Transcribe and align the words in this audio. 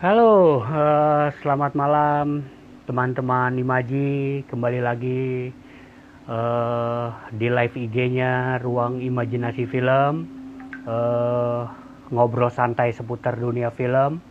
Halo, 0.00 0.64
uh, 0.64 1.28
selamat 1.44 1.76
malam 1.76 2.48
teman-teman 2.88 3.52
Imaji. 3.60 4.40
Kembali 4.48 4.80
lagi 4.80 5.52
uh, 6.24 7.12
di 7.36 7.52
live 7.52 7.76
IG-nya 7.76 8.56
Ruang 8.64 9.04
Imajinasi 9.04 9.68
Film. 9.68 10.24
Uh, 10.88 11.68
ngobrol 12.08 12.48
santai 12.48 12.96
seputar 12.96 13.36
dunia 13.36 13.68
film. 13.76 14.24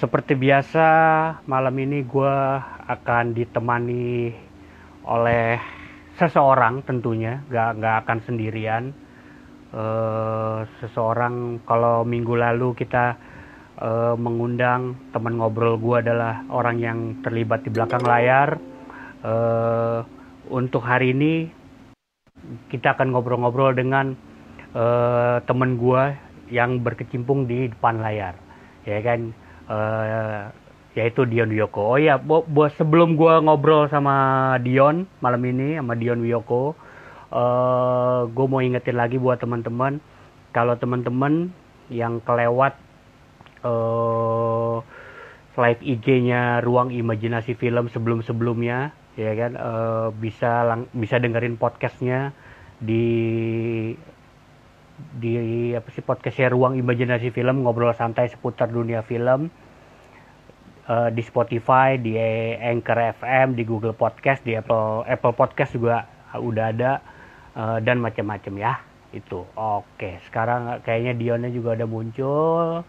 Seperti 0.00 0.32
biasa, 0.32 0.88
malam 1.44 1.76
ini 1.84 2.00
gue 2.08 2.36
akan 2.88 3.36
ditemani 3.36 4.32
oleh 5.04 5.60
seseorang 6.16 6.88
tentunya, 6.88 7.44
gak, 7.52 7.84
gak 7.84 7.96
akan 8.08 8.18
sendirian. 8.24 8.96
Uh, 9.76 10.64
seseorang 10.80 11.60
kalau 11.68 12.00
minggu 12.00 12.32
lalu 12.32 12.72
kita 12.72 13.27
uh, 13.78 14.14
mengundang 14.18 14.98
teman 15.14 15.38
ngobrol 15.38 15.78
gue 15.78 15.96
adalah 16.02 16.42
orang 16.50 16.76
yang 16.82 16.98
terlibat 17.22 17.62
di 17.62 17.70
belakang 17.70 18.02
layar. 18.02 18.58
Uh, 19.22 20.06
untuk 20.48 20.82
hari 20.82 21.10
ini 21.10 21.50
kita 22.70 22.94
akan 22.94 23.12
ngobrol-ngobrol 23.12 23.74
dengan 23.74 24.14
uh, 24.72 25.42
teman 25.44 25.76
gue 25.76 26.02
yang 26.48 26.80
berkecimpung 26.80 27.44
di 27.44 27.68
depan 27.68 28.00
layar, 28.00 28.38
ya 28.88 28.98
kan? 29.04 29.34
Uh, 29.68 30.48
yaitu 30.96 31.28
Dion 31.28 31.52
Wiyoko. 31.52 31.94
Oh 31.94 31.98
ya, 32.00 32.16
bo, 32.16 32.42
sebelum 32.74 33.14
gue 33.14 33.34
ngobrol 33.44 33.86
sama 33.92 34.56
Dion 34.64 35.04
malam 35.20 35.42
ini 35.44 35.76
sama 35.76 35.94
Dion 35.94 36.24
Wiyoko, 36.24 36.72
uh, 37.30 38.26
gue 38.26 38.46
mau 38.48 38.64
ingetin 38.64 38.96
lagi 38.96 39.20
buat 39.20 39.38
teman-teman, 39.38 40.00
kalau 40.56 40.74
teman-teman 40.80 41.52
yang 41.92 42.18
kelewat 42.24 42.74
uh, 43.64 44.82
live 45.58 45.82
IG-nya 45.82 46.62
Ruang 46.62 46.94
Imajinasi 46.94 47.58
Film 47.58 47.90
sebelum-sebelumnya 47.90 48.94
ya 49.18 49.32
kan? 49.34 49.52
Uh, 49.58 50.08
bisa 50.14 50.62
lang 50.62 50.86
bisa 50.94 51.18
dengerin 51.18 51.58
podcastnya 51.58 52.30
di 52.78 53.06
di 54.98 55.32
apa 55.74 55.88
sih 55.94 56.02
podcastnya 56.02 56.50
Ruang 56.50 56.78
Imajinasi 56.78 57.30
Film 57.30 57.62
ngobrol 57.62 57.94
santai 57.94 58.30
seputar 58.30 58.70
dunia 58.70 59.02
film 59.02 59.50
uh, 60.88 61.08
di 61.12 61.22
Spotify, 61.22 62.00
di 62.00 62.18
Anchor 62.58 63.14
FM, 63.20 63.54
di 63.54 63.62
Google 63.62 63.94
Podcast, 63.94 64.42
di 64.42 64.56
Apple 64.56 65.04
Apple 65.06 65.34
Podcast 65.36 65.76
juga 65.76 66.08
udah 66.34 66.66
ada 66.72 66.92
uh, 67.54 67.78
dan 67.78 68.00
macam-macam 68.00 68.54
ya. 68.58 68.74
Itu. 69.08 69.48
Oke, 69.56 70.20
sekarang 70.28 70.84
kayaknya 70.84 71.16
Dionnya 71.16 71.48
juga 71.48 71.72
udah 71.78 71.88
muncul 71.88 72.84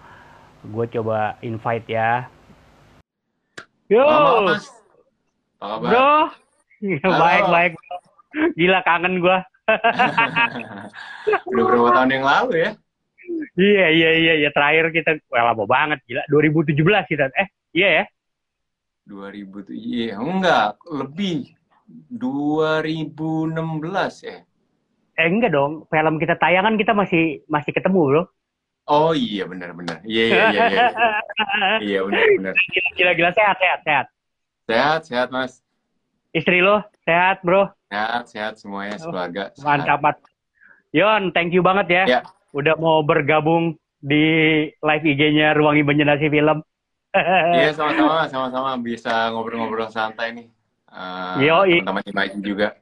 gue 0.63 0.85
coba 0.99 1.39
invite 1.39 1.88
ya. 1.88 2.27
Yo, 3.88 4.03
Halo, 4.09 4.45
mas. 4.45 4.65
bro, 5.59 6.31
ya, 6.83 6.99
baik 7.03 7.45
baik. 7.47 7.73
Gila 8.55 8.80
kangen 8.85 9.23
gue. 9.23 9.37
Udah 11.49 11.63
berapa 11.63 11.89
tahun 11.93 12.11
yang 12.13 12.25
lalu 12.25 12.53
ya? 12.63 12.71
Iya 13.59 13.85
iya 13.93 14.09
iya 14.17 14.33
ya 14.41 14.49
terakhir 14.49 14.89
kita 14.89 15.21
wah 15.30 15.53
lama 15.53 15.65
banget 15.69 15.99
gila. 16.09 16.23
2017 16.33 17.11
kita. 17.11 17.30
Eh 17.37 17.47
iya 17.77 17.89
ya? 18.02 18.05
2007 19.09 19.73
iya 19.75 20.15
enggak. 20.17 20.77
Lebih. 20.89 21.53
2016 22.13 23.57
ya 24.25 24.37
eh 25.19 25.27
enggak 25.27 25.52
dong. 25.52 25.83
Film 25.91 26.15
kita 26.15 26.39
tayangan 26.39 26.80
kita 26.80 26.95
masih 26.95 27.43
masih 27.52 27.75
ketemu 27.75 27.99
bro 28.07 28.23
Oh 28.90 29.14
iya 29.14 29.45
benar-benar. 29.45 30.02
Iya 30.02 30.23
iya 30.26 30.44
iya. 30.50 30.62
Iya, 30.66 30.88
iya 31.78 32.00
benar-benar. 32.09 32.54
Gila-gila 32.98 33.32
sehat 33.38 33.56
sehat 33.62 33.80
sehat. 33.86 34.06
Sehat 34.66 35.02
sehat 35.06 35.28
mas. 35.30 35.62
Istri 36.34 36.66
lo 36.66 36.82
sehat 37.06 37.45
bro? 37.45 37.70
Sehat 37.94 38.23
sehat 38.34 38.54
semuanya 38.58 38.98
sekeluarga. 38.98 39.54
Oh, 39.61 39.66
mantap 39.70 40.02
mat. 40.02 40.17
Yon, 40.89 41.30
thank 41.38 41.54
you 41.54 41.61
banget 41.61 41.88
ya. 42.02 42.04
ya. 42.10 42.22
Udah 42.49 42.73
mau 42.82 43.05
bergabung 43.05 43.78
di 44.02 44.26
live 44.73 45.05
IG-nya 45.05 45.54
Ruang 45.54 45.78
Imajinasi 45.78 46.28
Film. 46.33 46.66
Iya 47.58 47.73
sama-sama 47.73 48.30
sama-sama 48.30 48.72
bisa 48.78 49.33
ngobrol-ngobrol 49.33 49.89
santai 49.89 50.30
nih. 50.33 50.48
Uh, 50.89 51.42
Yo, 51.42 51.58
teman-teman 51.66 52.05
Imajin 52.05 52.42
juga. 52.42 52.78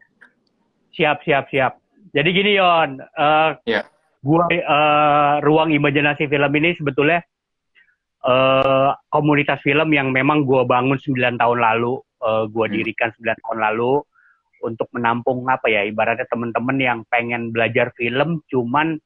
Siap 0.96 1.24
siap 1.24 1.48
siap. 1.48 1.80
Jadi 2.12 2.30
gini 2.36 2.60
Yon, 2.60 3.00
uh, 3.16 3.56
ya 3.64 3.88
gua 4.28 4.44
uh, 4.52 5.34
ruang 5.40 5.72
imajinasi 5.72 6.28
film 6.28 6.52
ini 6.60 6.76
sebetulnya 6.76 7.24
uh, 8.28 8.92
komunitas 9.08 9.64
film 9.64 9.96
yang 9.96 10.12
memang 10.12 10.44
gua 10.44 10.68
bangun 10.68 11.00
9 11.00 11.40
tahun 11.40 11.60
lalu, 11.64 11.96
uh, 12.20 12.44
gua 12.52 12.68
hmm. 12.68 12.76
dirikan 12.76 13.10
9 13.16 13.24
tahun 13.24 13.60
lalu 13.72 14.04
untuk 14.68 14.90
menampung 14.92 15.48
apa 15.48 15.70
ya 15.70 15.86
ibaratnya 15.88 16.28
teman-teman 16.28 16.78
yang 16.82 17.00
pengen 17.08 17.54
belajar 17.54 17.94
film 17.94 18.42
cuman 18.50 18.98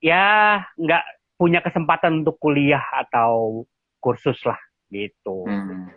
ya 0.00 0.58
nggak 0.80 1.04
punya 1.36 1.60
kesempatan 1.60 2.24
untuk 2.24 2.40
kuliah 2.40 2.82
atau 2.90 3.62
kursus 4.00 4.40
lah 4.48 4.58
gitu. 4.88 5.44
Hmm. 5.46 5.92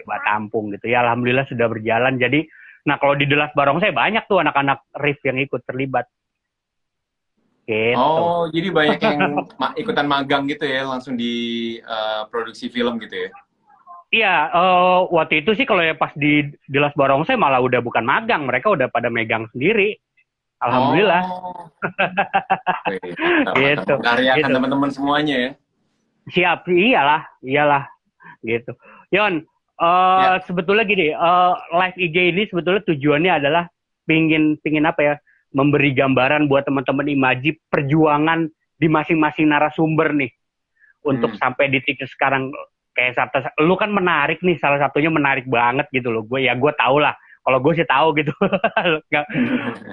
Coba 0.00 0.16
tampung 0.24 0.72
gitu 0.72 0.88
ya 0.88 1.04
alhamdulillah 1.04 1.44
sudah 1.50 1.68
berjalan 1.68 2.16
jadi 2.16 2.48
nah 2.88 2.96
kalau 2.96 3.12
di 3.12 3.28
Delas 3.28 3.52
Barong 3.52 3.76
saya 3.76 3.92
banyak 3.92 4.24
tuh 4.24 4.40
anak-anak 4.40 4.88
riff 4.96 5.20
yang 5.20 5.36
ikut 5.36 5.60
terlibat 5.68 6.08
Gitu. 7.70 7.94
Oh, 7.94 8.50
jadi 8.50 8.68
banyak 8.74 8.98
yang 8.98 9.46
ma 9.54 9.70
ikutan 9.78 10.10
magang 10.10 10.50
gitu 10.50 10.66
ya, 10.66 10.82
langsung 10.90 11.14
di 11.14 11.78
uh, 11.86 12.26
produksi 12.26 12.66
film 12.66 12.98
gitu 12.98 13.14
ya? 13.14 13.30
Iya, 14.10 14.36
uh, 14.50 15.06
waktu 15.14 15.46
itu 15.46 15.54
sih 15.54 15.62
kalau 15.62 15.78
ya 15.78 15.94
pas 15.94 16.10
di 16.18 16.50
Jelas 16.66 16.90
Barongsai 16.98 17.38
malah 17.38 17.62
udah 17.62 17.78
bukan 17.78 18.02
magang, 18.02 18.42
mereka 18.42 18.74
udah 18.74 18.90
pada 18.90 19.06
megang 19.06 19.46
sendiri. 19.54 19.94
Alhamdulillah. 20.58 21.22
Oh. 21.30 21.70
gitu. 23.62 23.94
Karyakan 24.02 24.50
gitu. 24.50 24.56
teman-teman 24.58 24.90
semuanya 24.90 25.36
ya. 25.38 25.50
Siap, 26.34 26.66
iyalah, 26.66 27.22
iyalah, 27.38 27.86
gitu. 28.42 28.74
Yon, 29.14 29.46
uh, 29.78 30.42
ya. 30.42 30.42
sebetulnya 30.42 30.82
gini, 30.90 31.14
uh, 31.14 31.54
live 31.70 31.96
IG 31.96 32.34
ini 32.34 32.42
sebetulnya 32.50 32.82
tujuannya 32.90 33.32
adalah 33.38 33.70
pingin 34.10 34.58
pingin 34.58 34.90
apa 34.90 35.00
ya? 35.06 35.14
Memberi 35.50 35.90
gambaran 35.94 36.46
buat 36.46 36.66
teman-teman 36.66 37.06
imaji 37.10 37.58
perjuangan 37.70 38.46
di 38.80 38.86
masing-masing 38.86 39.50
narasumber 39.50 40.14
nih. 40.14 40.30
Untuk 41.00 41.32
hmm. 41.32 41.40
sampai 41.40 41.72
di 41.72 41.80
titik 41.80 42.08
sekarang 42.08 42.52
kayak 42.92 43.16
satu 43.16 43.40
lu 43.64 43.78
kan 43.78 43.88
menarik 43.88 44.42
nih 44.44 44.60
salah 44.60 44.76
satunya 44.76 45.08
menarik 45.08 45.48
banget 45.48 45.88
gitu 45.92 46.12
loh. 46.12 46.22
Gue 46.24 46.46
ya 46.46 46.54
gue 46.54 46.72
tau 46.76 47.00
lah. 47.00 47.16
Kalau 47.40 47.58
gue 47.64 47.72
sih 47.72 47.88
tahu 47.88 48.08
gitu. 48.20 48.32
Nggak, 49.10 49.26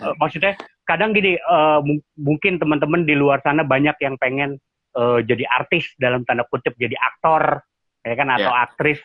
uh, 0.03 0.13
maksudnya 0.19 0.53
kadang 0.83 1.15
gini 1.15 1.39
uh, 1.47 1.79
mungkin 2.19 2.59
teman-teman 2.59 3.07
di 3.07 3.15
luar 3.15 3.39
sana 3.39 3.63
banyak 3.63 3.95
yang 4.03 4.19
pengen 4.19 4.59
uh, 4.99 5.23
jadi 5.23 5.47
artis 5.47 5.95
dalam 5.95 6.27
tanda 6.27 6.43
kutip 6.47 6.75
jadi 6.75 6.95
aktor 6.99 7.63
ya 8.03 8.13
kan 8.15 8.27
atau 8.35 8.51
yeah. 8.51 8.63
aktris 8.67 8.99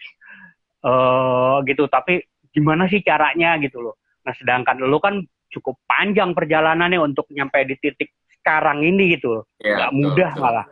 uh, 0.82 1.62
gitu. 1.62 1.86
Tapi 1.86 2.26
gimana 2.50 2.90
sih 2.90 3.00
caranya 3.06 3.56
gitu 3.62 3.78
loh. 3.78 3.94
Nah 4.26 4.34
sedangkan 4.34 4.82
lu 4.82 4.98
kan 4.98 5.22
cukup 5.52 5.76
panjang 5.84 6.32
perjalanannya 6.32 6.98
untuk 6.98 7.28
nyampe 7.30 7.68
di 7.68 7.76
titik 7.78 8.10
sekarang 8.42 8.82
ini 8.82 9.14
gitu 9.14 9.46
ya, 9.62 9.78
nggak 9.78 9.92
mudah 9.94 10.30
betul. 10.34 10.42
malah 10.42 10.66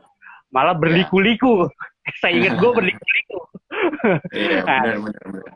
malah 0.51 0.75
iya. 0.75 0.81
berliku-liku 0.83 1.55
ya. 2.09 2.13
saya 2.19 2.33
ingat 2.35 2.55
gue 2.59 2.71
berliku-liku 2.75 3.39
iya 4.35 4.59
nah, 4.67 4.83
benar 4.83 4.99
benar 4.99 5.25
benar 5.31 5.55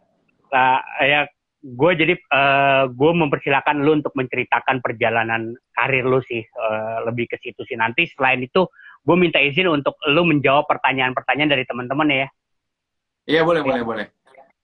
nah, 0.54 0.78
ya 1.02 1.20
gue 1.64 1.92
jadi 1.96 2.14
uh, 2.14 2.36
eh, 2.36 2.84
gue 2.92 3.10
mempersilahkan 3.16 3.80
lu 3.80 3.96
untuk 3.96 4.12
menceritakan 4.12 4.84
perjalanan 4.84 5.56
karir 5.72 6.04
lu 6.04 6.20
sih 6.28 6.44
uh, 6.44 7.08
lebih 7.08 7.24
ke 7.32 7.40
situ 7.40 7.64
sih 7.64 7.74
nanti 7.74 8.04
selain 8.12 8.44
itu 8.44 8.68
gue 9.04 9.16
minta 9.16 9.40
izin 9.40 9.72
untuk 9.72 9.96
lu 10.12 10.28
menjawab 10.28 10.68
pertanyaan-pertanyaan 10.68 11.50
dari 11.56 11.64
teman-teman 11.64 12.08
ya 12.12 12.28
iya 13.26 13.40
boleh 13.43 13.64
ya. 13.64 13.66
boleh 13.66 13.82
boleh 13.82 14.06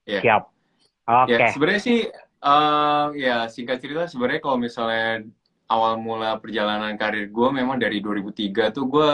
ya. 0.05 0.21
siap 0.21 0.43
oke 1.09 1.27
okay. 1.27 1.49
ya, 1.49 1.53
sebenarnya 1.57 1.81
sih 1.81 1.97
Uh, 2.41 3.13
ya 3.13 3.45
singkat 3.45 3.77
cerita 3.77 4.09
sebenarnya 4.09 4.41
kalau 4.41 4.57
misalnya 4.57 5.29
awal 5.69 6.01
mula 6.01 6.41
perjalanan 6.41 6.97
karir 6.97 7.29
gue 7.29 7.47
memang 7.53 7.77
dari 7.77 8.01
2003 8.01 8.73
tuh 8.73 8.85
gue 8.89 9.11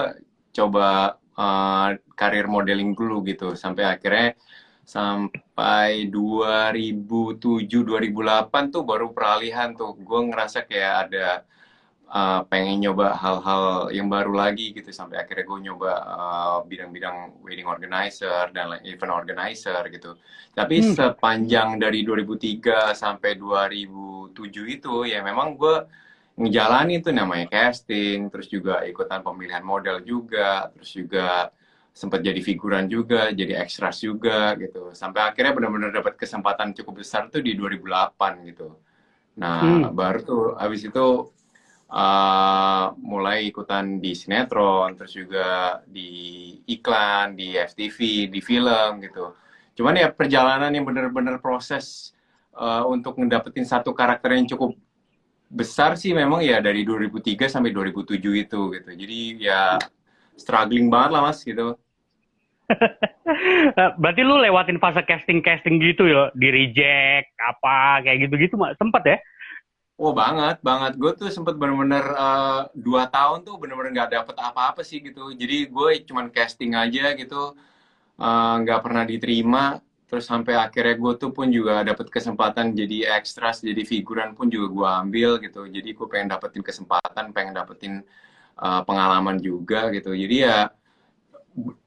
coba 0.55 1.19
uh, 1.35 1.91
karir 2.15 2.47
modeling 2.47 2.95
dulu 2.95 3.21
gitu. 3.27 3.53
Sampai 3.59 3.83
akhirnya 3.83 4.33
sampai 4.87 6.07
2007 6.07 7.67
2008 7.67 8.73
tuh 8.73 8.83
baru 8.87 9.11
peralihan 9.11 9.75
tuh. 9.75 9.93
Gue 9.99 10.19
ngerasa 10.31 10.63
kayak 10.63 10.93
ada 11.11 11.43
uh, 12.11 12.41
pengen 12.47 12.79
nyoba 12.83 13.15
hal-hal 13.15 13.91
yang 13.91 14.07
baru 14.07 14.31
lagi 14.35 14.71
gitu 14.71 14.89
sampai 14.91 15.19
akhirnya 15.19 15.43
gue 15.43 15.59
nyoba 15.71 15.91
uh, 16.03 16.57
bidang-bidang 16.63 17.43
wedding 17.43 17.67
organizer 17.67 18.51
dan 18.55 18.79
event 18.87 19.13
organizer 19.13 19.83
gitu. 19.91 20.15
Tapi 20.55 20.75
hmm. 20.83 20.93
sepanjang 20.95 21.77
dari 21.77 22.01
2003 22.07 22.95
sampai 22.95 23.35
2007 23.35 24.77
itu 24.79 24.93
ya 25.07 25.19
memang 25.21 25.59
gue 25.59 25.75
ngejalani 26.37 27.01
tuh 27.01 27.13
namanya 27.17 27.49
casting, 27.49 28.29
terus 28.29 28.45
juga 28.45 28.85
ikutan 28.85 29.25
pemilihan 29.25 29.65
model 29.65 30.05
juga, 30.05 30.69
terus 30.69 30.93
juga 30.93 31.49
sempat 31.97 32.21
jadi 32.21 32.37
figuran 32.45 32.85
juga, 32.85 33.33
jadi 33.33 33.57
ekstras 33.57 34.05
juga 34.05 34.53
gitu. 34.61 34.93
Sampai 34.93 35.25
akhirnya 35.25 35.57
benar-benar 35.57 35.89
dapat 35.89 36.13
kesempatan 36.13 36.77
cukup 36.77 37.01
besar 37.01 37.33
tuh 37.33 37.41
di 37.41 37.57
2008 37.57 38.53
gitu. 38.53 38.77
Nah, 39.41 39.61
hmm. 39.65 39.97
baru 39.97 40.19
tuh 40.21 40.43
habis 40.61 40.85
itu 40.85 41.05
uh, 41.91 42.93
mulai 42.99 43.47
ikutan 43.47 43.99
di 43.99 44.11
sinetron, 44.13 44.95
terus 44.95 45.13
juga 45.15 45.79
di 45.87 46.09
iklan, 46.67 47.35
di 47.35 47.55
FTV, 47.55 48.29
di 48.31 48.39
film 48.43 49.03
gitu. 49.03 49.35
Cuman 49.77 49.99
ya 49.99 50.09
perjalanan 50.11 50.73
yang 50.73 50.83
benar-benar 50.83 51.39
proses 51.39 52.11
uh, 52.57 52.83
untuk 52.89 53.15
ngedapetin 53.17 53.65
satu 53.65 53.93
karakter 53.93 54.35
yang 54.35 54.47
cukup 54.49 54.73
besar 55.47 55.95
sih 55.95 56.11
memang 56.11 56.43
ya 56.43 56.59
dari 56.59 56.83
2003 56.83 57.47
sampai 57.47 57.71
2007 57.71 58.19
itu 58.19 58.61
gitu. 58.75 58.89
Jadi 58.91 59.19
ya 59.39 59.79
struggling 60.35 60.91
banget 60.91 61.09
lah 61.15 61.21
mas 61.31 61.39
gitu. 61.41 61.79
Berarti 64.01 64.21
lu 64.27 64.43
lewatin 64.43 64.79
fase 64.79 64.99
casting-casting 65.07 65.79
gitu 65.79 66.03
ya, 66.07 66.27
di 66.35 66.51
reject, 66.51 67.31
apa, 67.39 68.03
kayak 68.03 68.27
gitu-gitu, 68.27 68.59
sempet 68.75 69.03
ya? 69.07 69.17
Oh 69.97 70.13
banget, 70.13 70.61
banget. 70.61 70.93
Gue 71.01 71.11
tuh 71.17 71.33
sempet 71.33 71.57
bener-bener 71.57 72.05
uh, 72.13 72.69
dua 72.77 73.09
tahun 73.09 73.41
tuh 73.41 73.57
bener-bener 73.57 74.05
gak 74.05 74.13
dapet 74.13 74.35
apa-apa 74.37 74.81
sih 74.85 75.01
gitu. 75.01 75.33
Jadi 75.33 75.73
gue 75.73 75.89
cuman 76.05 76.29
casting 76.29 76.77
aja 76.77 77.17
gitu, 77.17 77.57
uh, 78.21 78.53
nggak 78.61 78.79
pernah 78.85 79.03
diterima. 79.09 79.81
Terus 80.07 80.29
sampai 80.29 80.53
akhirnya 80.53 80.95
gue 81.01 81.13
tuh 81.17 81.33
pun 81.33 81.49
juga 81.49 81.81
dapet 81.81 82.07
kesempatan 82.13 82.77
jadi 82.77 83.17
ekstras, 83.17 83.65
jadi 83.65 83.81
figuran 83.83 84.37
pun 84.37 84.47
juga 84.53 84.67
gue 84.69 84.89
ambil 85.01 85.29
gitu. 85.41 85.65
Jadi 85.65 85.89
gue 85.97 86.07
pengen 86.07 86.29
dapetin 86.29 86.61
kesempatan, 86.61 87.33
pengen 87.33 87.53
dapetin 87.57 87.93
uh, 88.61 88.81
pengalaman 88.85 89.41
juga 89.41 89.89
gitu. 89.89 90.13
Jadi 90.13 90.45
ya 90.45 90.69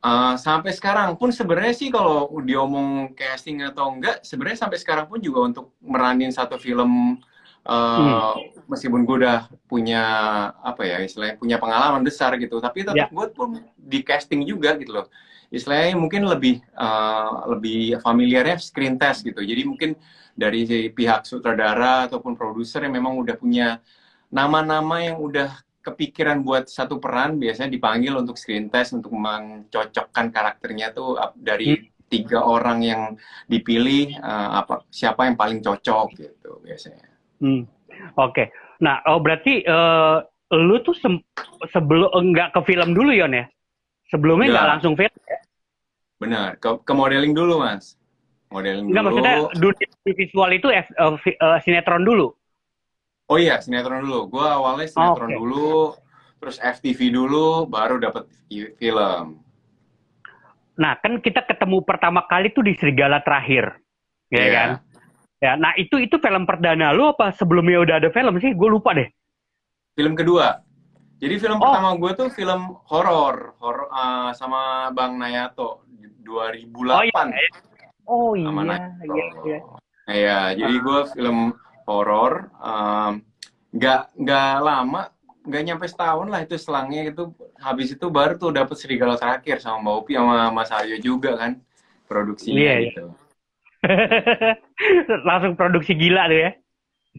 uh, 0.02 0.34
sampai 0.34 0.74
sekarang 0.74 1.14
pun 1.14 1.30
sebenarnya 1.30 1.74
sih 1.78 1.88
kalau 1.94 2.26
diomong 2.42 3.14
casting 3.14 3.62
atau 3.62 3.94
enggak 3.94 4.26
sebenarnya 4.26 4.66
sampai 4.66 4.78
sekarang 4.82 5.06
pun 5.06 5.22
juga 5.22 5.46
untuk 5.46 5.78
meranin 5.78 6.34
satu 6.34 6.58
film 6.58 7.22
uh, 7.66 8.36
hmm. 8.36 8.64
meskipun 8.70 9.04
gue 9.04 9.16
udah 9.26 9.50
punya 9.68 10.02
apa 10.60 10.82
ya 10.86 10.96
istilahnya 11.02 11.36
punya 11.36 11.56
pengalaman 11.60 12.00
besar 12.04 12.36
gitu 12.40 12.62
tapi 12.62 12.86
tetap 12.86 12.96
yeah. 12.96 13.10
gue 13.10 13.26
pun 13.32 13.60
di 13.76 14.00
casting 14.00 14.46
juga 14.46 14.76
gitu 14.78 15.02
loh 15.02 15.06
istilahnya 15.50 15.98
mungkin 15.98 16.30
lebih 16.30 16.62
uh, 16.78 17.50
lebih 17.56 17.98
familiarnya 18.00 18.62
screen 18.62 18.96
test 18.96 19.26
gitu 19.26 19.42
jadi 19.42 19.66
mungkin 19.66 19.98
dari 20.38 20.64
pihak 20.94 21.26
sutradara 21.26 22.06
ataupun 22.06 22.38
produser 22.38 22.86
yang 22.86 22.94
memang 22.96 23.18
udah 23.18 23.34
punya 23.34 23.82
nama-nama 24.30 25.02
yang 25.02 25.18
udah 25.18 25.50
kepikiran 25.82 26.46
buat 26.46 26.70
satu 26.70 27.02
peran 27.02 27.42
biasanya 27.42 27.74
dipanggil 27.74 28.14
untuk 28.14 28.38
screen 28.38 28.70
test 28.70 28.94
untuk 28.94 29.10
mencocokkan 29.10 30.30
karakternya 30.30 30.94
tuh 30.94 31.18
dari 31.34 31.74
hmm. 31.74 32.06
tiga 32.06 32.46
orang 32.46 32.78
yang 32.86 33.02
dipilih 33.50 34.22
uh, 34.22 34.62
apa 34.62 34.86
siapa 34.92 35.26
yang 35.26 35.34
paling 35.34 35.58
cocok 35.58 36.06
gitu 36.14 36.62
biasanya. 36.62 37.09
Hmm. 37.40 37.64
Oke. 38.16 38.32
Okay. 38.32 38.46
Nah, 38.80 39.04
oh 39.08 39.20
berarti 39.20 39.64
uh, 39.64 40.24
lu 40.56 40.80
tuh 40.80 40.96
se 40.96 41.08
sebelum 41.72 42.08
enggak 42.12 42.56
ke 42.56 42.60
film 42.64 42.96
dulu 42.96 43.12
Yon 43.12 43.36
ya? 43.36 43.44
Sebelumnya 44.08 44.56
enggak 44.56 44.70
langsung 44.76 44.94
film 44.96 45.16
ya? 45.28 45.40
Benar, 46.20 46.48
ke, 46.60 46.68
ke 46.84 46.92
modeling 46.92 47.32
dulu 47.32 47.60
Mas. 47.60 47.96
Modeling 48.52 48.92
enggak, 48.92 49.02
dulu. 49.04 49.08
maksudnya 49.08 49.36
dunia 49.56 49.88
visual 50.16 50.50
itu 50.52 50.66
uh, 50.72 51.14
uh, 51.16 51.58
sinetron 51.64 52.04
dulu. 52.04 52.32
Oh 53.30 53.38
iya, 53.38 53.62
sinetron 53.62 54.02
dulu. 54.02 54.26
Gue 54.26 54.46
awalnya 54.46 54.90
sinetron 54.90 55.30
oh, 55.30 55.32
okay. 55.32 55.38
dulu, 55.38 55.72
terus 56.42 56.56
FTV 56.58 57.14
dulu, 57.14 57.70
baru 57.70 58.02
dapat 58.02 58.26
film. 58.50 59.38
Nah, 60.80 60.92
kan 60.98 61.20
kita 61.22 61.46
ketemu 61.46 61.84
pertama 61.86 62.26
kali 62.26 62.50
tuh 62.50 62.66
di 62.66 62.74
Serigala 62.74 63.22
Terakhir, 63.22 63.78
ya 64.32 64.40
yeah. 64.40 64.50
kan? 64.50 64.68
Ya, 65.40 65.56
nah 65.56 65.72
itu 65.80 65.96
itu 65.96 66.20
film 66.20 66.44
perdana 66.44 66.92
lu 66.92 67.16
apa 67.16 67.32
sebelumnya 67.32 67.80
udah 67.80 67.96
ada 67.96 68.12
film 68.12 68.36
sih? 68.44 68.52
Gue 68.52 68.68
lupa 68.68 68.92
deh. 68.92 69.08
Film 69.96 70.12
kedua. 70.12 70.60
Jadi 71.20 71.34
film 71.40 71.56
oh. 71.60 71.64
pertama 71.64 71.96
gue 71.96 72.12
tuh 72.16 72.28
film 72.28 72.76
horor, 72.88 73.56
horor 73.60 73.88
uh, 73.88 74.32
sama 74.36 74.92
Bang 74.92 75.16
Nayato 75.16 75.84
2008. 76.24 76.76
Oh 76.92 77.04
iya. 77.04 77.22
Oh 78.04 78.30
iya. 78.36 78.46
Sama 78.52 78.62
Nayato. 78.68 79.04
iya, 79.08 79.26
iya. 79.44 79.60
Iya, 80.10 80.40
jadi 80.58 80.74
gue 80.76 81.00
film 81.16 81.38
horor 81.88 82.50
nggak 83.72 84.00
um, 84.12 84.12
nggak 84.20 84.52
lama 84.60 85.02
nggak 85.40 85.62
nyampe 85.64 85.86
setahun 85.88 86.28
lah 86.28 86.40
itu 86.44 86.54
selangnya 86.60 87.08
itu 87.08 87.32
habis 87.56 87.96
itu 87.96 88.06
baru 88.12 88.36
tuh 88.36 88.52
dapet 88.52 88.76
serigala 88.76 89.16
terakhir 89.16 89.58
sama 89.58 89.80
Mbak 89.80 89.96
Upi 90.04 90.12
sama 90.20 90.52
Mas 90.52 90.68
Aryo 90.68 91.00
juga 91.00 91.32
kan 91.40 91.56
produksinya 92.04 92.60
yeah, 92.60 92.78
iya. 92.84 92.88
gitu 92.92 93.04
langsung 95.28 95.56
produksi 95.56 95.96
gila 95.96 96.28
tuh 96.28 96.40
ya. 96.40 96.50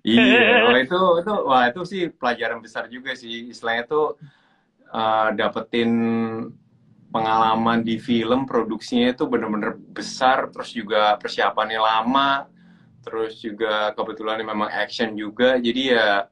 Iya 0.01 0.65
oh 0.71 0.77
itu 0.77 0.99
itu 1.21 1.33
wah 1.45 1.63
itu 1.67 1.81
sih 1.83 2.03
pelajaran 2.13 2.59
besar 2.61 2.87
juga 2.87 3.11
sih. 3.17 3.51
Istilahnya 3.51 3.83
tuh 3.89 4.17
uh, 4.93 5.29
dapetin 5.35 5.91
pengalaman 7.11 7.83
di 7.83 7.99
film 7.99 8.47
produksinya 8.47 9.11
itu 9.11 9.27
bener-bener 9.27 9.75
besar 9.75 10.47
terus 10.47 10.71
juga 10.71 11.19
persiapannya 11.19 11.79
lama 11.81 12.47
terus 13.01 13.41
juga 13.41 13.91
kebetulan 13.97 14.45
memang 14.45 14.69
action 14.69 15.17
juga. 15.17 15.57
Jadi 15.57 15.91
ya 15.91 16.29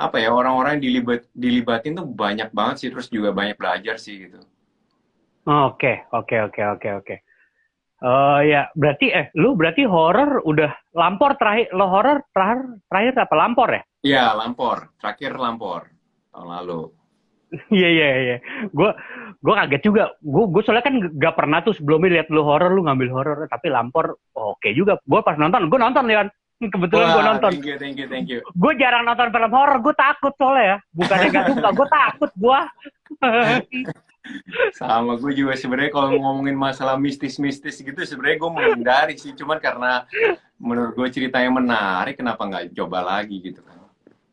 apa 0.00 0.16
ya 0.16 0.32
orang-orang 0.32 0.78
yang 0.78 0.84
dilibat 0.86 1.28
dilibatin 1.36 1.92
tuh 1.92 2.06
banyak 2.08 2.48
banget 2.56 2.76
sih 2.84 2.88
terus 2.92 3.08
juga 3.08 3.32
banyak 3.32 3.56
belajar 3.56 3.96
sih 3.96 4.28
gitu. 4.28 4.40
Oke 5.48 6.04
oke 6.12 6.36
oke 6.46 6.62
oke 6.76 6.88
oke 7.00 7.16
Uh, 8.00 8.40
ya 8.48 8.72
berarti 8.72 9.12
eh 9.12 9.28
lu 9.36 9.52
berarti 9.52 9.84
horror 9.84 10.40
udah 10.48 10.72
lampor 10.96 11.36
terakhir 11.36 11.68
lo 11.76 11.84
horror 11.84 12.24
terakhir 12.32 12.80
terakhir 12.88 13.12
apa 13.28 13.34
lampor 13.36 13.68
ya? 13.68 13.82
Iya 14.00 14.24
lampor 14.32 14.96
terakhir 14.96 15.36
lampor 15.36 15.84
tahun 16.32 16.48
lalu. 16.48 16.80
Iya 17.74 17.88
iya 17.90 18.08
iya. 18.22 18.36
Gue 18.70 18.94
gue 19.42 19.54
kaget 19.58 19.82
juga. 19.82 20.14
Gue 20.22 20.46
gue 20.48 20.62
soalnya 20.62 20.86
kan 20.86 20.94
gak 21.18 21.34
pernah 21.34 21.58
tuh 21.66 21.74
sebelumnya 21.74 22.22
lihat 22.22 22.30
lu 22.30 22.46
horor, 22.46 22.70
lu 22.70 22.86
ngambil 22.86 23.10
horor, 23.10 23.38
tapi 23.50 23.66
lampor 23.68 24.16
oke 24.38 24.62
okay 24.62 24.70
juga. 24.70 25.02
Gue 25.02 25.20
pas 25.26 25.34
nonton, 25.34 25.66
gue 25.66 25.78
nonton 25.78 26.06
Leon. 26.06 26.30
Kebetulan 26.60 27.08
gue 27.10 27.24
nonton. 27.26 27.50
Thank 27.58 27.66
you, 27.66 27.76
thank 27.80 27.96
you, 27.98 28.06
thank 28.06 28.28
you. 28.30 28.38
Gue 28.54 28.72
jarang 28.78 29.02
nonton 29.02 29.34
film 29.34 29.50
horor, 29.50 29.82
gue 29.82 29.94
takut 29.98 30.30
soalnya 30.38 30.62
ya. 30.62 30.76
Bukannya 30.94 31.28
gak 31.34 31.46
suka, 31.50 31.68
gue 31.74 31.88
takut 31.90 32.30
gue. 32.38 32.60
Sama 34.76 35.16
gue 35.16 35.32
juga 35.32 35.56
sebenarnya 35.56 35.92
kalau 35.92 36.16
ngomongin 36.16 36.56
masalah 36.56 37.00
mistis-mistis 37.00 37.80
gitu 37.80 37.96
sebenarnya 38.04 38.36
gue 38.36 38.50
menghindari 38.52 39.14
sih, 39.16 39.32
cuman 39.32 39.58
karena 39.58 40.04
menurut 40.60 40.92
gue 40.92 41.08
ceritanya 41.08 41.50
menarik, 41.50 42.20
kenapa 42.20 42.44
nggak 42.44 42.76
coba 42.76 43.00
lagi 43.00 43.40
gitu 43.40 43.64
kan? 43.64 43.80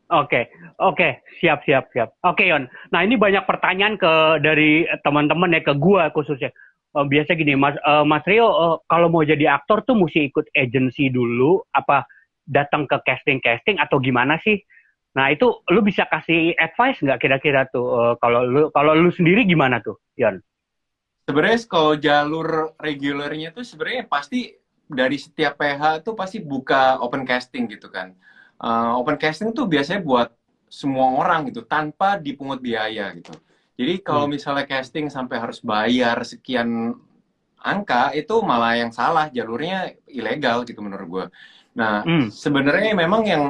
Oke, 0.08 0.24
okay, 0.24 0.44
oke, 0.80 0.96
okay. 0.96 1.12
siap, 1.36 1.60
siap, 1.68 1.92
siap. 1.92 2.16
Oke, 2.24 2.44
okay, 2.44 2.46
Yon. 2.48 2.64
Nah, 2.96 3.04
ini 3.04 3.20
banyak 3.20 3.44
pertanyaan 3.44 4.00
ke 4.00 4.40
dari 4.40 4.88
teman-teman 5.04 5.52
ya 5.52 5.60
ke 5.60 5.76
gua 5.76 6.08
khususnya. 6.16 6.48
Uh, 6.96 7.04
biasa 7.04 7.36
gini, 7.36 7.52
Mas 7.52 7.76
uh, 7.84 8.08
Mas 8.08 8.24
Rio, 8.24 8.48
uh, 8.48 8.80
kalau 8.88 9.12
mau 9.12 9.20
jadi 9.20 9.52
aktor 9.52 9.84
tuh 9.84 9.92
mesti 10.00 10.32
ikut 10.32 10.48
agensi 10.56 11.12
dulu, 11.12 11.60
apa 11.76 12.08
datang 12.48 12.88
ke 12.88 12.96
casting-casting 13.04 13.76
atau 13.76 14.00
gimana 14.00 14.40
sih? 14.40 14.56
Nah, 15.18 15.34
itu 15.34 15.50
lu 15.74 15.82
bisa 15.82 16.06
kasih 16.06 16.54
advice 16.54 17.02
nggak 17.02 17.18
kira-kira 17.18 17.66
tuh 17.74 17.86
uh, 17.90 18.14
kalau 18.22 18.46
lu 18.46 18.62
kalau 18.70 18.94
lu 18.94 19.10
sendiri 19.10 19.42
gimana 19.42 19.82
tuh, 19.82 19.98
Yon? 20.14 20.38
Sebenarnya 21.26 21.58
kalau 21.66 21.98
jalur 21.98 22.78
regulernya 22.78 23.50
tuh 23.50 23.66
sebenarnya 23.66 24.06
pasti 24.06 24.54
dari 24.86 25.18
setiap 25.18 25.58
PH 25.58 26.06
tuh 26.06 26.14
pasti 26.14 26.40
buka 26.40 27.02
open 27.02 27.26
casting 27.28 27.68
gitu 27.68 27.92
kan 27.92 28.16
uh, 28.62 28.98
open 28.98 29.18
casting 29.18 29.54
tuh 29.54 29.66
biasanya 29.66 30.02
buat 30.02 30.28
semua 30.68 31.16
orang 31.16 31.48
gitu 31.48 31.64
tanpa 31.64 32.20
dipungut 32.20 32.60
biaya 32.60 33.08
gitu. 33.16 33.32
Jadi 33.78 34.04
kalau 34.04 34.28
hmm. 34.28 34.36
misalnya 34.36 34.66
casting 34.68 35.08
sampai 35.08 35.38
harus 35.40 35.62
bayar 35.64 36.18
sekian 36.26 36.92
angka 37.58 38.12
itu 38.14 38.38
malah 38.44 38.76
yang 38.76 38.92
salah 38.92 39.30
jalurnya 39.32 39.96
ilegal 40.10 40.66
gitu 40.68 40.82
menurut 40.84 41.08
gue. 41.08 41.26
Nah 41.78 42.04
hmm. 42.04 42.28
sebenarnya 42.28 42.92
memang 42.92 43.22
yang 43.24 43.42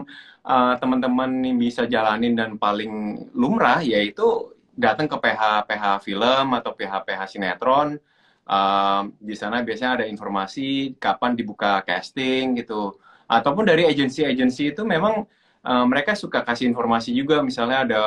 uh, 0.48 0.74
teman-teman 0.80 1.28
bisa 1.60 1.84
jalanin 1.84 2.32
dan 2.32 2.56
paling 2.56 3.26
lumrah 3.36 3.84
yaitu 3.84 4.56
datang 4.72 5.04
ke 5.04 5.16
PH 5.20 5.68
PH 5.68 5.84
film 6.00 6.46
atau 6.56 6.72
PH 6.72 7.04
PH 7.04 7.20
sinetron. 7.28 8.00
Uh, 8.48 9.12
di 9.20 9.36
sana 9.36 9.60
biasanya 9.60 10.02
ada 10.02 10.06
informasi 10.08 10.96
kapan 10.96 11.36
dibuka 11.36 11.84
casting 11.84 12.56
gitu. 12.56 12.96
Ataupun 13.28 13.68
dari 13.68 13.84
agensi-agensi 13.84 14.72
itu 14.72 14.82
memang 14.88 15.28
uh, 15.68 15.84
mereka 15.84 16.16
suka 16.16 16.40
kasih 16.40 16.72
informasi 16.72 17.12
juga. 17.12 17.44
Misalnya 17.44 17.84
ada 17.84 18.02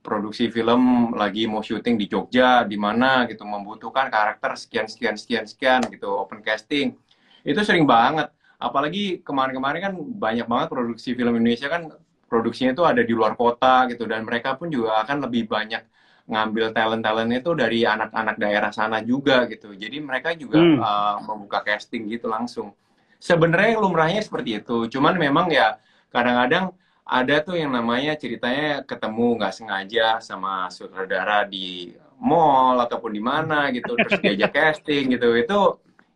produksi 0.00 0.48
film 0.48 1.12
lagi 1.16 1.44
mau 1.44 1.60
syuting 1.60 2.00
di 2.00 2.08
Jogja 2.08 2.64
di 2.64 2.80
mana 2.80 3.28
gitu 3.28 3.44
membutuhkan 3.44 4.08
karakter 4.08 4.56
sekian 4.56 4.88
sekian 4.88 5.16
sekian 5.20 5.44
sekian 5.44 5.80
gitu 5.92 6.08
open 6.08 6.40
casting. 6.40 6.96
Itu 7.44 7.60
sering 7.60 7.84
banget 7.84 8.32
apalagi 8.58 9.20
kemarin-kemarin 9.20 9.80
kan 9.80 9.94
banyak 9.96 10.46
banget 10.46 10.68
produksi 10.70 11.14
film 11.14 11.34
Indonesia 11.36 11.68
kan 11.68 11.90
produksinya 12.28 12.74
itu 12.74 12.82
ada 12.82 13.02
di 13.04 13.12
luar 13.14 13.38
kota 13.38 13.86
gitu 13.90 14.08
dan 14.08 14.26
mereka 14.26 14.58
pun 14.58 14.72
juga 14.72 15.04
akan 15.06 15.28
lebih 15.28 15.46
banyak 15.46 15.82
ngambil 16.24 16.72
talent-talent 16.72 17.30
itu 17.36 17.50
dari 17.52 17.84
anak-anak 17.84 18.36
daerah 18.40 18.72
sana 18.72 19.04
juga 19.04 19.44
gitu. 19.44 19.76
Jadi 19.76 20.00
mereka 20.00 20.32
juga 20.32 20.56
hmm. 20.56 20.80
uh, 20.80 21.16
membuka 21.20 21.60
casting 21.60 22.08
gitu 22.08 22.32
langsung. 22.32 22.72
Sebenarnya 23.20 23.76
lumrahnya 23.76 24.24
seperti 24.24 24.64
itu. 24.64 24.88
Cuman 24.88 25.20
memang 25.20 25.52
ya 25.52 25.76
kadang-kadang 26.08 26.72
ada 27.04 27.36
tuh 27.44 27.60
yang 27.60 27.76
namanya 27.76 28.16
ceritanya 28.16 28.80
ketemu 28.88 29.36
nggak 29.36 29.54
sengaja 29.54 30.06
sama 30.24 30.72
sutradara 30.72 31.44
di 31.44 31.92
mall 32.16 32.80
ataupun 32.80 33.12
di 33.12 33.20
mana 33.20 33.68
gitu 33.68 33.92
terus 34.00 34.16
diajak 34.24 34.52
casting 34.56 35.12
gitu 35.12 35.36
itu 35.36 35.60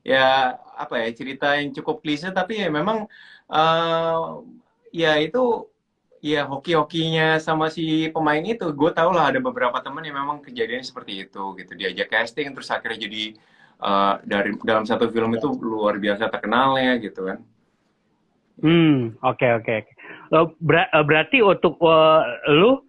ya 0.00 0.56
apa 0.78 1.02
ya 1.02 1.08
cerita 1.10 1.58
yang 1.58 1.74
cukup 1.74 2.00
klise 2.00 2.30
tapi 2.30 2.62
ya 2.62 2.70
memang 2.70 3.10
uh, 3.50 4.40
ya 4.94 5.18
itu 5.18 5.66
ya 6.18 6.46
hoki-hokinya 6.46 7.38
sama 7.38 7.70
si 7.70 8.10
pemain 8.10 8.42
itu. 8.42 8.70
Gue 8.74 8.90
tau 8.94 9.10
lah 9.10 9.30
ada 9.34 9.40
beberapa 9.42 9.78
temen 9.82 10.06
yang 10.06 10.18
memang 10.18 10.42
kejadian 10.42 10.82
seperti 10.82 11.26
itu 11.26 11.42
gitu. 11.58 11.72
Diajak 11.74 12.10
casting 12.10 12.54
terus 12.54 12.70
akhirnya 12.70 13.06
jadi 13.06 13.22
uh, 13.82 14.14
dari 14.26 14.54
dalam 14.62 14.84
satu 14.86 15.10
film 15.10 15.34
itu 15.34 15.48
luar 15.58 15.98
biasa 15.98 16.30
terkenalnya 16.30 16.98
gitu 17.02 17.26
kan. 17.26 17.38
Hmm 18.58 19.14
oke 19.22 19.38
okay, 19.38 19.50
oke. 19.54 19.76
Okay. 20.30 20.54
Ber 20.58 20.86
eh, 20.90 21.04
berarti 21.06 21.38
untuk 21.42 21.78
uh, 21.82 22.22
lu 22.50 22.82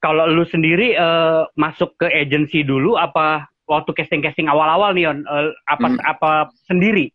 kalau 0.00 0.28
lu 0.28 0.44
sendiri 0.48 0.96
uh, 0.96 1.48
masuk 1.56 1.96
ke 2.00 2.08
agency 2.08 2.64
dulu 2.64 2.96
apa 2.96 3.48
waktu 3.66 3.90
casting 3.94 4.22
casting 4.22 4.46
awal-awal 4.46 4.94
nih 4.94 5.10
on 5.10 5.26
uh, 5.26 5.50
apa 5.66 5.86
hmm. 5.90 5.98
apa 6.02 6.30
sendiri. 6.66 7.10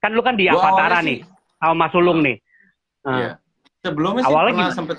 Kan 0.00 0.16
lu 0.16 0.24
kan 0.24 0.36
di 0.36 0.48
Avatara 0.48 1.04
nih 1.04 1.24
sama 1.60 1.86
Mas 1.86 1.94
Ulung 1.96 2.24
nih. 2.24 2.36
Uh. 3.04 3.16
yeah 3.16 3.36
sebelumnya 3.84 4.22
sih 4.24 4.32
Awalnya 4.32 4.52
pernah 4.54 4.72
sempet 4.76 4.98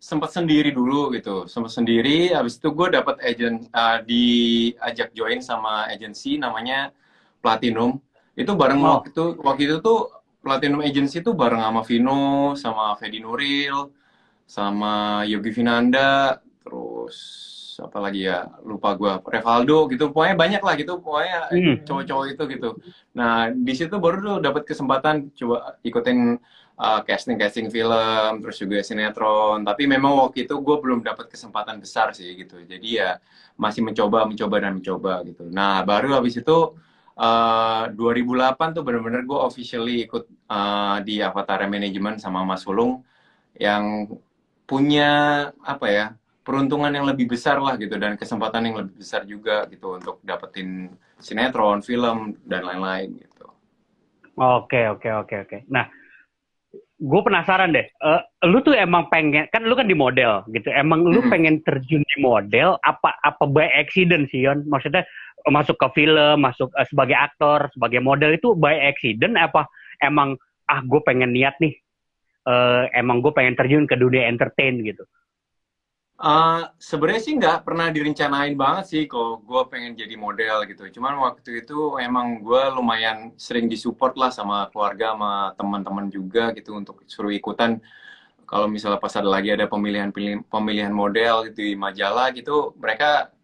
sempat 0.00 0.30
sendiri 0.36 0.70
dulu 0.72 1.12
gitu. 1.16 1.48
Sempat 1.48 1.72
sendiri 1.72 2.32
habis 2.32 2.60
itu 2.60 2.68
gue 2.72 2.88
dapat 2.92 3.20
agent 3.24 3.68
uh, 3.72 4.04
diajak 4.04 5.12
join 5.16 5.40
sama 5.40 5.88
agency 5.88 6.36
namanya 6.36 6.92
Platinum. 7.40 8.00
Itu 8.36 8.56
bareng 8.56 8.80
oh. 8.84 9.00
waktu 9.00 9.08
itu 9.12 9.24
waktu 9.40 9.62
itu 9.68 9.76
tuh 9.80 10.12
Platinum 10.44 10.84
Agency 10.84 11.24
tuh 11.24 11.32
bareng 11.32 11.64
sama 11.64 11.80
Vino 11.88 12.52
sama 12.52 12.92
Fedi 13.00 13.16
Nuril 13.24 13.88
sama 14.44 15.24
Yogi 15.24 15.56
Vinanda 15.56 16.36
terus 16.60 17.16
apa 17.80 17.98
lagi 17.98 18.28
ya 18.28 18.46
lupa 18.62 18.94
gue 18.94 19.12
Revaldo 19.24 19.90
gitu 19.90 20.12
pokoknya 20.14 20.36
banyak 20.36 20.62
lah 20.62 20.74
gitu 20.78 21.00
pokoknya 21.00 21.38
hmm. 21.50 21.76
cowok-cowok 21.86 22.26
itu 22.30 22.42
gitu. 22.58 22.70
Nah 23.16 23.50
di 23.50 23.72
situ 23.74 23.96
baru 23.98 24.16
tuh 24.22 24.36
dapat 24.44 24.62
kesempatan 24.68 25.32
coba 25.34 25.78
ikutin 25.82 26.38
uh, 26.78 27.00
casting 27.06 27.38
casting 27.38 27.68
film 27.72 28.42
terus 28.42 28.56
juga 28.58 28.82
sinetron. 28.82 29.62
Tapi 29.62 29.88
memang 29.88 30.28
waktu 30.28 30.46
itu 30.46 30.54
gue 30.58 30.76
belum 30.78 31.02
dapat 31.02 31.30
kesempatan 31.30 31.78
besar 31.82 32.14
sih 32.14 32.34
gitu. 32.38 32.62
Jadi 32.62 33.00
ya 33.00 33.18
masih 33.58 33.82
mencoba 33.86 34.26
mencoba 34.26 34.56
dan 34.62 34.72
mencoba 34.78 35.12
gitu. 35.26 35.46
Nah 35.50 35.82
baru 35.86 36.18
habis 36.18 36.38
itu 36.38 36.74
uh, 37.18 37.84
2008 37.90 38.76
tuh 38.76 38.82
benar-benar 38.82 39.22
gue 39.22 39.38
officially 39.40 40.06
ikut 40.06 40.26
uh, 40.50 40.98
di 41.02 41.22
Avatar 41.22 41.66
Management 41.66 42.18
sama 42.22 42.42
Mas 42.42 42.62
Sulung 42.66 43.02
yang 43.54 44.10
punya 44.66 45.10
apa 45.62 45.86
ya 45.86 46.06
peruntungan 46.44 46.92
yang 46.92 47.08
lebih 47.08 47.26
besar 47.26 47.56
lah 47.58 47.80
gitu 47.80 47.96
dan 47.96 48.20
kesempatan 48.20 48.68
yang 48.68 48.76
lebih 48.84 49.00
besar 49.00 49.24
juga 49.24 49.64
gitu 49.72 49.96
untuk 49.96 50.20
dapetin 50.20 50.92
sinetron, 51.16 51.80
film 51.80 52.36
dan 52.44 52.68
lain-lain 52.68 53.16
gitu. 53.16 53.48
Oke 54.36 54.84
oke 54.92 55.08
oke 55.24 55.34
oke. 55.48 55.58
Nah 55.72 55.88
gue 56.94 57.20
penasaran 57.26 57.74
deh, 57.74 57.84
uh, 58.04 58.22
lu 58.46 58.60
tuh 58.62 58.76
emang 58.76 59.08
pengen 59.10 59.48
kan 59.50 59.66
lu 59.66 59.74
kan 59.74 59.88
di 59.88 59.96
model 59.96 60.44
gitu, 60.52 60.68
emang 60.70 61.02
lu 61.02 61.24
hmm. 61.24 61.32
pengen 61.32 61.56
terjun 61.64 62.04
di 62.04 62.16
model 62.22 62.76
apa 62.84 63.12
apa 63.24 63.44
by 63.48 63.66
accident 63.72 64.28
sih 64.30 64.46
Yon? 64.46 64.68
Maksudnya 64.68 65.02
masuk 65.48 65.76
ke 65.80 65.88
film, 65.96 66.44
masuk 66.44 66.70
uh, 66.76 66.86
sebagai 66.88 67.16
aktor, 67.18 67.72
sebagai 67.72 68.04
model 68.04 68.36
itu 68.36 68.52
by 68.52 68.72
accident 68.84 69.34
apa 69.40 69.64
emang 70.04 70.36
ah 70.68 70.80
gue 70.80 71.00
pengen 71.04 71.32
niat 71.32 71.56
nih, 71.60 71.76
uh, 72.48 72.88
emang 72.96 73.20
gue 73.20 73.32
pengen 73.32 73.56
terjun 73.56 73.84
ke 73.88 73.96
dunia 73.96 74.28
entertain 74.28 74.80
gitu? 74.80 75.04
Uh, 76.14 76.70
sebenarnya 76.78 77.22
sih 77.26 77.34
nggak 77.34 77.66
pernah 77.66 77.90
direncanain 77.90 78.54
banget 78.54 78.84
sih 78.86 79.02
kalau 79.10 79.42
gue 79.42 79.62
pengen 79.66 79.98
jadi 79.98 80.14
model 80.14 80.62
gitu. 80.70 80.86
Cuman 80.94 81.18
waktu 81.18 81.66
itu 81.66 81.98
emang 81.98 82.38
gue 82.38 82.62
lumayan 82.70 83.34
sering 83.34 83.66
disupport 83.66 84.14
lah 84.14 84.30
sama 84.30 84.70
keluarga, 84.70 85.18
sama 85.18 85.32
teman-teman 85.58 86.06
juga 86.14 86.54
gitu 86.54 86.78
untuk 86.78 87.02
suruh 87.10 87.34
ikutan. 87.34 87.82
Kalau 88.46 88.70
misalnya 88.70 89.02
pas 89.02 89.10
ada 89.18 89.26
lagi 89.26 89.50
ada 89.50 89.66
pemilihan 89.66 90.14
pemilihan 90.46 90.94
model 90.94 91.50
gitu 91.50 91.66
di 91.66 91.74
majalah 91.74 92.30
gitu, 92.30 92.78
mereka 92.78 93.34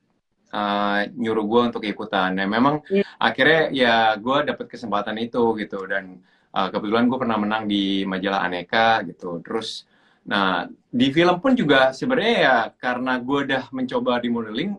uh, 0.55 1.11
nyuruh 1.11 1.47
gue 1.50 1.61
untuk 1.75 1.83
ikutan. 1.83 2.39
Nah 2.39 2.47
memang 2.47 2.87
yeah. 2.87 3.03
akhirnya 3.19 3.62
ya 3.75 3.95
gue 4.15 4.47
dapet 4.47 4.71
kesempatan 4.71 5.19
itu 5.19 5.59
gitu 5.59 5.91
dan 5.91 6.23
uh, 6.55 6.71
kebetulan 6.71 7.11
gue 7.11 7.19
pernah 7.19 7.35
menang 7.35 7.67
di 7.67 8.07
majalah 8.07 8.47
Aneka 8.47 9.03
gitu. 9.11 9.43
Terus 9.43 9.89
Nah, 10.27 10.69
di 10.91 11.09
film 11.15 11.37
pun 11.41 11.53
juga 11.57 11.91
sebenarnya 11.97 12.35
ya 12.37 12.57
karena 12.77 13.17
gue 13.19 13.39
udah 13.49 13.62
mencoba 13.73 14.21
di 14.21 14.29
modeling, 14.29 14.71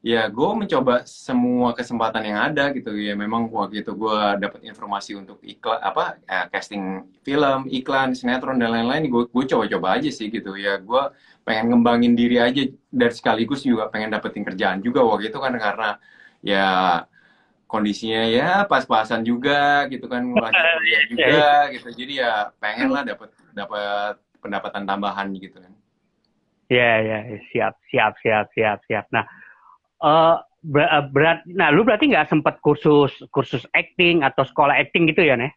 ya 0.00 0.30
gue 0.30 0.50
mencoba 0.54 1.04
semua 1.04 1.74
kesempatan 1.76 2.24
yang 2.24 2.38
ada 2.52 2.72
gitu 2.72 2.94
ya. 2.96 3.12
Memang 3.12 3.50
waktu 3.52 3.84
itu 3.84 3.92
gue 3.92 4.18
dapat 4.40 4.60
informasi 4.64 5.18
untuk 5.18 5.38
iklan 5.44 5.80
apa 5.82 6.18
eh, 6.24 6.46
casting 6.52 7.04
film, 7.26 7.68
iklan, 7.68 8.16
sinetron 8.16 8.56
dan 8.56 8.72
lain-lain. 8.72 9.10
Gue 9.12 9.28
gue 9.28 9.44
coba-coba 9.44 10.00
aja 10.00 10.08
sih 10.08 10.32
gitu 10.32 10.56
ya. 10.56 10.80
Gue 10.80 11.12
pengen 11.48 11.72
ngembangin 11.72 12.12
diri 12.12 12.36
aja 12.36 12.60
dan 12.92 13.10
sekaligus 13.12 13.64
juga 13.64 13.88
pengen 13.88 14.12
dapetin 14.12 14.44
kerjaan 14.44 14.84
juga 14.84 15.00
waktu 15.00 15.32
itu 15.32 15.38
kan 15.40 15.56
karena 15.56 15.96
ya 16.44 16.68
kondisinya 17.68 18.22
ya 18.28 18.50
pas-pasan 18.68 19.24
juga 19.24 19.88
gitu 19.88 20.08
kan 20.12 20.24
lagi 20.28 20.56
kuliah 20.56 21.02
juga 21.12 21.44
gitu 21.72 21.88
jadi 21.92 22.12
ya 22.20 22.32
pengen 22.60 22.88
lah 22.92 23.00
dapat 23.04 23.32
dapat 23.56 24.20
pendapatan 24.38 24.86
tambahan 24.88 25.30
gitu 25.36 25.58
kan. 25.58 25.72
Iya, 26.68 26.92
ya, 27.00 27.18
siap, 27.48 27.74
siap, 27.88 28.12
siap, 28.20 28.46
siap, 28.52 28.78
siap. 28.84 29.04
Nah, 29.08 29.24
uh, 30.04 30.36
ber 30.60 30.84
berat, 31.14 31.40
nah 31.48 31.72
lu 31.72 31.80
berarti 31.80 32.12
nggak 32.12 32.28
sempat 32.28 32.60
kursus 32.60 33.14
kursus 33.32 33.64
acting 33.72 34.20
atau 34.20 34.44
sekolah 34.44 34.76
acting 34.76 35.08
gitu 35.08 35.24
ya, 35.24 35.38
nih? 35.38 35.52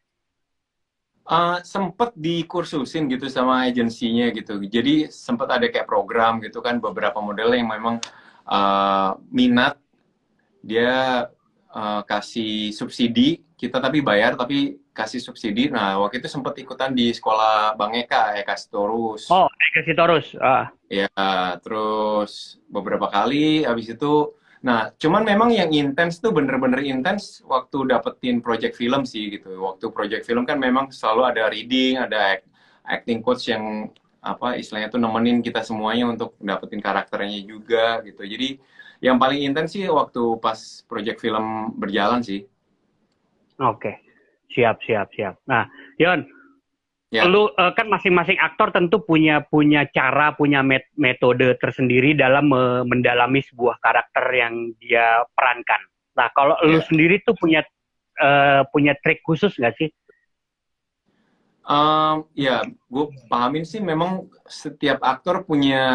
Uh, 1.28 1.60
sempet 1.62 2.16
dikursusin 2.18 3.12
gitu 3.12 3.28
sama 3.28 3.68
agensinya 3.68 4.32
gitu. 4.32 4.58
Jadi 4.66 5.12
sempat 5.12 5.52
ada 5.52 5.68
kayak 5.70 5.86
program 5.86 6.40
gitu 6.42 6.64
kan 6.64 6.80
beberapa 6.82 7.20
model 7.20 7.54
yang 7.54 7.70
memang 7.70 8.02
uh, 8.48 9.20
minat 9.30 9.78
dia 10.64 11.28
uh, 11.74 12.02
kasih 12.08 12.72
subsidi 12.72 13.42
kita 13.62 13.78
tapi 13.78 14.02
bayar 14.02 14.34
tapi 14.34 14.82
kasih 14.90 15.22
subsidi. 15.22 15.70
Nah, 15.70 16.02
waktu 16.02 16.18
itu 16.18 16.26
sempat 16.26 16.58
ikutan 16.58 16.98
di 16.98 17.14
sekolah 17.14 17.78
Bang 17.78 17.94
Eka, 17.94 18.34
Eka 18.42 18.58
Sitorus. 18.58 19.30
Oh, 19.30 19.46
Eka 19.46 19.86
Sitorus. 19.86 20.34
Ah. 20.42 20.74
Ya, 20.90 21.14
terus 21.62 22.58
beberapa 22.66 23.06
kali 23.06 23.62
habis 23.62 23.94
itu 23.94 24.34
Nah, 24.62 24.94
cuman 24.94 25.26
memang 25.26 25.50
yang 25.50 25.74
intens 25.74 26.22
tuh 26.22 26.30
bener-bener 26.30 26.86
intens 26.86 27.42
waktu 27.50 27.90
dapetin 27.90 28.46
project 28.46 28.78
film 28.78 29.10
sih 29.10 29.34
gitu. 29.34 29.58
Waktu 29.58 29.90
project 29.90 30.30
film 30.30 30.46
kan 30.46 30.62
memang 30.62 30.94
selalu 30.94 31.34
ada 31.34 31.50
reading, 31.50 31.98
ada 31.98 32.38
acting 32.86 33.26
coach 33.26 33.50
yang 33.50 33.90
apa 34.22 34.54
istilahnya 34.62 34.94
tuh 34.94 35.02
nemenin 35.02 35.42
kita 35.42 35.66
semuanya 35.66 36.14
untuk 36.14 36.38
dapetin 36.38 36.78
karakternya 36.78 37.42
juga 37.42 38.06
gitu. 38.06 38.22
Jadi 38.22 38.62
yang 39.02 39.18
paling 39.18 39.42
intens 39.42 39.74
sih 39.74 39.90
waktu 39.90 40.38
pas 40.38 40.86
project 40.86 41.18
film 41.26 41.74
berjalan 41.82 42.22
sih. 42.22 42.46
Oke, 43.62 44.02
siap, 44.50 44.82
siap, 44.82 45.14
siap. 45.14 45.38
Nah, 45.46 45.70
Yon, 46.02 46.26
ya. 47.14 47.30
lu 47.30 47.46
uh, 47.54 47.72
kan 47.78 47.86
masing-masing 47.86 48.42
aktor 48.42 48.74
tentu 48.74 49.06
punya 49.06 49.46
punya 49.46 49.86
cara, 49.94 50.34
punya 50.34 50.66
met 50.66 50.90
metode 50.98 51.54
tersendiri 51.62 52.18
dalam 52.18 52.50
me 52.50 52.82
mendalami 52.90 53.46
sebuah 53.46 53.78
karakter 53.78 54.26
yang 54.34 54.74
dia 54.82 55.22
perankan. 55.38 55.82
Nah, 56.18 56.28
kalau 56.34 56.58
ya. 56.66 56.74
lu 56.74 56.80
sendiri 56.90 57.22
tuh 57.22 57.38
punya 57.38 57.62
uh, 58.18 58.66
punya 58.74 58.98
trik 59.06 59.22
khusus 59.22 59.54
nggak 59.62 59.78
sih? 59.78 59.90
Um, 61.62 62.26
ya, 62.34 62.66
gue 62.66 63.06
pahamin 63.30 63.62
sih 63.62 63.78
memang 63.78 64.26
setiap 64.50 64.98
aktor 65.06 65.46
punya 65.46 65.86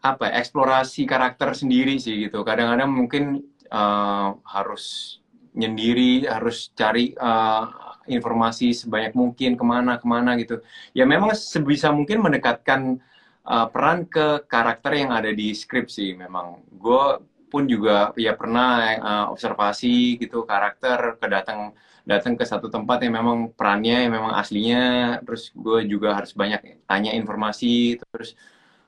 apa 0.00 0.28
ya, 0.28 0.44
eksplorasi 0.44 1.08
karakter 1.08 1.56
sendiri 1.56 1.96
sih 1.96 2.28
gitu. 2.28 2.44
Kadang-kadang 2.44 2.92
mungkin 2.92 3.40
uh, 3.72 4.36
harus 4.44 5.16
nyendiri 5.54 6.26
harus 6.26 6.70
cari 6.74 7.14
uh, 7.18 7.66
informasi 8.06 8.74
sebanyak 8.74 9.14
mungkin 9.14 9.54
ke 9.58 9.64
mana 9.66 9.98
ke 9.98 10.06
mana 10.06 10.34
gitu. 10.38 10.62
Ya 10.96 11.06
memang 11.06 11.34
sebisa 11.34 11.90
mungkin 11.90 12.22
mendekatkan 12.22 12.98
uh, 13.46 13.66
peran 13.70 14.06
ke 14.06 14.46
karakter 14.46 14.98
yang 14.98 15.10
ada 15.14 15.30
di 15.30 15.54
skrip 15.54 15.90
sih 15.90 16.14
memang. 16.14 16.62
Gue 16.74 17.22
pun 17.50 17.66
juga 17.66 18.14
ya 18.14 18.38
pernah 18.38 18.94
uh, 18.94 19.26
observasi 19.34 20.22
gitu 20.22 20.46
karakter 20.46 21.18
kedatang 21.18 21.74
datang 22.06 22.38
ke 22.38 22.46
satu 22.46 22.70
tempat 22.70 23.02
yang 23.04 23.18
memang 23.18 23.52
perannya 23.52 24.06
yang 24.06 24.12
memang 24.14 24.32
aslinya 24.38 25.18
terus 25.26 25.50
gue 25.52 25.84
juga 25.90 26.16
harus 26.16 26.32
banyak 26.32 26.86
tanya 26.86 27.12
informasi 27.12 27.98
terus 28.00 28.38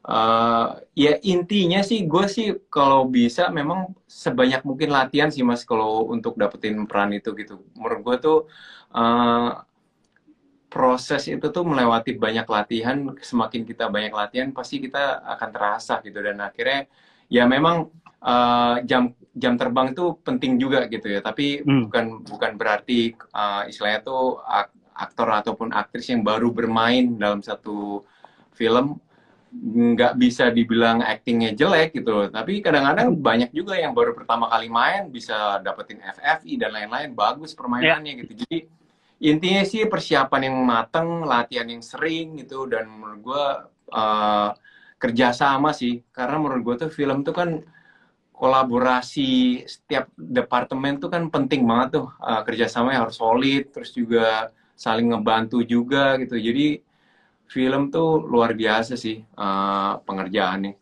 uh, 0.06 0.82
ya 0.98 1.18
intinya 1.22 1.80
sih 1.82 2.04
gue 2.06 2.26
sih 2.26 2.46
kalau 2.66 3.06
bisa 3.06 3.48
memang 3.54 3.94
sebanyak 4.06 4.62
mungkin 4.66 4.90
latihan 4.90 5.30
sih 5.30 5.46
mas 5.46 5.62
kalau 5.62 6.10
untuk 6.10 6.34
dapetin 6.34 6.84
peran 6.86 7.14
itu 7.14 7.30
gitu. 7.38 7.62
Menurut 7.78 8.00
gue 8.02 8.16
tuh 8.22 8.38
uh, 8.94 9.62
proses 10.72 11.28
itu 11.28 11.46
tuh 11.52 11.64
melewati 11.68 12.16
banyak 12.16 12.46
latihan 12.48 12.96
semakin 13.20 13.62
kita 13.68 13.92
banyak 13.92 14.12
latihan 14.12 14.48
pasti 14.50 14.82
kita 14.82 15.22
akan 15.38 15.48
terasa 15.54 16.00
gitu. 16.02 16.18
Dan 16.18 16.42
akhirnya 16.42 16.88
ya 17.30 17.46
memang 17.46 17.92
uh, 18.22 18.82
jam 18.82 19.14
jam 19.32 19.56
terbang 19.56 19.94
itu 19.94 20.18
penting 20.26 20.58
juga 20.58 20.90
gitu 20.90 21.06
ya. 21.08 21.20
Tapi 21.22 21.62
hmm. 21.62 21.88
bukan 21.88 22.04
bukan 22.26 22.52
berarti 22.58 23.14
uh, 23.32 23.64
istilahnya 23.70 24.00
tuh 24.02 24.42
aktor 24.92 25.28
ataupun 25.30 25.72
aktris 25.72 26.12
yang 26.12 26.20
baru 26.20 26.52
bermain 26.52 27.16
dalam 27.16 27.40
satu 27.40 28.04
film 28.52 29.00
nggak 29.52 30.16
bisa 30.16 30.48
dibilang 30.48 31.04
actingnya 31.04 31.52
jelek 31.52 31.92
gitu 32.00 32.10
loh. 32.10 32.28
Tapi 32.32 32.64
kadang-kadang 32.64 33.12
banyak 33.20 33.52
juga 33.52 33.76
yang 33.76 33.92
baru 33.92 34.16
pertama 34.16 34.48
kali 34.48 34.72
main 34.72 35.12
bisa 35.12 35.60
dapetin 35.60 36.00
FFI 36.00 36.56
dan 36.56 36.72
lain-lain 36.72 37.12
bagus 37.12 37.52
permainannya 37.52 38.16
yeah. 38.16 38.20
gitu. 38.24 38.32
Jadi 38.42 38.58
intinya 39.22 39.62
sih 39.68 39.84
persiapan 39.84 40.48
yang 40.48 40.56
matang, 40.64 41.28
latihan 41.28 41.68
yang 41.68 41.84
sering 41.84 42.40
gitu 42.40 42.64
dan 42.64 42.88
menurut 42.88 43.20
gue 43.20 43.44
uh, 43.92 44.50
kerjasama 44.96 45.76
sih. 45.76 46.00
Karena 46.08 46.40
menurut 46.40 46.62
gue 46.64 46.88
tuh 46.88 46.90
film 46.90 47.20
tuh 47.20 47.36
kan 47.36 47.50
kolaborasi 48.32 49.62
setiap 49.68 50.10
departemen 50.16 50.98
tuh 50.98 51.12
kan 51.12 51.28
penting 51.28 51.62
banget 51.68 52.00
tuh 52.00 52.08
uh, 52.24 52.40
kerjasamanya 52.40 53.04
harus 53.04 53.20
solid, 53.20 53.68
terus 53.68 53.92
juga 53.92 54.48
saling 54.74 55.12
ngebantu 55.12 55.60
juga 55.62 56.16
gitu. 56.18 56.40
Jadi 56.40 56.80
film 57.52 57.92
tuh 57.92 58.24
luar 58.24 58.56
biasa 58.56 58.96
sih 58.96 59.20
uh, 59.36 60.00
pengerjaannya. 60.08 60.72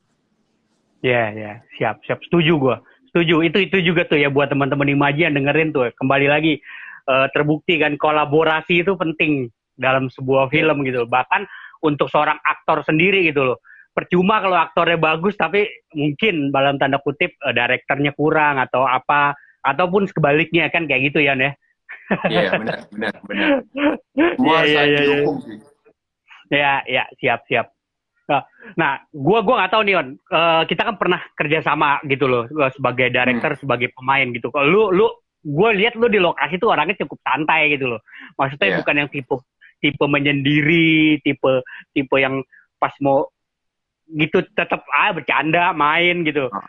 Ya, 1.03 1.11
yeah, 1.11 1.27
ya, 1.35 1.43
yeah. 1.43 1.57
siap, 1.75 1.97
siap. 2.07 2.19
Setuju 2.31 2.53
gue. 2.57 2.77
Setuju. 3.11 3.43
Itu 3.43 3.59
itu 3.59 3.79
juga 3.83 4.07
tuh 4.07 4.23
ya 4.23 4.31
buat 4.31 4.55
teman-teman 4.55 4.87
Imaji 4.87 5.27
yang 5.27 5.35
dengerin 5.35 5.75
tuh. 5.75 5.91
Kembali 5.99 6.31
lagi 6.31 6.62
uh, 7.11 7.27
terbukti 7.35 7.83
kan 7.83 7.99
kolaborasi 7.99 8.87
itu 8.87 8.95
penting 8.95 9.50
dalam 9.75 10.07
sebuah 10.07 10.47
film 10.55 10.87
gitu. 10.87 11.11
Bahkan 11.11 11.43
untuk 11.83 12.07
seorang 12.12 12.39
aktor 12.47 12.87
sendiri 12.87 13.27
gitu 13.27 13.53
loh. 13.53 13.59
Percuma 13.91 14.39
kalau 14.39 14.55
aktornya 14.55 15.03
bagus 15.03 15.35
tapi 15.35 15.67
mungkin 15.99 16.55
dalam 16.55 16.79
tanda 16.79 17.03
kutip 17.03 17.35
uh, 17.43 17.50
direkturnya 17.50 18.15
kurang 18.15 18.62
atau 18.62 18.87
apa 18.87 19.35
ataupun 19.67 20.07
sebaliknya 20.07 20.71
kan 20.71 20.87
kayak 20.87 21.11
gitu 21.11 21.21
ya, 21.21 21.35
ya. 21.37 21.53
Iya, 22.31 22.50
benar, 22.59 22.79
benar, 22.91 23.15
benar. 23.27 23.49
Semua 24.39 24.62
yeah, 24.67 24.85
yeah, 24.85 24.85
yeah, 24.87 25.05
yeah. 25.27 25.39
sih. 25.47 25.59
Ya, 26.50 26.83
ya, 26.85 27.07
siap, 27.23 27.47
siap. 27.47 27.71
Nah, 28.30 28.42
nah 28.78 28.92
gua 29.11 29.42
gua 29.42 29.62
nggak 29.62 29.73
tahu 29.75 29.83
nih, 29.87 29.95
On. 29.99 30.09
Uh, 30.30 30.62
kita 30.66 30.83
kan 30.87 30.95
pernah 30.99 31.23
kerja 31.35 31.62
sama 31.62 31.99
gitu 32.07 32.30
loh 32.30 32.47
sebagai 32.75 33.11
director, 33.11 33.54
hmm. 33.54 33.61
sebagai 33.62 33.88
pemain 33.95 34.26
gitu. 34.30 34.50
Kalau 34.54 34.66
lu 34.66 34.83
lu 34.95 35.07
gue 35.40 35.71
lihat 35.73 35.97
lu 35.97 36.07
di 36.12 36.21
lokasi 36.21 36.61
tuh 36.61 36.69
orangnya 36.69 37.00
cukup 37.00 37.19
santai 37.25 37.73
gitu 37.73 37.97
loh. 37.97 38.00
Maksudnya 38.37 38.76
yeah. 38.76 38.78
bukan 38.83 38.95
yang 39.00 39.09
tipe 39.09 39.37
tipe 39.80 40.04
menyendiri, 40.04 41.19
tipe 41.25 41.52
tipe 41.97 42.16
yang 42.21 42.45
pas 42.76 42.92
mau 43.00 43.25
gitu 44.11 44.45
tetap 44.52 44.85
ah 44.92 45.11
bercanda 45.16 45.73
main 45.73 46.23
gitu. 46.28 46.52
Uh. 46.52 46.61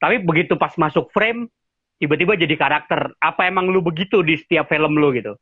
Tapi 0.00 0.24
begitu 0.24 0.56
pas 0.56 0.72
masuk 0.80 1.12
frame 1.12 1.46
tiba-tiba 2.00 2.40
jadi 2.40 2.56
karakter. 2.56 3.12
Apa 3.20 3.46
emang 3.52 3.68
lu 3.68 3.84
begitu 3.84 4.24
di 4.24 4.40
setiap 4.40 4.72
film 4.72 4.96
lu 4.96 5.12
gitu? 5.12 5.36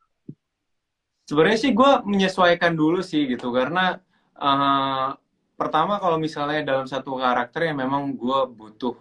Sebenarnya 1.28 1.61
sih 1.61 1.76
gue 1.76 1.90
menyesuaikan 2.08 2.73
dulu 2.73 3.04
sih 3.04 3.28
gitu 3.28 3.52
karena 3.52 4.00
uh, 4.32 5.12
pertama 5.61 6.00
kalau 6.00 6.16
misalnya 6.16 6.64
dalam 6.64 6.88
satu 6.88 7.20
karakter 7.20 7.68
yang 7.68 7.85
memang 7.85 8.16
gue 8.16 8.40
butuh 8.49 8.97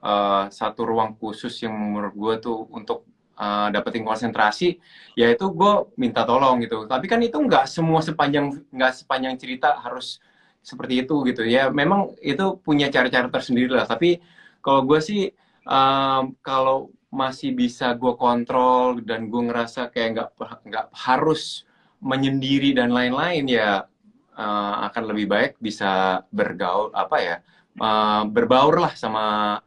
uh, 0.00 0.48
satu 0.48 0.88
ruang 0.88 1.20
khusus 1.20 1.52
yang 1.60 1.76
menurut 1.76 2.16
gue 2.16 2.34
tuh 2.48 2.64
untuk 2.72 3.04
uh, 3.36 3.68
dapetin 3.68 4.04
konsentrasi, 4.04 4.80
yaitu 5.16 5.52
gue 5.52 5.72
minta 6.00 6.24
tolong 6.24 6.64
gitu. 6.64 6.88
Tapi 6.88 7.04
kan 7.04 7.20
itu 7.20 7.36
nggak 7.36 7.68
semua 7.68 8.00
sepanjang 8.00 8.56
nggak 8.72 8.92
sepanjang 9.04 9.36
cerita 9.36 9.76
harus 9.84 10.20
seperti 10.64 11.04
itu 11.04 11.24
gitu 11.28 11.44
ya. 11.44 11.68
Memang 11.68 12.16
itu 12.24 12.56
punya 12.60 12.88
cara-cara 12.88 13.28
tersendiri 13.28 13.72
lah. 13.72 13.84
Tapi 13.84 14.20
kalau 14.64 14.84
gue 14.88 15.00
sih 15.00 15.28
um, 15.64 16.36
kalau 16.40 16.92
masih 17.10 17.50
bisa 17.52 17.90
gue 17.98 18.14
kontrol 18.14 19.02
dan 19.02 19.26
gue 19.26 19.42
ngerasa 19.50 19.90
kayak 19.90 20.08
nggak 20.14 20.30
nggak 20.66 20.86
harus 20.94 21.66
menyendiri 21.98 22.72
dan 22.72 22.94
lain-lain 22.94 23.44
ya 23.50 23.84
uh, 24.38 24.74
akan 24.88 25.02
lebih 25.10 25.26
baik 25.26 25.52
bisa 25.58 26.22
bergaul 26.30 26.94
apa 26.94 27.16
ya 27.18 27.36
uh, 27.82 28.22
berbaur 28.30 28.78
lah 28.78 28.92
sama 28.94 29.58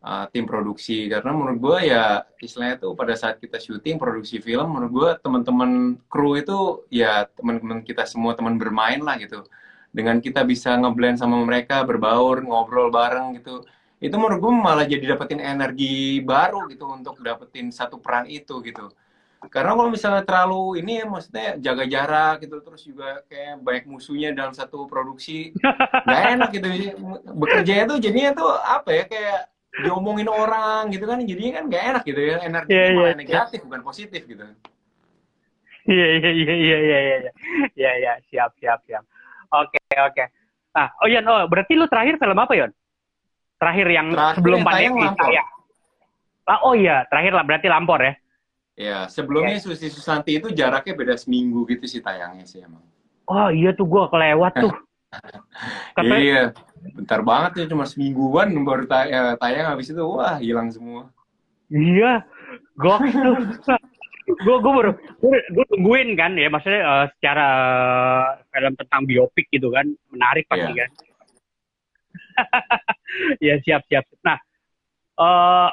uh, 0.00 0.24
tim 0.30 0.46
produksi. 0.46 1.10
Karena 1.10 1.34
menurut 1.34 1.58
gue 1.58 1.78
ya 1.90 2.22
istilahnya 2.38 2.86
tuh 2.86 2.92
pada 2.94 3.18
saat 3.18 3.42
kita 3.42 3.58
syuting 3.58 3.98
produksi 3.98 4.38
film 4.38 4.78
menurut 4.78 4.92
gue 4.92 5.10
teman-teman 5.24 5.98
kru 6.06 6.38
itu 6.38 6.86
ya 6.94 7.26
teman-teman 7.34 7.82
kita 7.82 8.06
semua 8.06 8.38
teman 8.38 8.54
bermain 8.54 9.02
lah 9.02 9.18
gitu. 9.18 9.42
Dengan 9.94 10.18
kita 10.18 10.42
bisa 10.42 10.74
ngeblend 10.74 11.18
sama 11.18 11.38
mereka 11.42 11.82
berbaur 11.82 12.42
ngobrol 12.42 12.90
bareng 12.90 13.38
gitu 13.38 13.62
itu 14.04 14.16
menurut 14.20 14.40
gue 14.44 14.52
malah 14.52 14.84
jadi 14.84 15.16
dapetin 15.16 15.40
energi 15.40 16.20
baru 16.20 16.68
gitu 16.68 16.84
untuk 16.92 17.16
dapetin 17.24 17.72
satu 17.72 17.96
peran 18.04 18.28
itu 18.28 18.60
gitu. 18.60 18.92
Karena 19.48 19.72
kalau 19.76 19.88
misalnya 19.92 20.24
terlalu 20.24 20.84
ini 20.84 21.00
ya 21.00 21.06
maksudnya 21.08 21.46
jaga 21.56 21.84
jarak 21.88 22.44
gitu 22.44 22.60
terus 22.60 22.82
juga 22.84 23.24
kayak 23.28 23.64
banyak 23.64 23.84
musuhnya 23.88 24.36
dalam 24.36 24.52
satu 24.52 24.84
produksi 24.84 25.56
nggak 26.04 26.22
enak 26.36 26.48
gitu. 26.52 26.68
Bekerja 27.32 27.88
itu 27.88 27.94
jadinya 28.04 28.30
tuh 28.36 28.52
apa 28.52 28.88
ya 28.92 29.04
kayak 29.08 29.40
diomongin 29.74 30.28
orang 30.28 30.92
gitu 30.92 31.04
kan 31.08 31.18
jadinya 31.24 31.52
kan 31.60 31.64
nggak 31.66 31.84
enak 31.90 32.02
gitu 32.06 32.20
ya 32.22 32.36
energi 32.46 32.70
yeah, 32.70 32.94
malah 32.94 33.08
yeah, 33.10 33.18
negatif 33.18 33.58
yeah. 33.58 33.64
bukan 33.64 33.82
positif 33.84 34.22
gitu. 34.28 34.44
Iya 35.84 36.06
iya 36.16 36.30
iya 36.32 36.54
iya 36.56 36.76
iya 36.80 36.98
iya 37.00 37.16
iya. 37.20 37.32
Iya 37.72 38.12
siap 38.28 38.52
siap 38.60 38.80
siap. 38.84 39.04
Oke 39.52 39.80
okay, 39.80 39.96
oke. 39.96 40.12
Okay. 40.12 40.26
nah 40.74 40.90
oh 41.00 41.08
Yon 41.08 41.24
oh 41.24 41.46
berarti 41.48 41.72
lu 41.78 41.86
terakhir 41.88 42.20
film 42.20 42.36
apa 42.36 42.52
Yon 42.52 42.72
Terakhir 43.64 43.88
yang 43.88 44.08
terakhir 44.12 44.36
sebelum 44.36 44.58
yang 44.60 44.68
pandemi 44.68 45.04
saya. 45.16 45.42
Ah, 46.44 46.60
oh 46.60 46.76
iya, 46.76 47.08
terakhir 47.08 47.32
lah 47.32 47.44
berarti 47.48 47.66
Lampor 47.72 48.00
ya. 48.04 48.12
Ya, 48.76 48.98
sebelumnya 49.08 49.56
ya. 49.56 49.64
Susi 49.64 49.88
Susanti 49.88 50.36
itu 50.36 50.52
jaraknya 50.52 50.92
beda 50.92 51.16
seminggu 51.16 51.64
gitu 51.64 51.88
sih 51.88 52.04
tayangnya 52.04 52.44
sih 52.44 52.60
emang. 52.60 52.84
Oh 53.24 53.48
iya 53.48 53.72
tuh 53.72 53.88
gua 53.88 54.12
kelewat 54.12 54.52
tuh. 54.60 54.74
Kata... 55.96 56.14
Iya, 56.20 56.52
bentar 56.92 57.24
banget 57.24 57.64
ya 57.64 57.66
cuma 57.72 57.88
semingguan 57.88 58.52
baru 58.60 58.84
tayang, 58.84 59.32
eh, 59.32 59.36
tayang 59.40 59.66
habis 59.72 59.88
itu 59.88 60.02
wah 60.04 60.36
hilang 60.36 60.68
semua. 60.68 61.08
Iya, 61.72 62.28
gok 62.76 63.00
tuh. 63.00 63.36
gue 64.24 64.56
gue 64.56 64.72
baru 64.72 64.92
gue 65.52 65.64
tungguin 65.68 66.16
kan 66.16 66.32
ya 66.32 66.48
maksudnya 66.48 66.80
uh, 66.80 67.06
secara 67.12 67.44
uh, 67.44 68.24
film 68.56 68.72
tentang 68.72 69.04
biopik 69.04 69.44
gitu 69.52 69.68
kan 69.68 69.84
menarik 70.08 70.48
pasti 70.48 70.72
yeah. 70.72 70.88
kan 70.88 70.90
ya 73.46 73.54
siap 73.62 73.82
siap. 73.86 74.04
Nah, 74.24 74.38
uh, 75.20 75.70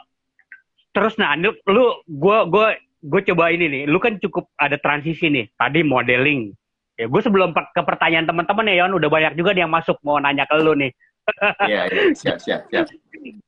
terus 0.91 1.15
nah 1.17 1.34
lu, 1.38 1.56
lu 1.69 1.86
gue 2.06 2.38
gue 2.50 2.67
gue 3.02 3.21
coba 3.34 3.52
ini 3.54 3.65
nih. 3.67 3.84
Lu 3.89 3.97
kan 3.97 4.17
cukup 4.21 4.50
ada 4.58 4.78
transisi 4.78 5.28
nih. 5.30 5.50
Tadi 5.58 5.82
modeling. 5.82 6.54
Ya 7.00 7.10
gue 7.10 7.21
sebelum 7.24 7.56
ke 7.56 7.82
pertanyaan 7.82 8.30
teman-teman 8.30 8.69
ya 8.69 8.86
Yon 8.86 8.97
udah 9.00 9.10
banyak 9.10 9.34
juga 9.34 9.58
nih 9.58 9.65
yang 9.65 9.74
masuk 9.74 9.97
mau 10.06 10.21
nanya 10.21 10.45
ke 10.45 10.56
lu 10.60 10.76
nih. 10.78 10.91
Iya 11.69 11.86
iya 11.88 12.04
siap 12.17 12.41
siap 12.41 12.65
siap. 12.67 12.89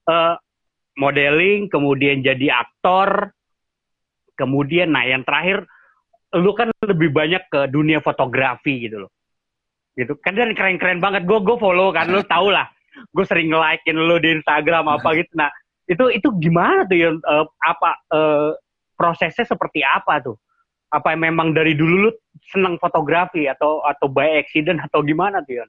Uh, 0.05 0.37
modeling 0.97 1.67
kemudian 1.73 2.21
jadi 2.21 2.53
aktor 2.53 3.33
kemudian 4.37 4.93
nah 4.93 5.05
yang 5.05 5.25
terakhir 5.25 5.65
lu 6.33 6.53
kan 6.57 6.73
lebih 6.81 7.13
banyak 7.13 7.45
ke 7.49 7.69
dunia 7.69 8.01
fotografi 8.01 8.89
gitu 8.89 9.05
loh 9.05 9.11
gitu 9.93 10.17
kan 10.17 10.33
dan 10.33 10.57
keren-keren 10.57 10.97
banget 10.97 11.25
gue 11.29 11.37
gue 11.37 11.57
follow 11.61 11.93
kan 11.93 12.09
lu 12.09 12.21
tau 12.25 12.49
lah 12.49 12.65
gue 13.11 13.25
sering 13.25 13.49
like-in 13.51 13.97
lo 13.97 14.17
di 14.21 14.39
Instagram 14.39 14.89
apa 14.89 15.09
gitu. 15.19 15.31
Nah, 15.35 15.49
itu 15.89 16.05
itu 16.13 16.27
gimana 16.39 16.87
tuh 16.87 16.97
ya 16.97 17.09
uh, 17.11 17.45
apa 17.63 17.89
uh, 18.13 18.51
prosesnya 18.95 19.43
seperti 19.43 19.83
apa 19.83 20.23
tuh? 20.23 20.37
Apa 20.93 21.17
memang 21.17 21.57
dari 21.57 21.73
dulu 21.73 22.07
lu 22.07 22.11
senang 22.53 22.77
fotografi 22.77 23.49
atau 23.49 23.81
atau 23.81 24.05
by 24.05 24.37
accident 24.37 24.77
atau 24.81 25.01
gimana 25.01 25.41
tuh 25.41 25.63
ya? 25.63 25.65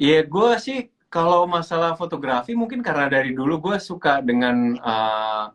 Iya, 0.00 0.20
gue 0.24 0.50
sih 0.58 0.78
kalau 1.12 1.44
masalah 1.44 1.98
fotografi 1.98 2.54
mungkin 2.54 2.80
karena 2.80 3.10
dari 3.10 3.34
dulu 3.34 3.70
gue 3.70 3.76
suka 3.82 4.22
dengan 4.24 4.78
uh, 4.80 5.52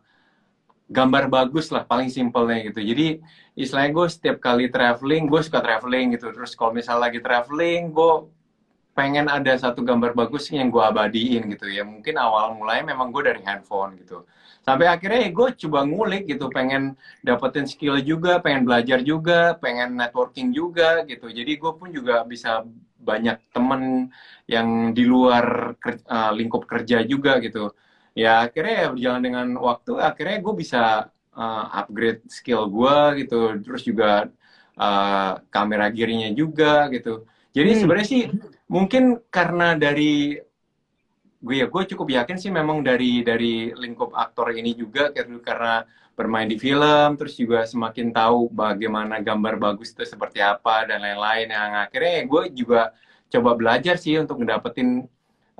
gambar 0.86 1.26
bagus 1.26 1.74
lah 1.74 1.82
paling 1.82 2.06
simpelnya 2.06 2.62
gitu. 2.70 2.78
Jadi 2.78 3.18
istilahnya 3.58 3.90
gue 3.90 4.06
setiap 4.06 4.36
kali 4.38 4.70
traveling, 4.70 5.26
gue 5.26 5.40
suka 5.42 5.58
traveling 5.58 6.14
gitu. 6.14 6.30
Terus 6.30 6.54
kalau 6.54 6.70
misalnya 6.70 7.10
lagi 7.10 7.18
traveling, 7.18 7.90
gue 7.90 8.12
pengen 8.96 9.28
ada 9.28 9.52
satu 9.60 9.84
gambar 9.84 10.16
bagus 10.16 10.48
yang 10.48 10.72
gue 10.72 10.80
abadiin 10.80 11.52
gitu 11.52 11.68
ya. 11.68 11.84
Mungkin 11.84 12.16
awal 12.16 12.56
mulai 12.56 12.80
memang 12.80 13.12
gue 13.12 13.28
dari 13.28 13.44
handphone 13.44 14.00
gitu. 14.00 14.24
Sampai 14.64 14.88
akhirnya 14.88 15.28
ya 15.28 15.30
gue 15.30 15.48
coba 15.68 15.84
ngulik 15.86 16.24
gitu 16.26 16.48
pengen 16.50 16.96
dapetin 17.22 17.68
skill 17.68 18.00
juga 18.00 18.40
pengen 18.40 18.64
belajar 18.66 18.98
juga 19.04 19.54
pengen 19.60 20.00
networking 20.00 20.50
juga 20.50 21.04
gitu. 21.04 21.28
Jadi 21.28 21.52
gue 21.60 21.72
pun 21.76 21.92
juga 21.92 22.24
bisa 22.24 22.64
banyak 22.96 23.38
temen 23.54 24.10
yang 24.48 24.90
di 24.96 25.04
luar 25.06 25.76
uh, 26.08 26.32
lingkup 26.34 26.64
kerja 26.66 27.04
juga 27.04 27.38
gitu. 27.44 27.70
Ya 28.16 28.48
akhirnya 28.48 28.74
ya 28.74 28.88
berjalan 28.90 29.22
dengan 29.22 29.46
waktu 29.60 29.92
akhirnya 30.00 30.40
gue 30.40 30.54
bisa 30.56 31.12
uh, 31.36 31.64
upgrade 31.70 32.24
skill 32.32 32.66
gue 32.66 33.22
gitu. 33.22 33.60
Terus 33.60 33.82
juga 33.84 34.32
uh, 34.80 35.32
kamera 35.52 35.92
gearnya 35.92 36.32
juga 36.32 36.88
gitu. 36.90 37.28
Jadi 37.54 37.70
hmm. 37.70 37.80
sebenarnya 37.84 38.08
sih 38.08 38.22
mungkin 38.66 39.22
karena 39.30 39.78
dari 39.78 40.38
gue 41.36 41.54
ya 41.62 41.66
gue 41.70 41.82
cukup 41.94 42.08
yakin 42.10 42.36
sih 42.40 42.50
memang 42.50 42.82
dari 42.82 43.22
dari 43.22 43.70
lingkup 43.70 44.10
aktor 44.16 44.50
ini 44.50 44.74
juga 44.74 45.14
karena 45.14 45.86
bermain 46.16 46.48
di 46.48 46.56
film, 46.56 47.14
terus 47.20 47.36
juga 47.36 47.68
semakin 47.68 48.08
tahu 48.08 48.48
bagaimana 48.48 49.20
gambar 49.20 49.60
bagus 49.60 49.92
itu 49.92 50.02
seperti 50.08 50.40
apa 50.40 50.88
dan 50.88 51.04
lain-lain. 51.04 51.52
Yang 51.52 51.72
akhirnya 51.86 52.14
gue 52.24 52.42
juga 52.56 52.80
coba 53.28 53.50
belajar 53.52 54.00
sih 54.00 54.16
untuk 54.16 54.40
mendapatkan 54.40 55.04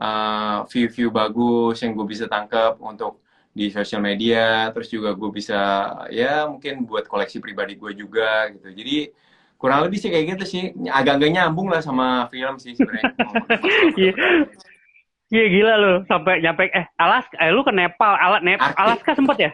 uh, 0.00 0.64
view-view 0.72 1.12
bagus 1.12 1.84
yang 1.84 1.92
gue 1.92 2.06
bisa 2.08 2.24
tangkap 2.24 2.80
untuk 2.80 3.20
di 3.52 3.68
sosial 3.68 4.00
media, 4.00 4.72
terus 4.72 4.88
juga 4.88 5.12
gue 5.12 5.28
bisa 5.28 5.60
ya 6.08 6.48
mungkin 6.48 6.88
buat 6.88 7.04
koleksi 7.04 7.36
pribadi 7.36 7.76
gue 7.76 7.92
juga 7.92 8.48
gitu. 8.56 8.72
Jadi 8.72 9.12
kurang 9.56 9.88
lebih 9.88 9.98
sih 10.00 10.12
kayak 10.12 10.36
gitu 10.36 10.44
sih, 10.44 10.62
agak-agak 10.88 11.32
nyambung 11.32 11.72
lah 11.72 11.80
sama 11.80 12.28
film 12.28 12.60
sih 12.60 12.76
sebenarnya. 12.76 13.12
Iya. 14.00 14.12
Iya 15.26 15.44
gila 15.50 15.74
lo 15.74 15.92
sampai 16.06 16.38
nyampe 16.38 16.70
eh 16.70 16.86
Alaska 17.02 17.34
eh 17.42 17.50
lu 17.50 17.66
ke 17.66 17.74
Nepal, 17.74 18.14
Alat 18.14 18.46
Nep 18.46 18.62
Alaska 18.62 19.10
sempet 19.18 19.36
ya? 19.42 19.50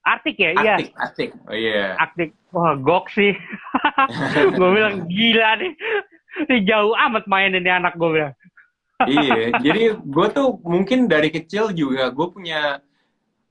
Artik 0.00 0.36
ya? 0.40 0.56
Iya. 0.56 0.74
Artik, 0.80 0.90
Artik. 0.96 1.30
Oh 1.44 1.52
iya. 1.52 1.72
Yeah. 1.76 1.90
Artik. 2.00 2.30
Wah, 2.56 2.72
gok 2.80 3.12
sih. 3.12 3.36
gue 4.56 4.68
bilang 4.72 5.04
gila 5.06 5.60
nih. 5.60 5.72
Ini 6.48 6.56
jauh 6.64 6.96
amat 6.96 7.28
main 7.28 7.52
ini 7.52 7.68
anak 7.68 8.00
gue 8.00 8.10
bilang. 8.10 8.34
iya, 9.08 9.56
jadi 9.64 9.96
gue 9.96 10.26
tuh 10.28 10.60
mungkin 10.60 11.08
dari 11.08 11.32
kecil 11.32 11.72
juga 11.72 12.12
gue 12.12 12.26
punya 12.28 12.84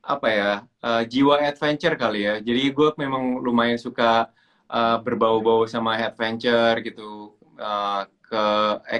apa 0.05 0.27
ya 0.29 0.51
uh, 0.85 1.01
jiwa 1.05 1.41
adventure 1.41 1.97
kali 1.97 2.25
ya. 2.25 2.41
Jadi 2.41 2.73
gue 2.73 2.89
memang 2.97 3.41
lumayan 3.41 3.77
suka 3.77 4.29
uh, 4.69 4.97
berbau-bau 5.01 5.65
sama 5.65 5.97
adventure 5.97 6.79
gitu. 6.85 7.33
Uh, 7.59 8.07
ke 8.29 8.45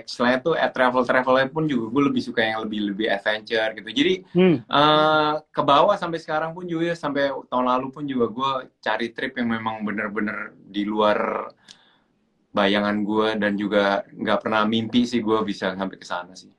istilahnya 0.10 0.40
tuh 0.42 0.58
at 0.58 0.74
travel 0.74 1.06
travelnya 1.06 1.54
pun 1.54 1.70
juga 1.70 1.86
gue 1.94 2.04
lebih 2.10 2.22
suka 2.26 2.42
yang 2.42 2.66
lebih 2.66 2.92
lebih 2.92 3.08
adventure 3.14 3.70
gitu 3.78 3.90
jadi 3.94 4.14
hmm. 4.34 4.56
uh, 4.66 5.38
ke 5.54 5.62
bawah 5.62 5.94
sampai 5.94 6.18
sekarang 6.18 6.58
pun 6.58 6.66
juga 6.66 6.98
sampai 6.98 7.30
tahun 7.46 7.66
lalu 7.70 7.88
pun 7.94 8.10
juga 8.10 8.26
gue 8.34 8.52
cari 8.82 9.14
trip 9.14 9.38
yang 9.38 9.54
memang 9.54 9.86
bener-bener 9.86 10.58
di 10.66 10.82
luar 10.82 11.46
bayangan 12.50 13.06
gue 13.06 13.28
dan 13.38 13.54
juga 13.54 14.02
nggak 14.10 14.42
pernah 14.42 14.66
mimpi 14.66 15.06
sih 15.06 15.22
gue 15.22 15.38
bisa 15.46 15.78
sampai 15.78 15.98
ke 16.02 16.08
sana 16.10 16.34
sih 16.34 16.50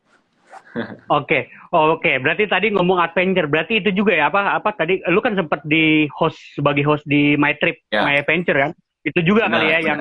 Oke, 0.79 0.87
okay. 1.11 1.43
oh, 1.75 1.99
oke. 1.99 2.07
Okay. 2.07 2.23
Berarti 2.23 2.47
tadi 2.47 2.71
ngomong 2.71 3.03
adventure, 3.03 3.51
berarti 3.51 3.83
itu 3.83 3.91
juga 3.91 4.15
ya 4.15 4.31
apa? 4.31 4.55
Apa 4.55 4.71
tadi? 4.79 5.03
Lu 5.11 5.19
kan 5.19 5.35
sempat 5.35 5.67
di 5.67 6.07
host 6.15 6.39
sebagai 6.55 6.87
host 6.87 7.03
di 7.11 7.35
My 7.35 7.59
Trip, 7.59 7.75
yeah. 7.91 8.07
My 8.07 8.23
Adventure 8.23 8.55
kan? 8.55 8.71
Itu 9.05 9.21
juga 9.25 9.49
nah, 9.49 9.59
kali 9.59 9.67
ya 9.69 9.79
benar. 9.79 9.89
yang 9.89 10.01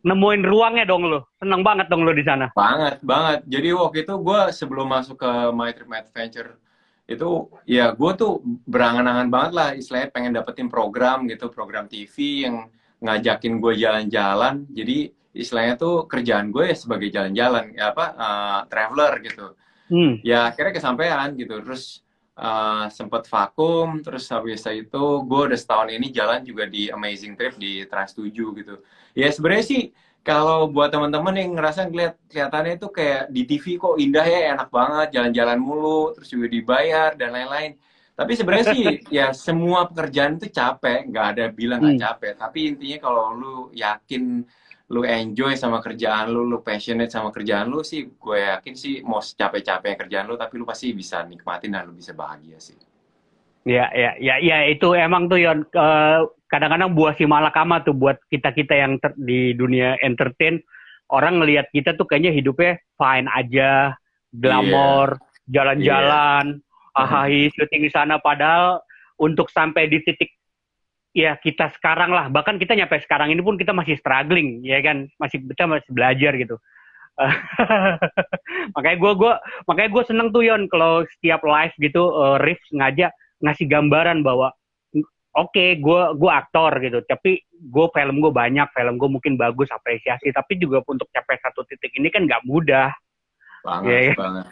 nemuin 0.00 0.42
ruangnya 0.48 0.84
dong 0.88 1.04
lo. 1.08 1.28
Seneng 1.36 1.60
banget 1.60 1.86
dong 1.92 2.08
lo 2.08 2.12
di 2.16 2.24
sana. 2.24 2.48
Banget, 2.56 3.04
banget. 3.04 3.40
Jadi 3.48 3.68
waktu 3.76 3.96
itu 4.08 4.14
gue 4.16 4.40
sebelum 4.52 4.86
masuk 4.88 5.20
ke 5.20 5.30
My 5.52 5.70
Trip 5.76 5.88
My 5.88 6.00
Adventure 6.00 6.56
itu 7.10 7.50
ya 7.66 7.90
gue 7.90 8.12
tuh 8.14 8.38
berangan-angan 8.70 9.28
banget 9.34 9.52
lah 9.58 9.68
istilahnya 9.74 10.14
pengen 10.14 10.30
dapetin 10.30 10.70
program 10.70 11.26
gitu 11.26 11.50
program 11.50 11.90
TV 11.90 12.46
yang 12.46 12.70
ngajakin 13.02 13.58
gue 13.58 13.74
jalan-jalan 13.82 14.62
jadi 14.70 15.10
istilahnya 15.34 15.74
tuh 15.74 16.06
kerjaan 16.06 16.54
gue 16.54 16.70
ya 16.70 16.76
sebagai 16.78 17.10
jalan-jalan 17.10 17.74
ya 17.74 17.90
apa 17.90 18.04
uh, 18.14 18.60
traveler 18.70 19.12
gitu 19.26 19.46
hmm. 19.90 20.22
ya 20.22 20.54
akhirnya 20.54 20.70
kesampaian 20.78 21.34
gitu 21.34 21.58
terus 21.58 22.06
uh, 22.40 22.88
sempet 22.88 23.28
vakum 23.28 24.00
terus 24.00 24.24
habis 24.32 24.64
itu 24.64 25.04
gue 25.28 25.40
udah 25.52 25.58
setahun 25.60 25.92
ini 25.92 26.08
jalan 26.08 26.40
juga 26.40 26.64
di 26.64 26.88
Amazing 26.88 27.36
Trip 27.36 27.54
di 27.60 27.84
Trans 27.84 28.16
7 28.16 28.32
gitu. 28.32 28.80
Ya 29.12 29.28
sebenarnya 29.28 29.64
sih 29.68 29.82
kalau 30.24 30.68
buat 30.68 30.92
teman-teman 30.92 31.36
yang 31.36 31.56
ngerasa 31.56 31.88
ngeliat 31.88 32.16
kelihatannya 32.28 32.76
itu 32.76 32.88
kayak 32.92 33.22
di 33.32 33.42
TV 33.44 33.64
kok 33.80 33.96
indah 33.96 34.24
ya 34.24 34.56
enak 34.56 34.68
banget 34.68 35.08
jalan-jalan 35.16 35.58
mulu 35.60 36.12
terus 36.16 36.28
juga 36.32 36.46
dibayar 36.48 37.12
dan 37.16 37.36
lain-lain. 37.36 37.76
Tapi 38.16 38.32
sebenarnya 38.36 38.66
sih 38.72 38.84
ya 39.16 39.32
semua 39.32 39.88
pekerjaan 39.88 40.36
itu 40.36 40.52
capek 40.52 41.08
nggak 41.08 41.26
ada 41.36 41.44
bilang 41.52 41.80
nggak 41.84 41.96
hmm. 41.96 42.04
capek. 42.08 42.32
Tapi 42.36 42.58
intinya 42.72 42.98
kalau 43.00 43.24
lu 43.36 43.56
yakin 43.72 44.44
lu 44.90 45.06
enjoy 45.06 45.54
sama 45.54 45.78
kerjaan 45.78 46.34
lu, 46.34 46.42
lu 46.50 46.66
passionate 46.66 47.14
sama 47.14 47.30
kerjaan 47.30 47.70
lu 47.70 47.86
sih, 47.86 48.10
gue 48.10 48.38
yakin 48.42 48.74
sih 48.74 48.94
mau 49.06 49.22
capek-capek 49.22 50.06
kerjaan 50.06 50.26
lu, 50.26 50.34
tapi 50.34 50.58
lu 50.58 50.66
pasti 50.66 50.90
bisa 50.90 51.22
nikmatin 51.22 51.78
dan 51.78 51.86
lu 51.86 51.94
bisa 51.94 52.10
bahagia 52.10 52.58
sih. 52.58 52.74
Ya, 53.62 53.86
ya, 53.94 54.18
ya, 54.18 54.42
ya 54.42 54.66
itu 54.66 54.96
emang 54.98 55.30
tuh 55.30 55.38
Yon. 55.38 55.62
Uh, 55.70 56.26
kadang-kadang 56.50 56.90
buah 56.98 57.14
si 57.14 57.24
malakama 57.24 57.78
tuh 57.86 57.94
buat 57.94 58.18
kita 58.26 58.50
kita 58.50 58.74
yang 58.74 58.98
ter, 58.98 59.14
di 59.14 59.54
dunia 59.54 59.94
entertain 60.02 60.58
orang 61.14 61.38
ngelihat 61.38 61.70
kita 61.70 61.94
tuh 61.94 62.10
kayaknya 62.10 62.34
hidupnya 62.34 62.82
fine 62.98 63.30
aja 63.30 63.94
glamor 64.34 65.14
yeah. 65.14 65.50
jalan-jalan 65.54 66.44
yeah. 66.58 67.00
ahai 67.06 67.46
syuting 67.54 67.86
di 67.86 67.90
sana 67.94 68.18
padahal 68.18 68.82
untuk 69.22 69.46
sampai 69.54 69.86
di 69.86 70.02
titik 70.02 70.34
ya 71.16 71.36
kita 71.38 71.70
sekarang 71.78 72.10
lah. 72.14 72.26
Bahkan 72.30 72.58
kita 72.58 72.78
nyampe 72.78 72.98
sekarang 73.02 73.34
ini 73.34 73.42
pun 73.42 73.58
kita 73.58 73.74
masih 73.74 73.98
struggling 73.98 74.62
ya 74.62 74.78
kan? 74.82 75.06
Masih 75.18 75.42
kita 75.42 75.66
masih 75.66 75.90
belajar 75.90 76.32
gitu. 76.38 76.56
Makanya 78.74 78.96
gue 78.96 79.12
gua 79.12 79.34
makanya 79.68 79.90
gue 79.92 80.04
seneng 80.08 80.32
tuh 80.32 80.40
Yon 80.40 80.64
kalau 80.72 81.04
setiap 81.18 81.44
live 81.44 81.74
gitu 81.76 82.16
uh, 82.16 82.40
Riff 82.40 82.56
ngajak 82.72 83.12
ngasih 83.44 83.66
gambaran 83.68 84.24
bahwa 84.24 84.56
oke 85.36 85.52
okay, 85.52 85.76
gue 85.76 86.02
gue 86.16 86.30
aktor 86.32 86.72
gitu 86.80 87.04
tapi 87.04 87.44
gue 87.44 87.86
film 87.92 88.24
gue 88.24 88.32
banyak 88.32 88.72
film 88.72 88.96
gue 88.96 89.10
mungkin 89.20 89.36
bagus 89.36 89.68
apresiasi. 89.68 90.32
Tapi 90.32 90.56
juga 90.56 90.80
untuk 90.88 91.12
capai 91.12 91.36
satu 91.44 91.66
titik 91.68 91.92
ini 92.00 92.08
kan 92.08 92.24
nggak 92.24 92.46
mudah. 92.48 92.88
Banget 93.60 93.90
yeah, 93.92 94.00
ya. 94.08 94.14
banget 94.16 94.46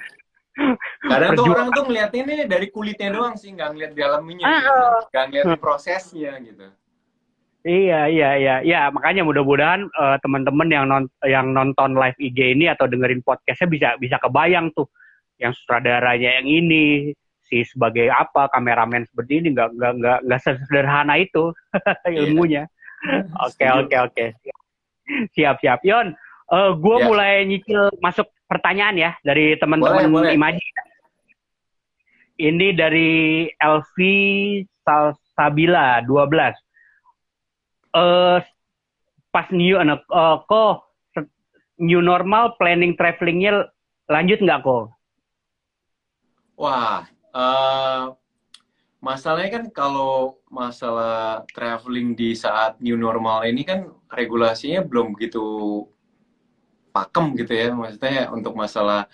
kadang 1.07 1.31
tuh 1.38 1.44
orang 1.51 1.68
tuh 1.71 1.85
ngeliat 1.87 2.12
ini 2.14 2.35
dari 2.51 2.66
kulitnya 2.68 3.14
doang 3.14 3.35
sih 3.38 3.55
nggak 3.55 3.71
ngeliat 3.75 3.92
dalamnya 3.94 4.47
ah, 4.47 4.51
gitu. 4.59 4.71
Ah. 4.73 5.01
nggak 5.11 5.25
ngeliat 5.31 5.47
prosesnya 5.62 6.35
gitu 6.42 6.68
Iya 7.66 8.07
iya 8.07 8.31
iya 8.38 8.55
ya 8.62 8.81
makanya 8.94 9.27
mudah-mudahan 9.27 9.90
uh, 9.99 10.16
teman-teman 10.23 10.71
yang 10.71 10.87
non 10.87 11.05
yang 11.27 11.51
nonton 11.51 11.99
live 11.99 12.14
IG 12.16 12.55
ini 12.55 12.71
atau 12.71 12.87
dengerin 12.87 13.21
podcastnya 13.21 13.68
bisa 13.68 13.88
bisa 13.99 14.16
kebayang 14.23 14.71
tuh 14.79 14.87
yang 15.42 15.51
sutradaranya 15.51 16.38
yang 16.38 16.47
ini 16.47 17.12
si 17.44 17.66
sebagai 17.66 18.14
apa 18.14 18.47
kameramen 18.55 19.05
seperti 19.11 19.42
ini 19.42 19.59
nggak 19.59 19.75
nggak 19.75 19.92
nggak 20.01 20.18
nggak 20.31 20.40
sederhana 20.40 21.18
itu 21.18 21.51
iya. 22.09 22.25
ilmunya. 22.25 22.64
Oke 23.47 23.62
oke 23.62 23.94
oke 23.94 24.25
siap 25.35 25.59
siap 25.62 25.81
Yon. 25.87 26.14
Uh, 26.49 26.57
eh, 26.57 26.71
gue 26.81 26.97
yeah. 26.97 27.07
mulai 27.07 27.33
nyicil 27.44 27.83
masuk 28.01 28.27
pertanyaan 28.48 28.96
ya 28.96 29.11
dari 29.22 29.54
teman-teman 29.61 30.32
Imaji. 30.32 30.64
Ini 32.38 32.68
dari 32.72 33.11
Elvi 33.58 34.16
Salsabila 34.87 36.00
12. 36.06 36.54
Uh, 37.92 38.38
pas 39.34 39.48
new 39.50 39.76
anak 39.76 40.06
uh, 40.12 40.40
kok 40.46 40.87
new 41.78 42.00
normal 42.02 42.54
planning 42.58 42.94
travelingnya 42.94 43.68
lanjut 44.08 44.38
nggak 44.40 44.62
kok? 44.64 44.94
Wah, 46.58 47.06
Uh, 47.38 48.16
masalahnya 48.98 49.61
kan 49.61 49.64
kalau 49.70 50.40
masalah 50.50 51.46
traveling 51.52 52.16
di 52.16 52.34
saat 52.34 52.80
new 52.82 52.96
normal 52.98 53.46
ini 53.46 53.62
kan 53.62 53.92
regulasinya 54.11 54.82
belum 54.82 55.14
begitu 55.14 55.84
pakem 56.98 57.38
gitu 57.38 57.52
ya 57.54 57.70
maksudnya 57.70 58.26
untuk 58.34 58.58
masalah 58.58 59.06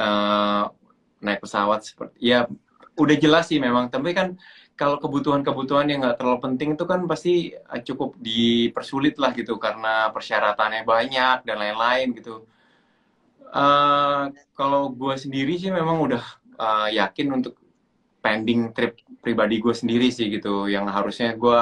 uh, 0.00 0.72
naik 1.20 1.44
pesawat 1.44 1.84
seperti 1.84 2.16
ya 2.32 2.48
udah 2.96 3.16
jelas 3.20 3.52
sih 3.52 3.60
memang 3.60 3.92
tapi 3.92 4.16
kan 4.16 4.40
kalau 4.76 5.00
kebutuhan-kebutuhan 5.00 5.88
yang 5.88 6.04
nggak 6.04 6.20
terlalu 6.20 6.38
penting 6.44 6.76
itu 6.76 6.84
kan 6.84 7.08
pasti 7.08 7.56
eh, 7.56 7.82
cukup 7.82 8.20
dipersulit 8.20 9.16
lah 9.16 9.32
gitu 9.32 9.56
karena 9.56 10.12
persyaratannya 10.12 10.84
banyak 10.84 11.48
dan 11.48 11.56
lain-lain 11.56 12.12
gitu. 12.12 12.44
Uh, 13.56 14.28
kalau 14.52 14.92
gue 14.92 15.16
sendiri 15.16 15.56
sih 15.56 15.72
memang 15.72 15.96
udah 16.04 16.24
uh, 16.60 16.88
yakin 16.92 17.40
untuk 17.40 17.56
pending 18.20 18.74
trip 18.76 19.00
pribadi 19.22 19.62
gue 19.62 19.72
sendiri 19.72 20.12
sih 20.12 20.28
gitu 20.28 20.66
yang 20.68 20.84
harusnya 20.90 21.32
gue 21.38 21.56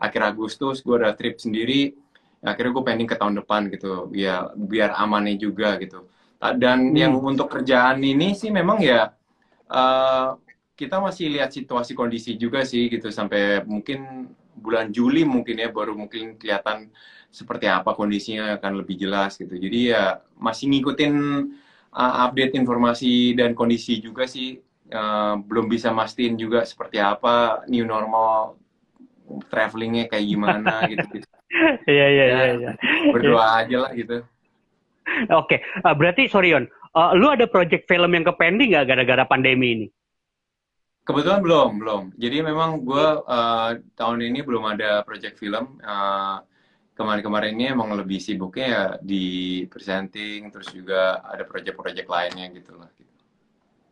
akhir 0.00 0.34
Agustus 0.34 0.80
gue 0.80 0.96
ada 0.98 1.12
trip 1.12 1.36
sendiri 1.38 1.94
akhirnya 2.44 2.72
gue 2.74 2.84
pending 2.86 3.08
ke 3.10 3.16
tahun 3.18 3.34
depan 3.42 3.66
gitu 3.72 4.10
ya 4.14 4.50
biar 4.54 4.94
amannya 4.94 5.34
juga 5.38 5.74
gitu 5.82 6.06
dan 6.38 6.94
hmm. 6.94 6.96
yang 6.96 7.12
untuk 7.18 7.50
kerjaan 7.50 7.98
ini 7.98 8.34
sih 8.38 8.54
memang 8.54 8.78
ya 8.78 9.10
uh, 9.66 10.38
kita 10.78 11.02
masih 11.02 11.34
lihat 11.34 11.50
situasi 11.50 11.98
kondisi 11.98 12.38
juga 12.38 12.62
sih 12.62 12.86
gitu 12.86 13.10
sampai 13.10 13.66
mungkin 13.66 14.30
bulan 14.54 14.94
Juli 14.94 15.26
mungkin 15.26 15.58
ya 15.58 15.74
baru 15.74 15.98
mungkin 15.98 16.38
kelihatan 16.38 16.94
seperti 17.34 17.66
apa 17.66 17.92
kondisinya 17.98 18.56
akan 18.58 18.82
lebih 18.82 18.94
jelas 18.94 19.34
gitu. 19.34 19.52
Jadi 19.52 19.90
ya 19.90 20.22
masih 20.38 20.70
ngikutin 20.70 21.14
uh, 21.90 22.14
update 22.30 22.54
informasi 22.54 23.34
dan 23.34 23.58
kondisi 23.58 23.98
juga 23.98 24.30
sih. 24.30 24.62
Uh, 24.88 25.36
belum 25.44 25.68
bisa 25.68 25.92
mastiin 25.92 26.40
juga 26.40 26.64
seperti 26.64 26.96
apa 26.96 27.60
new 27.68 27.84
normal 27.84 28.56
travelingnya 29.52 30.08
kayak 30.08 30.24
gimana 30.24 30.80
gitu. 30.94 31.20
gitu. 31.20 31.37
Iya 31.88 32.06
iya 32.12 32.24
ya, 32.24 32.24
iya. 32.24 32.54
iya. 32.54 32.72
Berdoa 33.08 33.64
aja 33.64 33.76
lah 33.88 33.92
gitu. 33.96 34.20
Oke, 35.32 35.56
okay. 35.56 35.58
uh, 35.88 35.96
berarti 35.96 36.28
sorry 36.28 36.52
Yon, 36.52 36.68
uh, 36.92 37.16
lu 37.16 37.32
ada 37.32 37.48
project 37.48 37.88
film 37.88 38.12
yang 38.12 38.28
ke 38.28 38.34
pending 38.36 38.76
nggak 38.76 38.86
gara-gara 38.92 39.24
pandemi 39.24 39.68
ini? 39.72 39.86
Kebetulan 41.08 41.40
belum, 41.40 41.80
belum. 41.80 42.02
Jadi 42.20 42.44
memang 42.44 42.84
gue 42.84 43.06
uh, 43.24 43.70
tahun 43.96 44.18
ini 44.28 44.44
belum 44.44 44.76
ada 44.76 45.00
project 45.08 45.40
film. 45.40 45.80
Uh, 45.80 46.44
kemarin-kemarin 46.92 47.56
ini 47.56 47.72
emang 47.72 47.96
lebih 47.96 48.20
sibuknya 48.20 48.66
ya 48.68 48.84
di 49.00 49.64
presenting, 49.72 50.52
terus 50.52 50.68
juga 50.68 51.24
ada 51.24 51.48
project-project 51.48 52.08
lainnya 52.10 52.52
gitu 52.52 52.76
lah. 52.76 52.92
Oke, 52.92 53.08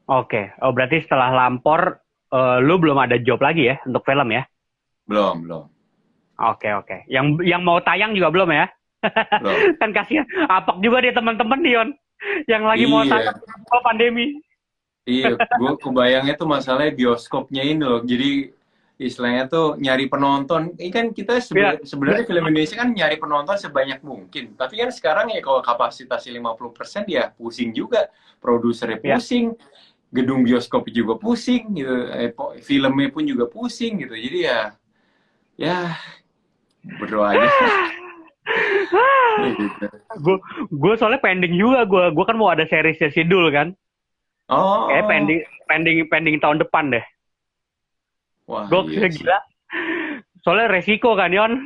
okay. 0.06 0.44
oh 0.60 0.76
berarti 0.76 1.02
setelah 1.02 1.32
lampor, 1.32 2.04
uh, 2.36 2.60
lu 2.60 2.76
belum 2.76 3.00
ada 3.00 3.16
job 3.16 3.40
lagi 3.40 3.72
ya 3.72 3.80
untuk 3.88 4.04
film 4.04 4.28
ya? 4.28 4.44
Belum, 5.08 5.46
belum. 5.46 5.64
Oke, 6.37 6.68
okay, 6.68 6.72
oke. 6.77 6.87
Okay. 6.87 7.01
Yang 7.09 7.27
yang 7.49 7.62
mau 7.64 7.81
tayang 7.81 8.12
juga 8.12 8.29
belum 8.29 8.53
ya? 8.53 8.66
Belum. 9.40 9.57
kan 9.81 9.90
kasihan, 9.96 10.27
apok 10.53 10.85
juga 10.85 11.01
dia 11.01 11.12
teman-teman 11.16 11.61
Dion 11.64 11.88
yang 12.49 12.64
lagi 12.64 12.85
iya. 12.85 12.92
mau 12.92 13.03
tayang 13.05 13.37
pandemi. 13.85 14.27
Iya, 15.07 15.38
gue 15.38 15.72
kebayangnya 15.79 16.35
tuh 16.35 16.51
masalahnya 16.51 16.92
bioskopnya 16.99 17.62
ini 17.62 17.79
loh. 17.79 18.03
Jadi 18.03 18.51
istilahnya 18.99 19.46
tuh 19.46 19.79
nyari 19.79 20.11
penonton. 20.11 20.75
Ini 20.75 20.90
kan 20.90 21.07
kita 21.14 21.38
sebenarnya 21.38 21.79
yeah. 21.79 21.87
sebenarnya 21.87 22.25
film 22.27 22.44
Indonesia 22.51 22.77
kan 22.77 22.88
nyari 22.90 23.16
penonton 23.20 23.57
sebanyak 23.57 24.01
mungkin. 24.03 24.59
Tapi 24.59 24.75
kan 24.83 24.90
sekarang 24.90 25.31
ya 25.31 25.40
kalau 25.44 25.62
kapasitasnya 25.62 26.35
50% 26.42 27.07
ya 27.07 27.31
pusing 27.33 27.70
juga. 27.70 28.11
Produsernya 28.42 28.99
iya. 28.99 29.16
pusing, 29.16 29.55
gedung 30.11 30.42
bioskop 30.42 30.90
juga 30.90 31.14
pusing 31.20 31.70
gitu. 31.79 31.94
Eh, 32.11 32.35
filmnya 32.61 33.09
pun 33.14 33.22
juga 33.22 33.46
pusing 33.46 34.03
gitu. 34.03 34.14
Jadi 34.18 34.38
ya 34.42 34.75
ya 35.57 35.96
berdoa 36.99 37.35
aja. 37.35 37.49
Gue 40.22 40.38
gue 40.70 40.94
soalnya 40.94 41.18
pending 41.18 41.59
juga 41.59 41.83
gue. 41.83 42.14
Gue 42.14 42.25
kan 42.25 42.38
mau 42.38 42.46
ada 42.46 42.62
seriesnya 42.62 43.11
Sidul 43.11 43.51
kan. 43.51 43.75
Oh. 44.46 44.87
Kayak 44.87 45.11
pending 45.11 45.40
pending 45.66 45.96
pending 46.07 46.37
tahun 46.38 46.62
depan 46.62 46.94
deh. 46.94 47.05
Wah. 48.46 48.70
Gue 48.70 48.94
iya 48.94 49.11
gila. 49.11 49.38
Soalnya 50.46 50.70
resiko 50.70 51.18
kan 51.18 51.35
Yon. 51.35 51.59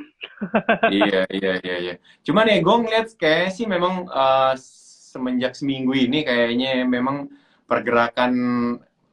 iya 0.88 1.28
iya 1.28 1.60
iya 1.60 1.76
iya. 1.76 1.94
Cuman 2.24 2.48
ya 2.48 2.64
gue 2.64 2.76
ngeliat 2.80 3.12
kayak 3.20 3.52
sih 3.52 3.68
memang 3.68 4.08
uh, 4.08 4.56
semenjak 4.56 5.52
seminggu 5.52 5.92
ini 5.92 6.24
kayaknya 6.24 6.80
memang 6.88 7.28
pergerakan 7.68 8.32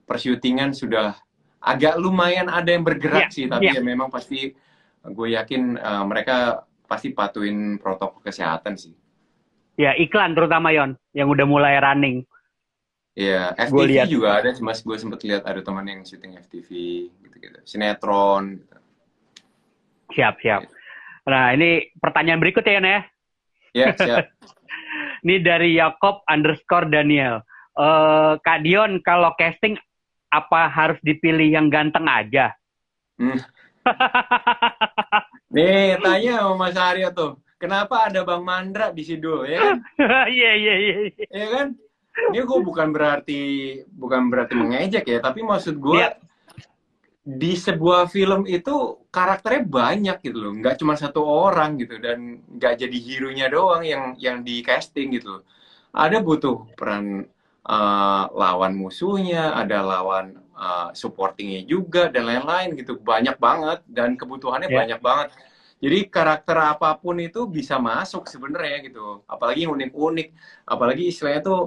persyutingan 0.07 0.71
sudah 0.71 1.19
agak 1.59 1.99
lumayan 1.99 2.47
ada 2.47 2.71
yang 2.71 2.85
bergerak 2.87 3.27
yeah, 3.27 3.33
sih 3.33 3.45
tapi 3.49 3.69
yeah. 3.69 3.77
ya 3.77 3.83
memang 3.83 4.07
pasti 4.07 4.55
gue 5.11 5.27
yakin 5.35 5.79
uh, 5.79 6.03
mereka 6.03 6.67
pasti 6.87 7.11
patuhin 7.11 7.79
protokol 7.79 8.23
kesehatan 8.23 8.79
sih. 8.79 8.95
Ya 9.77 9.93
iklan 9.93 10.33
terutama 10.33 10.73
Yon 10.73 10.97
yang 11.13 11.29
udah 11.29 11.45
mulai 11.45 11.77
running. 11.77 12.25
Iya, 13.17 13.49
FTV 13.57 13.89
liat. 13.89 14.07
juga 14.13 14.29
ada, 14.37 14.53
cuma 14.53 14.77
gue 14.77 14.97
sempet 14.97 15.25
lihat 15.25 15.41
ada 15.49 15.57
teman 15.65 15.89
yang 15.89 16.05
syuting 16.05 16.37
FTV 16.37 16.69
gitu-gitu, 17.25 17.59
sinetron. 17.65 18.61
Gitu. 18.61 18.77
Siap, 20.13 20.37
siap. 20.37 20.69
Nah, 21.25 21.49
ini 21.57 21.89
pertanyaan 21.97 22.37
berikutnya 22.37 22.77
ya, 22.77 22.81
ya. 22.85 23.01
Iya, 23.73 23.87
siap. 24.05 24.25
ini 25.25 25.41
dari 25.41 25.73
Yakob 25.81 26.21
underscore 26.29 26.93
Daniel. 26.93 27.41
Uh, 27.73 28.37
Kak 28.45 28.61
Dion, 28.61 29.01
kalau 29.01 29.33
casting 29.33 29.73
apa 30.29 30.69
harus 30.69 31.01
dipilih 31.01 31.57
yang 31.57 31.73
ganteng 31.73 32.05
aja? 32.05 32.53
Hmm. 33.17 33.41
Nih, 35.55 35.97
tanya 36.03 36.43
sama 36.43 36.53
Mas 36.67 36.77
Aryo 36.77 37.09
tuh. 37.15 37.31
Kenapa 37.57 38.05
ada 38.05 38.21
Bang 38.21 38.45
Mandra 38.45 38.93
di 38.93 39.01
situ, 39.01 39.47
ya 39.47 39.57
kan? 39.57 39.77
Iya, 40.37 40.51
iya, 40.53 40.73
iya. 40.77 40.95
Iya 41.33 41.47
kan? 41.49 41.67
ini 42.17 42.43
gue 42.43 42.59
bukan 42.65 42.89
berarti 42.89 43.41
bukan 43.93 44.29
berarti 44.33 44.53
mengejek 44.57 45.05
ya 45.05 45.19
tapi 45.21 45.45
maksud 45.45 45.77
gue 45.77 46.01
yeah. 46.01 46.17
di 47.27 47.53
sebuah 47.53 48.09
film 48.09 48.47
itu 48.49 49.05
karakternya 49.13 49.63
banyak 49.67 50.17
gitu 50.25 50.37
loh 50.41 50.53
nggak 50.57 50.81
cuma 50.81 50.97
satu 50.97 51.21
orang 51.21 51.77
gitu 51.77 52.01
dan 52.01 52.41
nggak 52.47 52.73
jadi 52.81 52.97
hero 52.97 53.29
nya 53.31 53.47
doang 53.51 53.83
yang 53.85 54.03
yang 54.17 54.41
di 54.41 54.63
casting 54.65 55.13
gitu 55.13 55.39
loh. 55.39 55.43
ada 55.93 56.21
butuh 56.21 56.67
peran 56.77 57.25
uh, 57.67 58.23
lawan 58.33 58.73
musuhnya 58.77 59.53
ada 59.53 59.83
lawan 59.83 60.39
uh, 60.57 60.89
supportingnya 60.97 61.61
juga 61.69 62.09
dan 62.09 62.25
lain-lain 62.25 62.73
gitu. 62.73 62.97
Banyak 62.97 63.37
banget 63.37 63.79
dan 63.85 64.17
kebutuhannya 64.17 64.67
yeah. 64.67 64.79
banyak 64.81 64.99
banget. 64.99 65.27
Jadi 65.77 66.09
karakter 66.09 66.57
apa 66.57 66.97
pun 66.97 67.21
itu 67.21 67.45
bisa 67.45 67.77
masuk 67.77 68.25
sebenarnya 68.25 68.89
gitu. 68.89 69.21
Apalagi 69.29 69.69
yang 69.69 69.77
unik-unik. 69.77 70.27
Apalagi 70.65 71.13
istilahnya 71.13 71.41
tuh 71.45 71.61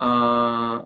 uh, 0.00 0.80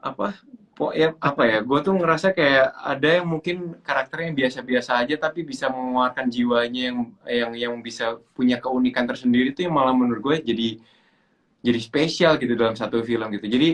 apa 0.00 0.40
po 0.72 0.96
ya 0.96 1.12
apa 1.20 1.44
ya 1.44 1.58
gue 1.60 1.78
tuh 1.84 1.92
ngerasa 1.92 2.32
kayak 2.32 2.72
ada 2.72 3.20
yang 3.20 3.28
mungkin 3.28 3.76
karakternya 3.84 4.32
biasa-biasa 4.32 5.04
aja 5.04 5.20
tapi 5.20 5.44
bisa 5.44 5.68
mengeluarkan 5.68 6.32
jiwanya 6.32 6.82
yang 6.88 6.98
yang 7.28 7.52
yang 7.52 7.74
bisa 7.84 8.16
punya 8.32 8.56
keunikan 8.56 9.04
tersendiri 9.04 9.52
tuh 9.52 9.68
yang 9.68 9.76
malah 9.76 9.92
menurut 9.92 10.24
gue 10.24 10.36
jadi 10.40 10.68
jadi 11.60 11.80
spesial 11.80 12.32
gitu 12.40 12.56
dalam 12.56 12.72
satu 12.76 13.04
film 13.04 13.28
gitu. 13.36 13.46
Jadi 13.46 13.68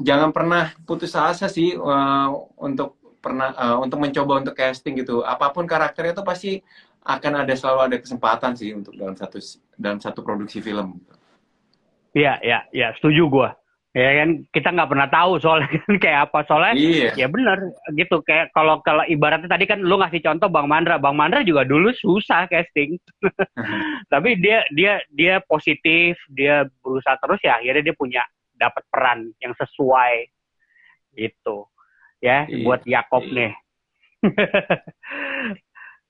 jangan 0.00 0.30
pernah 0.30 0.72
putus 0.84 1.16
asa 1.16 1.48
sih 1.48 1.72
uh, 1.76 2.28
untuk 2.60 3.00
pernah 3.24 3.50
uh, 3.56 3.76
untuk 3.80 3.98
mencoba 4.00 4.44
untuk 4.44 4.54
casting 4.54 5.00
gitu. 5.00 5.24
Apa 5.24 5.50
pun 5.50 5.64
karakternya 5.64 6.12
tuh 6.16 6.26
pasti 6.26 6.60
akan 7.06 7.46
ada 7.46 7.54
selalu 7.56 7.80
ada 7.92 7.96
kesempatan 8.02 8.52
sih 8.54 8.76
untuk 8.76 8.92
dalam 8.94 9.16
satu 9.16 9.38
dalam 9.74 9.98
satu 9.98 10.20
produksi 10.20 10.60
film. 10.60 11.00
Iya, 12.16 12.40
iya, 12.40 12.64
iya, 12.72 12.88
setuju 12.96 13.28
gue 13.28 13.48
ya 13.96 14.10
kan 14.20 14.44
kita 14.52 14.68
nggak 14.76 14.90
pernah 14.92 15.08
tahu 15.08 15.40
soalnya 15.40 15.72
kan 15.88 15.94
kayak 15.96 16.20
apa. 16.28 16.38
Soalnya 16.44 16.74
iya. 16.76 17.10
ya 17.16 17.26
benar 17.32 17.56
gitu. 17.96 18.20
Kayak 18.20 18.52
kalau 18.52 18.84
kalau 18.84 19.00
ibaratnya 19.08 19.48
tadi 19.48 19.64
kan 19.64 19.80
lu 19.80 19.96
ngasih 19.96 20.20
contoh 20.20 20.52
bang 20.52 20.68
Mandra. 20.68 21.00
Bang 21.00 21.16
Mandra 21.16 21.40
juga 21.40 21.64
dulu 21.64 21.88
susah 21.96 22.44
casting. 22.52 23.00
Tapi 24.12 24.36
dia 24.36 24.68
dia 24.76 25.00
dia 25.08 25.40
positif 25.48 26.20
dia 26.28 26.68
berusaha 26.84 27.16
terus 27.16 27.40
ya 27.40 27.56
akhirnya 27.56 27.88
dia 27.88 27.96
punya 27.96 28.22
dapat 28.52 28.84
peran 28.92 29.32
yang 29.40 29.56
sesuai. 29.56 30.28
Itu 31.16 31.64
ya 32.20 32.44
iya. 32.44 32.64
buat 32.68 32.84
Yakob 32.84 33.24
iya. 33.32 33.32
nih. 33.32 33.52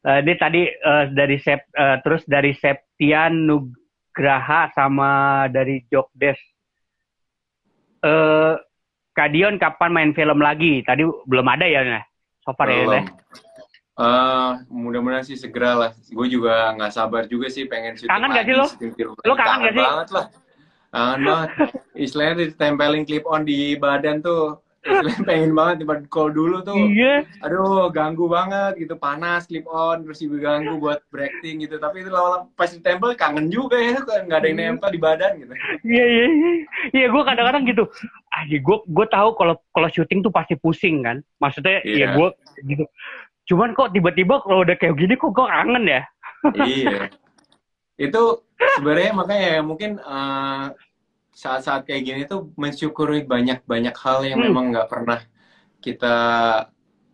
Uh, 0.02 0.18
ini 0.26 0.34
tadi 0.34 0.62
uh, 0.66 1.06
dari 1.14 1.38
Sep, 1.38 1.70
uh, 1.70 2.02
terus 2.02 2.26
dari 2.26 2.50
Septian 2.50 3.46
Nugraha 3.46 4.74
sama 4.74 5.46
dari 5.50 5.86
Jokdes 5.86 6.55
uh, 8.06 8.54
Kak 9.16 9.34
Dion 9.34 9.58
kapan 9.58 9.90
main 9.90 10.10
film 10.14 10.38
lagi? 10.38 10.86
Tadi 10.86 11.02
belum 11.02 11.46
ada 11.50 11.66
ya, 11.66 11.82
nah. 11.82 12.04
So 12.46 12.54
far 12.54 12.70
ya, 12.70 12.86
belum. 12.86 12.94
ya. 12.94 13.02
Uh, 13.96 14.60
mudah-mudahan 14.68 15.24
sih 15.24 15.40
segera 15.40 15.72
lah. 15.72 15.90
Gue 16.12 16.28
juga 16.28 16.76
nggak 16.76 16.92
sabar 16.92 17.24
juga 17.24 17.48
sih 17.48 17.64
pengen 17.64 17.96
syuting 17.96 18.12
Kangen 18.12 18.28
lagi. 18.28 18.36
gak 18.36 18.44
sih 18.44 18.54
lo? 18.54 18.66
Lo 19.24 19.34
kangen, 19.34 19.48
kangen 19.48 19.64
gak 19.64 19.72
sih? 19.72 19.82
banget 19.82 20.08
lah. 20.12 20.26
Kangen 20.92 21.20
banget. 21.24 21.48
Istilahnya 21.96 22.34
ditempelin 22.44 23.04
clip 23.08 23.24
on 23.24 23.42
di 23.48 23.72
badan 23.80 24.20
tuh 24.20 24.60
pengen 25.28 25.52
banget 25.52 25.82
tiba 25.82 25.94
call 26.06 26.30
dulu 26.30 26.62
tuh 26.62 26.78
iya. 26.90 27.26
aduh 27.42 27.90
ganggu 27.90 28.30
banget 28.30 28.78
gitu 28.78 28.94
panas 28.94 29.44
clip 29.50 29.66
on 29.66 30.06
terus 30.06 30.22
juga 30.22 30.56
ganggu 30.56 30.78
buat 30.78 31.02
breaking 31.10 31.66
gitu. 31.66 31.76
Tapi 31.76 32.06
itu 32.06 32.10
lama 32.10 32.46
pas 32.54 32.70
ditempel 32.70 33.14
kangen 33.18 33.50
juga 33.50 33.76
ya 33.78 33.98
nggak 34.00 34.38
ada 34.38 34.46
yang 34.46 34.58
iya. 34.58 34.70
nempel 34.72 34.90
di 34.92 35.00
badan 35.00 35.32
gitu. 35.42 35.54
Iya 35.84 36.04
iya 36.06 36.26
iya. 36.26 36.52
Iya 36.94 37.06
gue 37.10 37.22
kadang-kadang 37.22 37.62
gitu. 37.66 37.84
Ah 38.30 38.42
gue 38.46 38.78
gue 38.86 39.06
tahu 39.10 39.28
kalau 39.34 39.54
kalau 39.74 39.88
syuting 39.90 40.20
tuh 40.22 40.32
pasti 40.32 40.54
pusing 40.58 41.02
kan. 41.02 41.20
Maksudnya 41.42 41.82
iya 41.82 42.10
yeah. 42.10 42.10
gue 42.14 42.28
gitu. 42.66 42.84
Cuman 43.46 43.74
kok 43.78 43.94
tiba-tiba 43.94 44.42
kalau 44.42 44.66
udah 44.66 44.76
kayak 44.78 44.98
gini 44.98 45.14
kok 45.14 45.30
gue 45.34 45.46
kangen 45.46 45.84
ya? 45.86 46.02
Iya. 46.54 47.10
Itu 48.06 48.44
sebenarnya 48.76 49.12
makanya 49.16 49.52
mungkin 49.64 49.96
uh, 50.04 50.68
saat-saat 51.36 51.84
kayak 51.84 52.02
gini 52.02 52.20
tuh 52.24 52.48
mensyukuri 52.56 53.28
banyak-banyak 53.28 53.92
hal 53.92 54.24
yang 54.24 54.40
hmm. 54.40 54.46
memang 54.48 54.64
nggak 54.72 54.88
pernah 54.88 55.20
kita 55.84 56.16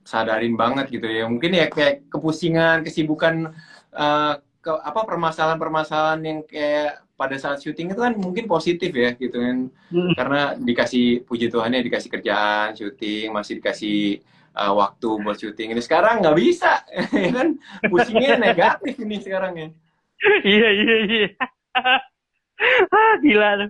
sadarin 0.07 0.55
banget 0.55 0.95
gitu 0.95 1.11
ya. 1.11 1.27
Mungkin 1.27 1.51
ya 1.59 1.67
kayak 1.67 2.07
kepusingan, 2.07 2.87
kesibukan, 2.87 3.51
uh, 3.91 4.39
ke, 4.63 4.71
apa 4.71 5.03
permasalahan-permasalahan 5.03 6.21
yang 6.23 6.39
kayak 6.47 7.03
pada 7.19 7.35
saat 7.35 7.59
syuting 7.59 7.91
itu 7.91 7.99
kan 7.99 8.15
mungkin 8.15 8.47
positif 8.47 8.95
ya 8.95 9.19
gitu 9.19 9.43
kan. 9.43 9.59
Hmm. 9.91 10.15
Karena 10.15 10.55
dikasih 10.55 11.27
puji 11.27 11.51
Tuhan 11.51 11.75
ya 11.75 11.83
dikasih 11.83 12.11
kerjaan, 12.15 12.79
syuting, 12.79 13.35
masih 13.35 13.59
dikasih 13.59 14.23
uh, 14.57 14.73
waktu 14.77 15.09
buat 15.25 15.37
syuting 15.41 15.73
ini 15.73 15.83
sekarang 15.83 16.21
nggak 16.21 16.37
bisa 16.37 16.85
ya 17.17 17.31
kan 17.33 17.49
pusingnya 17.89 18.37
negatif 18.39 18.95
ini 19.01 19.17
sekarang 19.21 19.53
ya 19.57 19.69
iya 20.53 20.69
iya 20.71 20.97
iya 21.09 21.29
ah 22.95 23.15
gila 23.21 23.69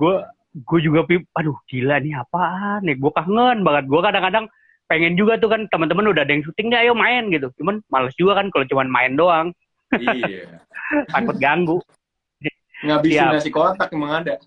gue 0.00 0.14
gue 0.50 0.80
juga 0.82 1.06
aduh 1.36 1.56
gila 1.68 2.00
nih 2.00 2.16
apaan 2.16 2.80
nih? 2.88 2.96
Gue 2.96 3.12
kangen 3.12 3.60
banget. 3.60 3.84
Gue 3.86 4.00
kadang-kadang 4.00 4.46
pengen 4.90 5.14
juga 5.14 5.38
tuh 5.38 5.52
kan 5.52 5.68
teman-teman 5.70 6.10
udah 6.10 6.24
ada 6.24 6.32
yang 6.32 6.42
syuting 6.42 6.72
deh 6.72 6.80
ayo 6.80 6.92
main 6.96 7.28
gitu. 7.30 7.52
Cuman 7.60 7.84
males 7.92 8.16
juga 8.16 8.40
kan 8.40 8.48
kalau 8.48 8.64
cuma 8.66 8.88
main 8.88 9.14
doang. 9.14 9.52
Iya. 9.94 10.58
Takut 11.14 11.36
ganggu. 11.38 11.78
Ngabisin 12.80 13.20
Siap. 13.20 13.32
nasi 13.36 13.50
kotak 13.52 13.92
emang 13.92 14.24
ada. 14.24 14.34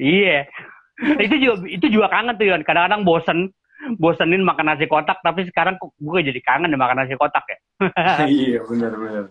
Iya. 0.00 0.50
Itu 0.98 1.36
juga 1.38 1.54
itu 1.70 1.86
juga 1.86 2.06
kangen 2.10 2.34
tuh 2.34 2.46
Yon. 2.48 2.62
Kadang-kadang 2.66 3.06
bosen. 3.06 3.54
Bosenin 3.96 4.44
makan 4.44 4.74
nasi 4.74 4.84
kotak 4.84 5.24
tapi 5.24 5.48
sekarang 5.48 5.80
gue 5.80 6.20
jadi 6.20 6.40
kangen 6.42 6.74
makan 6.74 7.04
nasi 7.04 7.14
kotak 7.14 7.44
ya. 7.46 7.58
Iya 8.28 8.60
benar 8.66 8.92
benar 8.92 9.24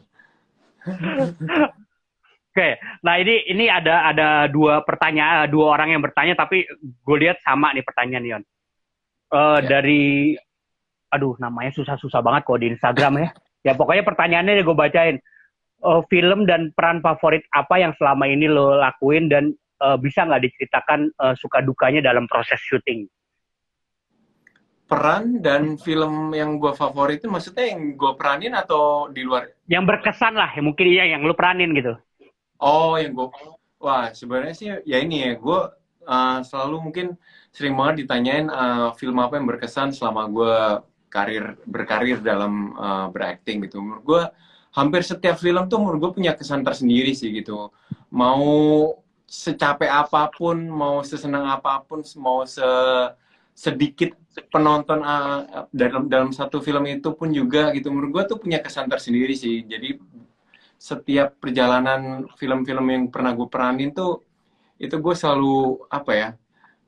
Oke, 2.59 2.75
nah 3.07 3.15
ini 3.15 3.47
ini 3.47 3.71
ada 3.71 4.11
ada 4.11 4.51
dua 4.51 4.83
pertanyaan 4.83 5.47
dua 5.47 5.79
orang 5.79 5.95
yang 5.95 6.03
bertanya 6.03 6.35
tapi 6.35 6.67
gue 6.75 7.17
lihat 7.23 7.39
sama 7.39 7.71
nih 7.71 7.87
pertanyaan 7.87 8.27
Yon. 8.27 8.43
Uh, 9.31 9.63
ya. 9.63 9.79
Dari, 9.79 10.35
aduh 11.07 11.39
namanya 11.39 11.71
susah-susah 11.71 12.19
banget 12.19 12.43
kok 12.43 12.59
di 12.59 12.67
Instagram 12.67 13.13
ya. 13.15 13.29
Ya 13.63 13.73
pokoknya 13.79 14.03
pertanyaannya 14.03 14.67
gue 14.67 14.75
bacain. 14.75 15.23
Uh, 15.79 16.03
film 16.11 16.43
dan 16.43 16.75
peran 16.75 16.99
favorit 16.99 17.47
apa 17.55 17.79
yang 17.79 17.95
selama 17.95 18.27
ini 18.27 18.51
lo 18.51 18.75
lakuin 18.75 19.31
dan 19.31 19.55
uh, 19.79 19.95
bisa 19.95 20.27
nggak 20.27 20.43
diceritakan 20.51 21.07
uh, 21.15 21.31
suka 21.39 21.63
dukanya 21.63 22.03
dalam 22.03 22.27
proses 22.27 22.59
syuting? 22.59 23.07
Peran 24.83 25.39
dan 25.39 25.79
film 25.79 26.35
yang 26.35 26.59
gue 26.59 26.75
favorit 26.75 27.23
itu 27.23 27.31
maksudnya 27.31 27.71
yang 27.71 27.95
gue 27.95 28.11
peranin 28.19 28.51
atau 28.51 29.07
di 29.07 29.23
luar? 29.23 29.47
Yang 29.71 29.95
berkesan 29.95 30.35
lah, 30.35 30.51
ya, 30.51 30.59
mungkin 30.59 30.91
ya 30.91 31.07
yang 31.07 31.23
lo 31.23 31.31
peranin 31.31 31.71
gitu. 31.71 31.95
Oh, 32.59 32.99
yang 32.99 33.15
gue, 33.15 33.27
wah 33.79 34.11
sebenarnya 34.11 34.55
sih 34.55 34.67
ya 34.83 34.97
ini 34.99 35.23
ya, 35.23 35.31
gue 35.39 35.59
uh, 36.07 36.39
selalu 36.43 36.91
mungkin 36.91 37.07
sering 37.55 37.73
banget 37.79 38.05
ditanyain 38.05 38.51
uh, 38.51 38.91
film 38.99 39.17
apa 39.23 39.39
yang 39.39 39.47
berkesan 39.47 39.95
selama 39.95 40.27
gue 40.27 40.55
karir 41.09 41.57
berkarir 41.65 42.19
dalam 42.21 42.75
uh, 42.75 43.07
berakting 43.09 43.63
gitu. 43.65 43.79
Menurut 43.79 44.03
gue 44.03 44.23
hampir 44.75 45.01
setiap 45.01 45.39
film 45.39 45.65
tuh 45.71 45.79
menurut 45.81 45.99
gue 46.03 46.11
punya 46.21 46.35
kesan 46.35 46.61
tersendiri 46.61 47.15
sih 47.15 47.31
gitu. 47.31 47.71
Mau 48.11 48.43
secapek 49.29 49.89
apa 49.89 50.29
pun, 50.33 50.57
mau 50.67 51.01
sesenang 51.05 51.47
apa 51.47 51.81
pun, 51.87 52.03
mau 52.19 52.43
se 52.43 52.65
sedikit 53.59 54.15
penonton 54.47 55.03
uh, 55.03 55.67
dalam 55.75 56.07
dalam 56.07 56.31
satu 56.31 56.63
film 56.63 56.87
itu 56.87 57.11
pun 57.11 57.27
juga 57.27 57.75
gitu 57.75 57.91
menurut 57.91 58.11
gue 58.15 58.23
tuh 58.31 58.37
punya 58.39 58.63
kesan 58.63 58.87
tersendiri 58.87 59.35
sih 59.35 59.67
jadi 59.67 59.99
setiap 60.79 61.35
perjalanan 61.43 62.23
film-film 62.39 62.85
yang 62.87 63.03
pernah 63.11 63.35
gue 63.35 63.47
peranin 63.51 63.91
tuh 63.91 64.23
itu 64.79 64.95
gue 64.95 65.15
selalu 65.15 65.83
apa 65.91 66.11
ya 66.15 66.29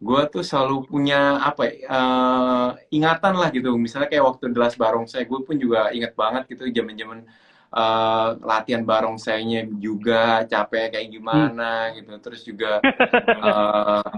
gue 0.02 0.22
tuh 0.34 0.42
selalu 0.42 0.90
punya 0.90 1.38
apa 1.38 1.70
ya, 1.70 1.74
uh, 1.86 2.70
ingatan 2.90 3.38
lah 3.38 3.54
gitu. 3.54 3.78
Misalnya 3.78 4.10
kayak 4.10 4.26
waktu 4.34 4.50
Delas 4.50 4.74
Barong 4.74 5.06
saya 5.06 5.30
gue 5.30 5.40
pun 5.46 5.54
juga 5.54 5.94
inget 5.94 6.18
banget 6.18 6.50
gitu 6.50 6.66
zaman-zaman 6.74 7.22
uh, 7.70 8.34
latihan 8.42 8.82
barongsainya 8.82 9.70
juga 9.78 10.42
capek 10.50 10.98
kayak 10.98 11.10
gimana 11.14 11.94
hmm. 11.94 11.94
gitu. 12.02 12.14
Terus 12.18 12.42
juga 12.42 12.72
uh, 12.82 14.02
eh, 14.02 14.12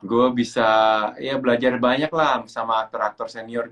gue 0.00 0.26
bisa 0.32 0.68
ya 1.20 1.36
belajar 1.36 1.76
banyak 1.76 2.08
lah 2.16 2.40
sama 2.48 2.88
aktor-aktor 2.88 3.28
senior. 3.28 3.68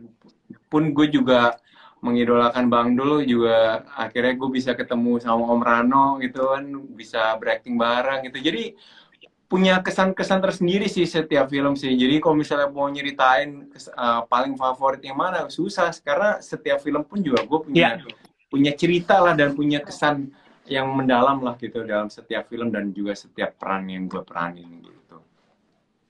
Pun 0.68 0.92
gue 0.92 1.08
juga 1.08 1.56
mengidolakan 2.04 2.68
Bang 2.68 2.92
dulu 2.92 3.24
juga 3.24 3.80
akhirnya 3.96 4.36
gue 4.36 4.50
bisa 4.52 4.76
ketemu 4.76 5.24
sama 5.24 5.48
Om 5.48 5.62
Rano 5.64 6.06
gitu 6.20 6.52
kan 6.52 6.64
bisa 6.92 7.32
berakting 7.40 7.80
bareng 7.80 8.28
gitu 8.28 8.44
jadi 8.44 8.76
punya 9.48 9.80
kesan-kesan 9.80 10.44
tersendiri 10.44 10.84
sih 10.84 11.08
setiap 11.08 11.48
film 11.48 11.72
sih 11.80 11.96
jadi 11.96 12.20
kalau 12.20 12.36
misalnya 12.36 12.68
mau 12.68 12.92
nyeritain 12.92 13.72
uh, 13.96 14.28
paling 14.28 14.54
favorit 14.60 15.00
yang 15.00 15.16
mana 15.16 15.48
susah 15.48 15.88
karena 16.04 16.44
setiap 16.44 16.84
film 16.84 17.00
pun 17.08 17.24
juga 17.24 17.40
gue 17.42 17.60
punya 17.64 17.96
yeah 17.96 18.24
punya 18.54 18.70
cerita 18.78 19.18
lah 19.18 19.34
dan 19.34 19.50
punya 19.50 19.82
kesan 19.82 20.30
yang 20.70 20.86
mendalam 20.94 21.42
lah 21.42 21.58
gitu 21.58 21.82
dalam 21.82 22.06
setiap 22.06 22.46
film 22.46 22.70
dan 22.70 22.94
juga 22.94 23.18
setiap 23.18 23.58
peran 23.58 23.90
yang 23.90 24.06
gue 24.06 24.22
peranin 24.22 24.78
gitu. 24.78 25.18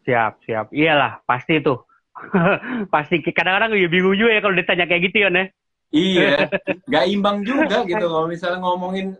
Siap, 0.04 0.44
siap. 0.44 0.66
Iyalah, 0.68 1.24
pasti 1.24 1.64
itu. 1.64 1.72
pasti 2.94 3.24
kadang-kadang 3.24 3.72
gue 3.72 3.88
bingung 3.88 4.12
juga 4.12 4.36
ya 4.36 4.40
kalau 4.44 4.54
ditanya 4.60 4.84
kayak 4.84 5.02
gitu 5.08 5.24
ya, 5.24 5.32
ne. 5.32 5.56
Iya, 5.94 6.50
gak 6.92 7.04
imbang 7.06 7.46
juga 7.46 7.86
gitu 7.86 8.02
kalau 8.02 8.26
misalnya 8.26 8.58
ngomongin 8.58 9.14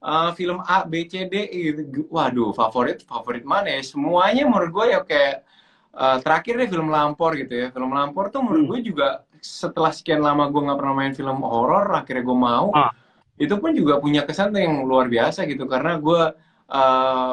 uh, 0.00 0.32
film 0.32 0.64
A, 0.64 0.88
B, 0.88 1.04
C, 1.04 1.28
D 1.28 1.34
gitu. 1.52 2.08
Waduh, 2.08 2.56
favorit 2.56 3.04
favorit 3.04 3.44
mana 3.44 3.68
ya? 3.68 3.84
Semuanya 3.84 4.48
menurut 4.48 4.72
gue 4.72 4.86
ya 4.96 5.04
kayak 5.04 5.44
uh, 5.92 6.16
terakhir 6.24 6.64
deh 6.64 6.68
film 6.72 6.88
Lampor 6.88 7.36
gitu 7.36 7.52
ya. 7.52 7.66
Film 7.68 7.92
Lampor 7.92 8.32
tuh 8.32 8.40
menurut 8.40 8.64
hmm. 8.64 8.70
gue 8.72 8.80
juga 8.88 9.08
setelah 9.44 9.92
sekian 9.92 10.24
lama 10.24 10.48
gue 10.48 10.56
nggak 10.56 10.78
pernah 10.80 10.96
main 10.96 11.12
film 11.12 11.44
horor 11.44 11.84
akhirnya 11.92 12.24
gue 12.24 12.32
mau 12.32 12.72
ah. 12.72 12.88
itu 13.36 13.52
pun 13.60 13.76
juga 13.76 14.00
punya 14.00 14.24
kesan 14.24 14.56
yang 14.56 14.88
luar 14.88 15.12
biasa 15.12 15.44
gitu 15.44 15.68
karena 15.68 16.00
gue 16.00 16.32
uh, 16.72 17.32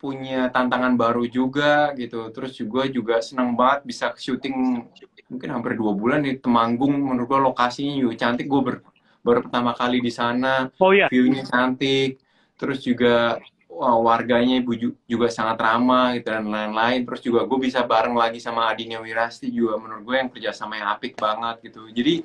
punya 0.00 0.48
tantangan 0.48 0.96
baru 0.96 1.28
juga 1.28 1.92
gitu. 1.92 2.32
Terus 2.32 2.56
juga 2.56 2.88
juga 2.88 3.20
senang 3.20 3.52
banget 3.52 3.84
bisa 3.84 4.08
syuting 4.16 4.88
mungkin 5.28 5.48
hampir 5.52 5.76
dua 5.76 5.92
bulan 5.92 6.24
di 6.24 6.40
Temanggung. 6.40 6.96
Menurut 6.96 7.28
gue 7.28 7.40
lokasinya 7.44 8.00
juga 8.00 8.14
cantik. 8.16 8.48
Gue 8.48 8.62
ber, 8.64 8.76
baru 9.20 9.44
pertama 9.44 9.76
kali 9.76 10.00
di 10.00 10.08
sana. 10.08 10.72
Oh, 10.80 10.96
iya. 10.96 11.12
viewnya 11.12 11.44
cantik. 11.44 12.16
Terus 12.56 12.80
juga 12.80 13.36
warganya 13.80 14.60
ibu 14.60 14.72
juga 15.04 15.28
sangat 15.28 15.60
ramah 15.60 16.16
gitu 16.16 16.32
dan 16.32 16.48
lain-lain. 16.48 17.04
Terus 17.04 17.20
juga 17.20 17.44
gue 17.44 17.58
bisa 17.60 17.84
bareng 17.84 18.16
lagi 18.16 18.40
sama 18.40 18.72
Adinya 18.72 19.04
Wirasti 19.04 19.52
juga. 19.52 19.76
Menurut 19.76 20.02
gue 20.08 20.16
yang 20.16 20.32
kerjasama 20.32 20.80
yang 20.80 20.88
apik 20.96 21.20
banget 21.20 21.60
gitu. 21.68 21.84
Jadi 21.92 22.24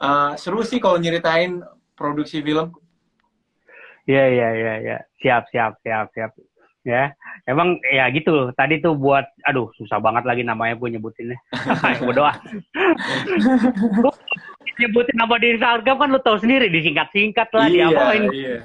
uh, 0.00 0.32
seru 0.40 0.64
sih 0.64 0.80
kalau 0.80 0.96
nyeritain 0.96 1.60
produksi 1.92 2.40
film. 2.40 2.72
Iya 4.04 4.24
iya 4.28 4.48
iya 4.52 4.74
ya 4.84 4.98
siap 5.16 5.48
siap 5.48 5.80
siap 5.80 6.12
siap 6.12 6.32
ya 6.84 7.16
emang 7.48 7.80
ya 7.88 8.06
gitu 8.12 8.52
tadi 8.52 8.78
tuh 8.78 8.92
buat 8.92 9.24
aduh 9.48 9.72
susah 9.80 9.98
banget 10.04 10.28
lagi 10.28 10.44
namanya 10.44 10.76
gue 10.76 10.88
nyebutinnya 10.92 11.40
berdoa 12.04 12.36
nyebutin 14.76 15.16
nama 15.16 15.34
di 15.40 15.56
Instagram 15.56 15.96
kan 15.96 16.08
lu 16.12 16.20
tahu 16.20 16.36
sendiri 16.44 16.68
disingkat-singkat 16.68 17.48
lah 17.56 17.66
iya, 17.72 17.88
diapain 17.88 18.22
iya 18.30 18.58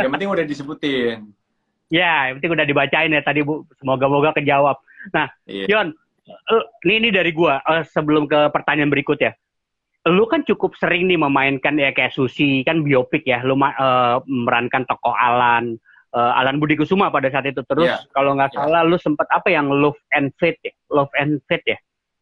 yang 0.00 0.10
penting 0.16 0.30
udah 0.30 0.44
disebutin. 0.48 1.18
Ya, 1.92 2.32
yang 2.32 2.40
penting 2.40 2.56
udah 2.56 2.66
dibacain 2.66 3.12
ya 3.12 3.22
tadi 3.22 3.44
Bu. 3.44 3.68
Semoga-moga 3.76 4.32
kejawab. 4.32 4.80
Nah, 5.12 5.28
yeah. 5.44 5.68
Yon, 5.68 5.92
ini, 6.88 6.94
ini 7.04 7.08
dari 7.12 7.30
gua 7.36 7.60
uh, 7.68 7.84
sebelum 7.84 8.24
ke 8.24 8.48
pertanyaan 8.50 8.88
berikut 8.88 9.20
ya. 9.20 9.36
Lu 10.08 10.28
kan 10.28 10.44
cukup 10.44 10.76
sering 10.76 11.08
nih 11.08 11.16
memainkan 11.16 11.80
ya 11.80 11.92
kayak 11.92 12.12
Susi 12.12 12.60
kan 12.64 12.84
biopik 12.84 13.24
ya, 13.24 13.40
lu 13.44 13.56
uh, 13.56 14.20
memerankan 14.24 14.84
tokoh 14.88 15.16
Alan, 15.16 15.80
uh, 16.14 16.32
Alan 16.38 16.62
Budi 16.62 16.78
Kusuma 16.78 17.10
pada 17.10 17.28
saat 17.28 17.50
itu. 17.50 17.60
Terus 17.66 17.90
yeah. 17.90 18.00
kalau 18.14 18.38
nggak 18.38 18.54
yeah. 18.54 18.58
salah 18.62 18.80
lu 18.86 18.96
sempat 18.96 19.26
apa 19.34 19.50
yang 19.50 19.68
Love 19.68 19.98
and 20.14 20.30
Fate 20.38 20.62
ya? 20.62 20.72
Love 20.94 21.12
and 21.18 21.42
Fate 21.50 21.66
ya? 21.66 21.78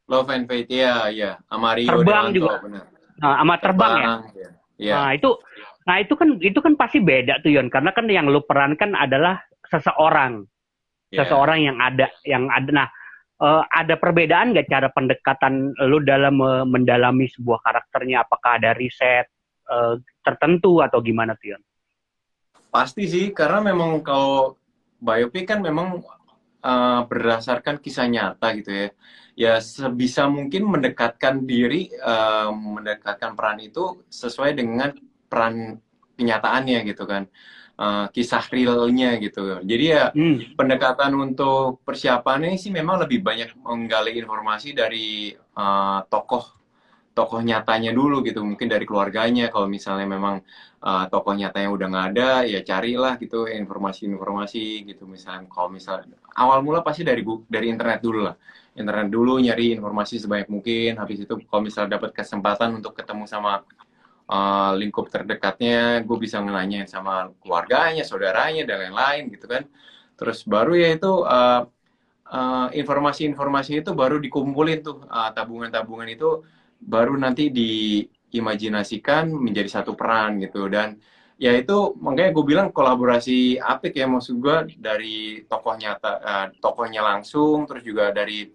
Love 0.09 0.33
and 0.33 0.48
Fate 0.48 0.72
ya, 0.72 1.12
ya. 1.12 1.38
Sama 1.46 1.78
Rio 1.78 1.88
Terbang 1.92 2.26
juga. 2.35 2.59
Benar. 2.64 2.85
Nah, 3.22 3.38
sama 3.38 3.55
terbang, 3.61 3.92
terbang 3.94 4.20
ya. 4.35 4.48
ya. 4.83 4.94
Nah, 4.98 5.11
itu 5.14 5.31
Nah 5.87 5.96
itu 5.98 6.14
kan 6.14 6.38
itu 6.38 6.59
kan 6.62 6.74
pasti 6.78 7.02
beda 7.02 7.42
tuh 7.42 7.59
Yon 7.59 7.66
karena 7.66 7.90
kan 7.90 8.07
yang 8.07 8.31
lu 8.31 8.42
perankan 8.46 8.94
adalah 8.94 9.42
seseorang, 9.66 10.46
yeah. 11.11 11.24
seseorang 11.26 11.66
yang 11.66 11.78
ada 11.83 12.07
yang 12.22 12.46
ada. 12.50 12.70
Nah 12.70 12.88
uh, 13.42 13.62
ada 13.74 13.98
perbedaan 13.98 14.55
nggak 14.55 14.70
cara 14.70 14.88
pendekatan 14.94 15.74
lu 15.90 15.98
dalam 16.07 16.38
uh, 16.38 16.62
mendalami 16.62 17.26
sebuah 17.35 17.59
karakternya? 17.66 18.22
Apakah 18.22 18.62
ada 18.62 18.70
riset 18.78 19.26
uh, 19.66 19.98
tertentu 20.22 20.78
atau 20.78 21.02
gimana 21.02 21.35
tuh 21.35 21.59
Yon? 21.59 21.62
Pasti 22.72 23.04
sih 23.04 23.37
karena 23.37 23.61
memang 23.61 24.00
kalau 24.00 24.56
biopic 24.96 25.52
kan 25.52 25.61
memang 25.61 26.00
uh, 26.64 27.00
berdasarkan 27.04 27.77
kisah 27.79 28.08
nyata 28.08 28.48
gitu 28.56 28.73
ya. 28.73 28.88
Ya 29.33 29.54
sebisa 29.60 30.29
mungkin 30.29 30.68
mendekatkan 30.68 31.44
diri, 31.44 31.92
uh, 32.00 32.52
mendekatkan 32.52 33.37
peran 33.37 33.60
itu 33.60 34.04
sesuai 34.08 34.56
dengan 34.56 34.92
peran 35.29 35.81
kenyataannya 36.16 36.79
gitu 36.92 37.08
kan 37.08 37.25
uh, 37.83 38.06
kisah 38.12 38.44
realnya 38.52 39.18
gitu 39.18 39.60
jadi 39.64 39.85
ya 39.85 40.04
hmm. 40.12 40.54
pendekatan 40.54 41.12
untuk 41.16 41.81
persiapannya 41.83 42.54
sih 42.60 42.70
memang 42.70 43.02
lebih 43.02 43.25
banyak 43.25 43.56
menggali 43.58 44.16
informasi 44.20 44.77
dari 44.77 45.33
uh, 45.35 46.04
tokoh 46.06 46.62
tokoh 47.13 47.40
nyatanya 47.44 47.92
dulu 47.92 48.25
gitu 48.25 48.40
mungkin 48.44 48.69
dari 48.73 48.85
keluarganya. 48.88 49.52
Kalau 49.52 49.69
misalnya 49.69 50.08
memang 50.08 50.40
uh, 50.81 51.04
tokoh 51.13 51.37
nyatanya 51.37 51.69
udah 51.69 51.87
nggak 51.92 52.06
ada 52.17 52.31
ya 52.48 52.60
carilah 52.65 53.15
gitu 53.21 53.46
informasi-informasi 53.48 54.88
gitu. 54.88 55.04
Misalnya 55.04 55.48
kalau 55.52 55.69
misalnya 55.69 56.17
awal 56.37 56.65
mula 56.65 56.81
pasti 56.81 57.04
dari 57.04 57.23
dari 57.48 57.67
internet 57.69 58.00
dulu 58.00 58.21
lah. 58.27 58.37
Internet 58.73 59.08
dulu 59.13 59.37
nyari 59.37 59.77
informasi 59.77 60.17
sebanyak 60.17 60.48
mungkin. 60.48 60.96
Habis 60.96 61.29
itu 61.29 61.35
kalau 61.48 61.63
misalnya 61.65 62.00
dapat 62.00 62.17
kesempatan 62.17 62.81
untuk 62.81 62.96
ketemu 62.96 63.29
sama 63.29 63.60
uh, 64.33 64.73
lingkup 64.77 65.13
terdekatnya 65.13 66.00
gue 66.04 66.17
bisa 66.17 66.40
nanya 66.40 66.88
sama 66.88 67.29
keluarganya 67.44 68.02
saudaranya 68.02 68.65
dan 68.65 68.88
lain-lain 68.88 69.29
gitu 69.37 69.46
kan. 69.48 69.69
Terus 70.17 70.44
baru 70.48 70.73
ya 70.77 70.88
itu 70.96 71.13
uh, 71.25 71.69
uh, 72.33 72.69
informasi-informasi 72.73 73.85
itu 73.85 73.90
baru 73.92 74.17
dikumpulin 74.17 74.81
tuh 74.81 75.04
uh, 75.08 75.31
tabungan-tabungan 75.37 76.08
itu 76.08 76.40
baru 76.83 77.14
nanti 77.14 77.48
diimajinasikan 77.48 79.30
menjadi 79.30 79.80
satu 79.80 79.94
peran 79.94 80.42
gitu. 80.42 80.66
Dan 80.66 80.98
ya 81.38 81.54
itu 81.54 81.94
makanya 81.98 82.30
gue 82.35 82.44
bilang 82.46 82.68
kolaborasi 82.70 83.58
apik 83.58 83.98
ya 83.98 84.06
maksud 84.06 84.38
gue 84.38 84.78
dari 84.78 85.42
tokohnya 85.46 85.98
uh, 85.98 86.50
tokohnya 86.58 87.02
langsung 87.02 87.66
terus 87.66 87.83
juga 87.83 88.10
dari 88.14 88.46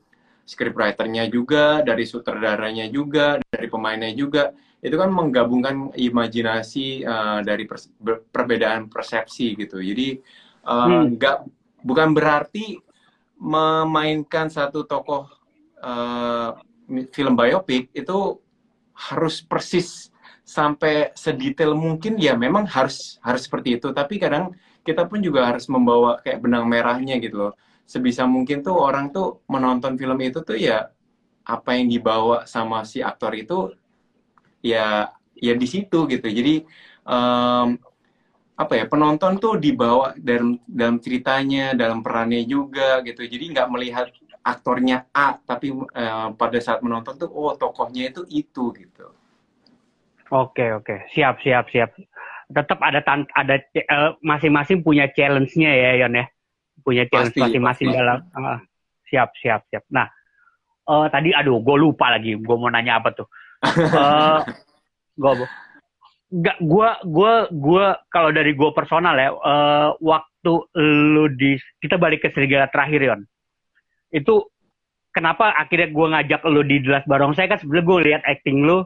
scriptwriternya 0.48 1.28
juga 1.28 1.84
dari 1.84 2.08
sutradaranya 2.08 2.88
juga 2.92 3.40
dari 3.48 3.68
pemainnya 3.68 4.12
juga. 4.12 4.52
Itu 4.78 4.96
kan 4.96 5.10
menggabungkan 5.10 5.98
imajinasi 5.98 7.04
uh, 7.04 7.40
dari 7.42 7.66
pers 7.66 7.90
perbedaan 8.32 8.88
persepsi 8.88 9.58
gitu. 9.58 9.82
Jadi 9.82 10.22
nggak 11.18 11.38
uh, 11.40 11.44
hmm. 11.44 11.82
bukan 11.84 12.10
berarti 12.14 12.78
memainkan 13.38 14.50
satu 14.50 14.86
tokoh 14.90 15.30
uh, 15.82 16.58
film 17.12 17.34
biopik 17.36 17.92
itu 17.92 18.40
harus 18.98 19.44
persis 19.46 20.10
sampai 20.48 21.12
sedetail 21.12 21.76
mungkin 21.76 22.16
ya 22.16 22.34
memang 22.34 22.64
harus 22.66 23.20
harus 23.20 23.46
seperti 23.46 23.78
itu. 23.78 23.92
Tapi 23.92 24.16
kadang 24.18 24.56
kita 24.82 25.04
pun 25.04 25.20
juga 25.20 25.44
harus 25.52 25.68
membawa 25.68 26.24
kayak 26.24 26.40
benang 26.40 26.66
merahnya 26.66 27.20
gitu 27.20 27.52
loh. 27.52 27.54
Sebisa 27.84 28.24
mungkin 28.24 28.64
tuh 28.64 28.80
orang 28.80 29.12
tuh 29.12 29.44
menonton 29.52 30.00
film 30.00 30.18
itu 30.24 30.40
tuh 30.44 30.56
ya 30.56 30.88
apa 31.48 31.76
yang 31.76 31.88
dibawa 31.92 32.44
sama 32.48 32.84
si 32.84 33.04
aktor 33.04 33.32
itu 33.36 33.76
ya 34.64 35.12
ya 35.36 35.54
di 35.54 35.68
situ 35.68 36.08
gitu. 36.08 36.28
Jadi 36.28 36.64
um, 37.04 37.76
apa 38.58 38.74
ya 38.74 38.86
penonton 38.90 39.38
tuh 39.38 39.60
dibawa 39.60 40.18
dalam 40.18 40.58
dalam 40.66 40.98
ceritanya 41.04 41.76
dalam 41.76 42.00
perannya 42.00 42.48
juga 42.48 43.04
gitu. 43.04 43.22
Jadi 43.28 43.52
nggak 43.54 43.68
melihat 43.70 44.08
aktornya 44.48 45.12
A 45.12 45.36
tapi 45.44 45.76
uh, 45.76 46.32
pada 46.40 46.58
saat 46.64 46.80
menonton 46.80 47.20
tuh 47.20 47.28
oh 47.28 47.52
tokohnya 47.60 48.08
itu 48.08 48.24
itu 48.32 48.72
gitu 48.72 49.12
Oke 50.28 50.76
oke 50.76 51.08
siap 51.16 51.40
siap 51.40 51.72
siap. 51.72 51.96
Tetap 52.52 52.80
ada 52.84 53.00
tan 53.00 53.24
ada 53.32 53.60
uh, 53.92 54.12
masing-masing 54.20 54.84
punya 54.84 55.08
challenge-nya 55.12 55.72
ya 55.72 55.92
Yon 56.04 56.20
ya. 56.20 56.26
Punya 56.84 57.04
challenge 57.08 57.36
masing-masing 57.36 57.96
dalam 57.96 58.28
uh, 58.36 58.60
siap 59.08 59.32
siap 59.40 59.64
siap. 59.72 59.88
Nah 59.88 60.08
uh, 60.92 61.08
tadi 61.08 61.32
aduh 61.32 61.64
gue 61.64 61.76
lupa 61.80 62.12
lagi 62.12 62.36
gue 62.36 62.56
mau 62.60 62.68
nanya 62.68 63.00
apa 63.00 63.16
tuh. 63.16 63.28
uh, 63.96 64.44
gue 65.16 65.48
Gak, 66.28 66.60
gue 66.60 66.90
gue 67.08 67.34
gue 67.56 67.86
kalau 68.12 68.36
dari 68.36 68.52
gue 68.52 68.70
personal 68.76 69.16
ya, 69.16 69.32
uh, 69.32 69.96
waktu 70.04 70.54
lu 71.16 71.32
di 71.32 71.56
kita 71.80 71.96
balik 71.96 72.28
ke 72.28 72.36
serigala 72.36 72.68
terakhir 72.68 73.00
Yon, 73.00 73.22
itu 74.14 74.48
kenapa 75.12 75.54
akhirnya 75.58 75.90
gue 75.90 76.08
ngajak 76.14 76.42
lu 76.48 76.62
di 76.64 76.78
jelas 76.86 77.04
barong? 77.10 77.34
Saya 77.34 77.52
kan 77.52 77.60
sebenarnya 77.60 77.86
gue 77.86 77.98
lihat 78.12 78.22
acting 78.24 78.64
lu 78.64 78.86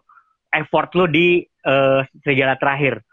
effort 0.56 0.92
lo 0.96 1.06
di 1.08 1.44
uh, 1.68 2.04
serigala 2.24 2.56
terakhir. 2.56 3.04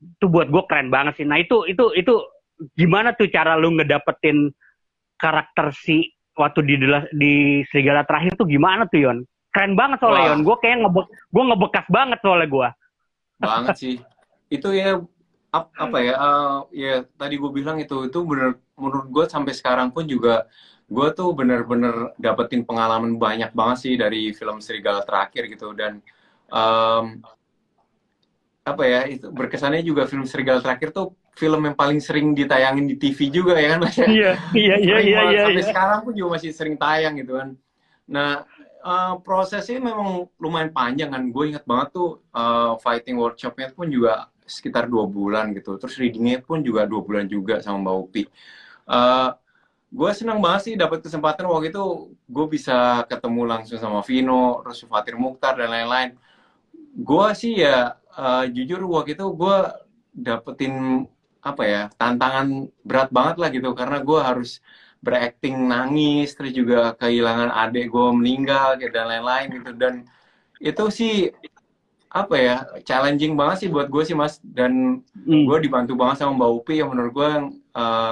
Itu 0.00 0.30
buat 0.30 0.48
gue 0.48 0.62
keren 0.70 0.88
banget 0.88 1.20
sih. 1.20 1.26
Nah 1.26 1.38
itu 1.42 1.66
itu 1.66 1.92
itu 1.98 2.14
gimana 2.76 3.16
tuh 3.16 3.28
cara 3.32 3.56
lu 3.56 3.74
ngedapetin 3.74 4.52
karakter 5.20 5.72
si 5.76 6.08
waktu 6.38 6.64
di 6.64 6.74
di 7.16 7.34
serigala 7.68 8.06
terakhir 8.08 8.38
tuh 8.38 8.48
gimana 8.48 8.88
tuh 8.88 9.02
Yon? 9.04 9.18
Keren 9.50 9.74
banget 9.74 10.00
soalnya 10.00 10.32
Yon. 10.34 10.46
Gue 10.46 10.56
kayak 10.62 10.86
ngebe 10.86 11.02
gue 11.08 11.44
ngebekas 11.44 11.86
banget 11.90 12.18
soalnya 12.22 12.48
gue 12.48 12.68
banget 13.40 13.76
sih. 13.76 13.96
Itu 14.52 14.70
ya 14.76 15.00
ap, 15.50 15.72
apa 15.74 15.98
ya 15.98 16.14
uh, 16.16 16.58
ya 16.70 17.02
tadi 17.16 17.34
gue 17.40 17.50
bilang 17.50 17.80
itu 17.80 18.06
itu 18.06 18.18
bener 18.22 18.60
menurut 18.76 19.08
gue 19.08 19.24
sampai 19.26 19.52
sekarang 19.56 19.90
pun 19.90 20.06
juga 20.06 20.46
gue 20.90 21.08
tuh 21.14 21.30
bener-bener 21.38 22.10
dapetin 22.18 22.66
pengalaman 22.66 23.14
banyak 23.14 23.54
banget 23.54 23.78
sih 23.78 23.94
dari 23.94 24.34
film 24.34 24.58
Serigala 24.58 25.06
terakhir 25.06 25.46
gitu 25.46 25.70
dan 25.70 26.02
um, 26.50 27.22
apa 28.66 28.82
ya 28.84 29.00
itu 29.06 29.30
berkesannya 29.30 29.86
juga 29.86 30.10
film 30.10 30.26
Serigala 30.26 30.58
terakhir 30.58 30.90
tuh 30.90 31.14
film 31.38 31.62
yang 31.62 31.78
paling 31.78 32.02
sering 32.02 32.34
ditayangin 32.34 32.90
di 32.90 32.98
TV 32.98 33.30
juga 33.30 33.54
ya 33.56 33.78
kan 33.78 33.86
mas 33.86 33.96
iya 34.02 34.34
iya 34.52 34.76
iya 34.76 34.98
iya 34.98 35.20
iya 35.30 35.40
sampai 35.46 35.62
iya. 35.62 35.70
sekarang 35.70 35.98
pun 36.02 36.12
juga 36.12 36.28
masih 36.36 36.50
sering 36.50 36.76
tayang 36.76 37.14
gitu 37.16 37.38
kan. 37.38 37.48
Nah 38.10 38.44
uh, 38.84 39.14
prosesnya 39.22 39.80
memang 39.80 40.28
lumayan 40.36 40.74
panjang 40.74 41.14
kan. 41.14 41.22
Gue 41.30 41.54
ingat 41.54 41.64
banget 41.64 41.96
tuh 41.96 42.20
uh, 42.34 42.76
fighting 42.82 43.16
workshopnya 43.16 43.72
pun 43.72 43.88
juga 43.88 44.28
sekitar 44.44 44.90
dua 44.90 45.06
bulan 45.06 45.54
gitu. 45.54 45.78
Terus 45.78 45.94
readingnya 45.96 46.42
pun 46.42 46.60
juga 46.60 46.84
dua 46.84 47.00
bulan 47.00 47.24
juga 47.30 47.62
sama 47.62 47.86
Mbak 47.86 47.96
Upi. 48.04 48.22
Uh, 48.90 49.30
gue 49.90 50.10
senang 50.14 50.38
banget 50.38 50.60
sih 50.70 50.74
dapat 50.78 51.02
kesempatan 51.02 51.50
waktu 51.50 51.74
itu. 51.74 52.14
Gue 52.30 52.46
bisa 52.46 53.02
ketemu 53.10 53.42
langsung 53.42 53.78
sama 53.82 54.00
Vino 54.06 54.62
terus 54.62 54.86
Fatir 54.86 55.18
Mukhtar 55.18 55.58
dan 55.58 55.74
lain-lain. 55.74 56.14
Gue 56.94 57.26
sih 57.34 57.58
ya 57.58 57.98
uh, 58.14 58.46
jujur 58.46 58.86
waktu 58.86 59.18
itu 59.18 59.26
gue 59.34 59.56
dapetin 60.14 61.06
apa 61.42 61.62
ya 61.66 61.82
tantangan 61.98 62.70
berat 62.86 63.10
banget 63.10 63.36
lah 63.42 63.48
gitu. 63.50 63.74
Karena 63.74 63.98
gue 63.98 64.20
harus 64.22 64.62
berakting 65.02 65.56
nangis 65.66 66.36
terus 66.38 66.52
juga 66.54 66.94
kehilangan 66.94 67.50
adik 67.50 67.88
gue 67.90 68.08
meninggal 68.14 68.78
gitu, 68.78 68.94
dan 68.94 69.10
lain-lain 69.10 69.46
gitu. 69.58 69.70
Dan 69.74 70.06
itu 70.62 70.84
sih 70.94 71.14
apa 72.10 72.34
ya 72.34 72.56
challenging 72.86 73.38
banget 73.38 73.66
sih 73.66 73.68
buat 73.74 73.90
gue 73.90 74.02
sih 74.06 74.14
mas. 74.14 74.38
Dan 74.38 75.02
hmm. 75.26 75.50
gue 75.50 75.58
dibantu 75.66 75.98
banget 75.98 76.22
sama 76.22 76.38
Mbak 76.38 76.50
Upi. 76.62 76.74
Yang 76.78 76.90
menurut 76.94 77.12
gue 77.16 77.30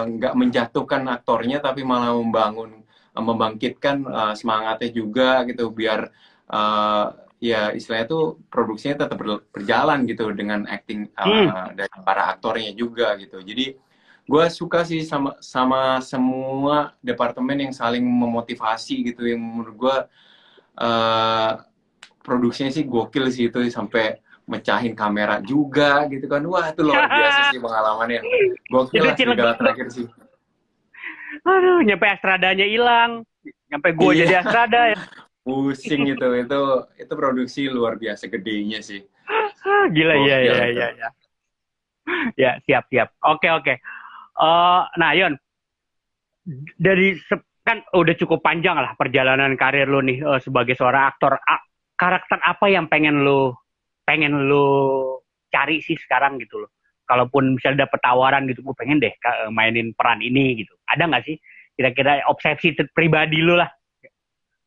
nggak 0.08 0.34
uh, 0.34 0.38
menjatuhkan 0.38 1.02
aktornya 1.08 1.58
tapi 1.62 1.84
malah 1.84 2.14
membangun 2.14 2.82
uh, 3.14 3.24
membangkitkan 3.24 4.04
uh, 4.06 4.34
semangatnya 4.34 4.90
juga 4.90 5.42
gitu 5.46 5.70
biar 5.72 6.08
uh, 6.50 7.14
ya 7.38 7.70
istilahnya 7.70 8.06
tuh 8.10 8.24
produksinya 8.50 9.06
tetap 9.06 9.18
berjalan 9.54 10.06
gitu 10.10 10.30
dengan 10.34 10.66
acting 10.66 11.06
uh, 11.14 11.24
hmm. 11.24 11.78
dari 11.78 11.96
para 12.02 12.34
aktornya 12.34 12.74
juga 12.74 13.14
gitu 13.18 13.38
jadi 13.42 13.78
gue 14.28 14.44
suka 14.52 14.84
sih 14.84 15.00
sama 15.08 15.40
sama 15.40 16.04
semua 16.04 16.92
departemen 17.00 17.64
yang 17.64 17.72
saling 17.72 18.04
memotivasi 18.04 19.00
gitu 19.08 19.24
yang 19.24 19.40
menurut 19.40 19.76
gue 19.78 19.96
uh, 20.84 21.52
produksinya 22.20 22.68
sih 22.68 22.84
gokil 22.84 23.32
sih 23.32 23.48
itu 23.48 23.64
sampai 23.72 24.20
mecahin 24.48 24.96
kamera 24.96 25.38
juga 25.44 26.08
gitu 26.08 26.24
kan. 26.26 26.40
Wah 26.48 26.72
itu 26.72 26.80
luar 26.80 27.04
biasa 27.06 27.40
sih 27.52 27.60
pengalamannya. 27.60 28.20
Gokil 28.72 29.00
lah 29.04 29.14
segala 29.14 29.54
terakhir 29.60 29.86
sih. 29.92 30.06
Aduh 31.44 31.84
nyampe 31.84 32.08
astradanya 32.08 32.64
hilang. 32.64 33.22
Nyampe 33.68 33.92
gue 33.92 34.10
iya. 34.16 34.20
jadi 34.24 34.34
astrada 34.40 34.80
ya. 34.96 34.98
Pusing 35.44 36.08
itu. 36.08 36.28
Itu 36.40 36.60
itu 36.96 37.12
produksi 37.12 37.68
luar 37.68 38.00
biasa 38.00 38.32
gedenya 38.32 38.80
sih. 38.80 39.04
Gila 39.68 40.14
oh, 40.16 40.24
ya 40.24 40.38
ya 40.40 40.54
ya 40.72 40.88
ya 40.96 41.08
ya 42.40 42.56
siap 42.64 42.88
siap. 42.88 43.12
Oke 43.28 43.52
oke. 43.52 43.76
Uh, 44.40 44.88
nah 44.96 45.12
Yon. 45.12 45.36
Dari 46.80 47.20
kan 47.60 47.84
udah 47.92 48.16
cukup 48.16 48.40
panjang 48.40 48.80
lah 48.80 48.96
perjalanan 48.96 49.52
karir 49.60 49.84
lo 49.84 50.00
nih 50.00 50.24
uh, 50.24 50.40
sebagai 50.40 50.72
seorang 50.72 51.12
aktor. 51.12 51.36
A 51.36 51.60
karakter 51.98 52.40
apa 52.40 52.70
yang 52.72 52.88
pengen 52.88 53.26
lo 53.26 53.67
pengen 54.08 54.48
lo 54.48 55.20
cari 55.52 55.84
sih 55.84 56.00
sekarang 56.00 56.40
gitu 56.40 56.64
loh 56.64 56.72
kalaupun 57.04 57.60
misalnya 57.60 57.84
dapet 57.84 58.00
tawaran 58.00 58.48
gitu 58.48 58.64
gue 58.64 58.76
pengen 58.76 59.04
deh 59.04 59.12
mainin 59.52 59.92
peran 59.92 60.24
ini 60.24 60.64
gitu 60.64 60.72
ada 60.88 61.04
nggak 61.04 61.24
sih 61.28 61.36
kira-kira 61.76 62.24
obsesi 62.32 62.72
pribadi 62.96 63.44
lo 63.44 63.60
lah 63.60 63.68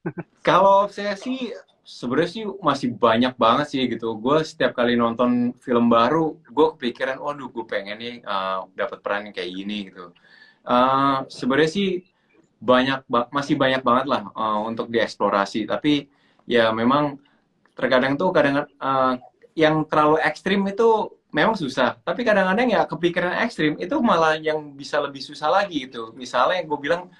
kalau 0.47 0.85
sih 0.89 1.49
sebenarnya 1.81 2.29
sih 2.29 2.43
masih 2.61 2.89
banyak 2.95 3.33
banget 3.35 3.67
sih 3.73 3.81
gitu. 3.89 4.15
Gue 4.17 4.45
setiap 4.45 4.77
kali 4.77 4.95
nonton 4.95 5.51
film 5.59 5.89
baru, 5.89 6.37
gue 6.39 6.67
kepikiran, 6.77 7.19
waduh 7.19 7.49
gue 7.49 7.65
pengen 7.65 7.97
nih 7.99 8.15
uh, 8.23 8.69
dapat 8.77 8.97
peran 9.01 9.27
yang 9.29 9.35
kayak 9.35 9.51
gini 9.51 9.77
gitu. 9.91 10.13
Uh, 10.61 11.25
sebenarnya 11.27 11.71
sih 11.73 11.89
banyak 12.61 13.01
masih 13.33 13.57
banyak 13.57 13.81
banget 13.81 14.05
lah 14.07 14.21
uh, 14.31 14.61
untuk 14.63 14.87
dieksplorasi. 14.93 15.65
Tapi 15.65 16.05
ya 16.45 16.69
memang 16.71 17.17
terkadang 17.73 18.15
tuh 18.15 18.29
kadang 18.29 18.69
uh, 18.77 19.13
yang 19.57 19.83
terlalu 19.87 20.21
ekstrim 20.23 20.63
itu 20.67 21.11
memang 21.31 21.55
susah. 21.55 21.99
Tapi 22.03 22.21
kadang-kadang 22.27 22.67
ya 22.71 22.81
kepikiran 22.87 23.43
ekstrim 23.47 23.79
itu 23.79 23.95
malah 24.03 24.35
yang 24.39 24.75
bisa 24.75 24.99
lebih 24.99 25.23
susah 25.23 25.47
lagi 25.51 25.87
gitu. 25.87 26.11
Misalnya 26.15 26.63
gue 26.63 26.79
bilang 26.79 27.11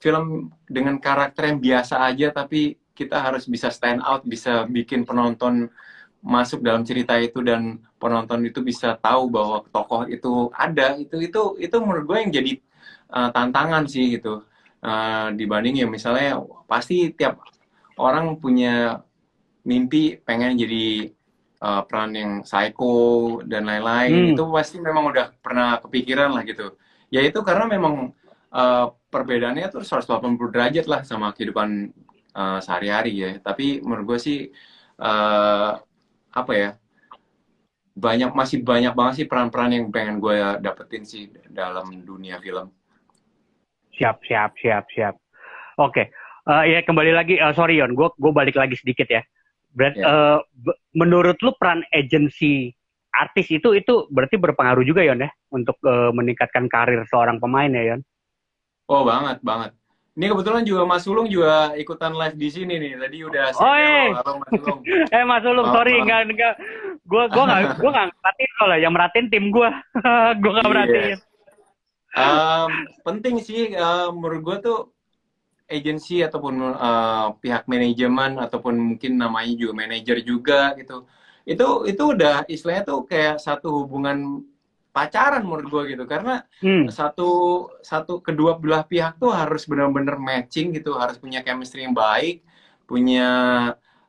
film 0.00 0.48
dengan 0.66 0.96
karakter 0.96 1.52
yang 1.52 1.60
biasa 1.60 2.00
aja 2.08 2.32
tapi 2.32 2.80
kita 2.96 3.20
harus 3.20 3.44
bisa 3.44 3.68
stand 3.68 4.00
out 4.04 4.24
bisa 4.24 4.64
bikin 4.68 5.04
penonton 5.04 5.68
masuk 6.20 6.60
dalam 6.60 6.84
cerita 6.84 7.16
itu 7.16 7.40
dan 7.40 7.80
penonton 7.96 8.44
itu 8.44 8.60
bisa 8.60 8.96
tahu 9.00 9.32
bahwa 9.32 9.64
tokoh 9.72 10.04
itu 10.08 10.52
ada 10.52 10.96
itu 11.00 11.16
itu 11.20 11.42
itu 11.56 11.76
menurut 11.80 12.04
gue 12.04 12.18
yang 12.20 12.32
jadi 12.32 12.52
uh, 13.12 13.28
tantangan 13.32 13.88
sih 13.88 14.20
gitu 14.20 14.44
uh, 14.84 15.32
dibanding 15.32 15.80
ya 15.80 15.86
misalnya 15.88 16.44
pasti 16.68 17.12
tiap 17.16 17.40
orang 17.96 18.36
punya 18.36 19.00
mimpi 19.64 20.20
pengen 20.20 20.56
jadi 20.56 21.12
uh, 21.60 21.82
peran 21.84 22.10
yang 22.16 22.32
psycho 22.42 23.38
dan 23.44 23.68
lain-lain 23.68 24.12
hmm. 24.12 24.32
itu 24.34 24.42
pasti 24.50 24.76
memang 24.80 25.12
udah 25.12 25.36
pernah 25.38 25.78
kepikiran 25.78 26.32
lah 26.32 26.42
gitu 26.42 26.74
ya 27.12 27.20
itu 27.22 27.40
karena 27.44 27.68
memang 27.68 28.16
uh, 28.52 28.86
perbedaannya 29.12 29.68
tuh 29.68 29.84
180 29.84 30.36
derajat 30.50 30.86
lah 30.88 31.00
sama 31.04 31.30
kehidupan 31.36 31.92
uh, 32.34 32.58
sehari-hari 32.58 33.12
ya 33.14 33.30
tapi 33.42 33.82
menurut 33.84 34.16
gue 34.16 34.18
sih 34.18 34.38
uh, 34.98 35.76
apa 36.30 36.52
ya 36.54 36.70
banyak 37.90 38.32
masih 38.32 38.62
banyak 38.62 38.94
banget 38.94 39.14
sih 39.22 39.26
peran-peran 39.26 39.74
yang 39.74 39.84
pengen 39.90 40.22
gue 40.22 40.34
dapetin 40.62 41.04
sih 41.04 41.28
dalam 41.50 41.90
dunia 42.06 42.38
film 42.38 42.70
siap 43.92 44.22
siap 44.24 44.54
siap 44.62 44.86
siap 44.94 45.14
oke 45.76 45.92
okay. 45.92 46.06
uh, 46.46 46.62
ya 46.64 46.80
kembali 46.86 47.12
lagi 47.12 47.36
uh, 47.42 47.52
sorry 47.52 47.82
Yon 47.82 47.98
gue 47.98 48.08
gue 48.14 48.32
balik 48.32 48.56
lagi 48.56 48.78
sedikit 48.78 49.10
ya 49.10 49.20
Berarti 49.70 50.02
yeah. 50.02 50.38
uh, 50.38 50.72
menurut 50.94 51.38
lu 51.40 51.54
peran 51.58 51.86
agensi 51.94 52.74
artis 53.10 53.50
itu 53.50 53.74
itu 53.74 54.06
berarti 54.10 54.38
berpengaruh 54.38 54.86
juga 54.86 55.02
Yon 55.02 55.26
ya 55.26 55.30
untuk 55.50 55.78
uh, 55.82 56.14
meningkatkan 56.14 56.70
karir 56.70 57.02
seorang 57.10 57.42
pemain 57.42 57.70
ya 57.70 57.94
Yon? 57.94 58.00
Oh 58.90 59.06
banget 59.06 59.38
banget. 59.42 59.70
Ini 60.18 60.26
kebetulan 60.26 60.66
juga 60.66 60.82
Mas 60.82 61.06
Sulung 61.06 61.30
juga 61.30 61.70
ikutan 61.78 62.10
live 62.10 62.34
di 62.34 62.48
sini 62.50 62.74
nih. 62.82 62.98
Tadi 62.98 63.18
udah 63.22 63.44
Oh, 63.56 63.74
eh. 63.78 64.10
Mas 64.10 64.50
Sulung. 64.50 64.80
eh 65.14 65.24
Mas 65.24 65.42
Sulung, 65.46 65.66
oh, 65.70 65.74
sorry 65.74 65.94
enggak 66.02 66.20
enggak 66.26 66.54
gua 67.06 67.24
gua 67.30 67.44
enggak 67.46 67.62
gua 67.82 67.90
enggak 67.94 68.08
merhatiin 68.18 68.52
kalau 68.58 68.76
yang 68.76 68.92
merhatiin 68.92 69.26
tim 69.30 69.44
gua. 69.54 69.70
gua 70.42 70.50
enggak 70.50 70.70
merhatiin. 70.70 71.18
Um, 72.10 72.70
penting 73.06 73.38
sih 73.38 73.70
uh, 73.78 74.10
menurut 74.10 74.40
gua 74.42 74.56
tuh 74.58 74.78
agensi 75.70 76.20
ataupun 76.26 76.54
uh, 76.74 77.38
pihak 77.38 77.64
manajemen 77.70 78.36
ataupun 78.42 78.74
mungkin 78.76 79.16
namanya 79.16 79.54
juga 79.54 79.72
manajer 79.86 80.20
juga 80.26 80.74
gitu. 80.76 81.06
Itu 81.46 81.86
itu 81.86 82.02
udah 82.02 82.44
istilahnya 82.50 82.84
tuh 82.84 83.06
kayak 83.06 83.38
satu 83.38 83.86
hubungan 83.86 84.44
pacaran 84.90 85.46
menurut 85.46 85.66
gue 85.70 85.82
gitu. 85.96 86.04
Karena 86.10 86.42
hmm. 86.60 86.90
satu 86.90 87.30
satu 87.80 88.20
kedua 88.20 88.58
belah 88.58 88.82
pihak 88.84 89.22
tuh 89.22 89.30
harus 89.30 89.64
benar-benar 89.64 90.18
matching 90.18 90.74
gitu. 90.74 90.98
Harus 90.98 91.16
punya 91.16 91.40
chemistry 91.46 91.86
yang 91.86 91.94
baik 91.96 92.42
punya 92.90 93.30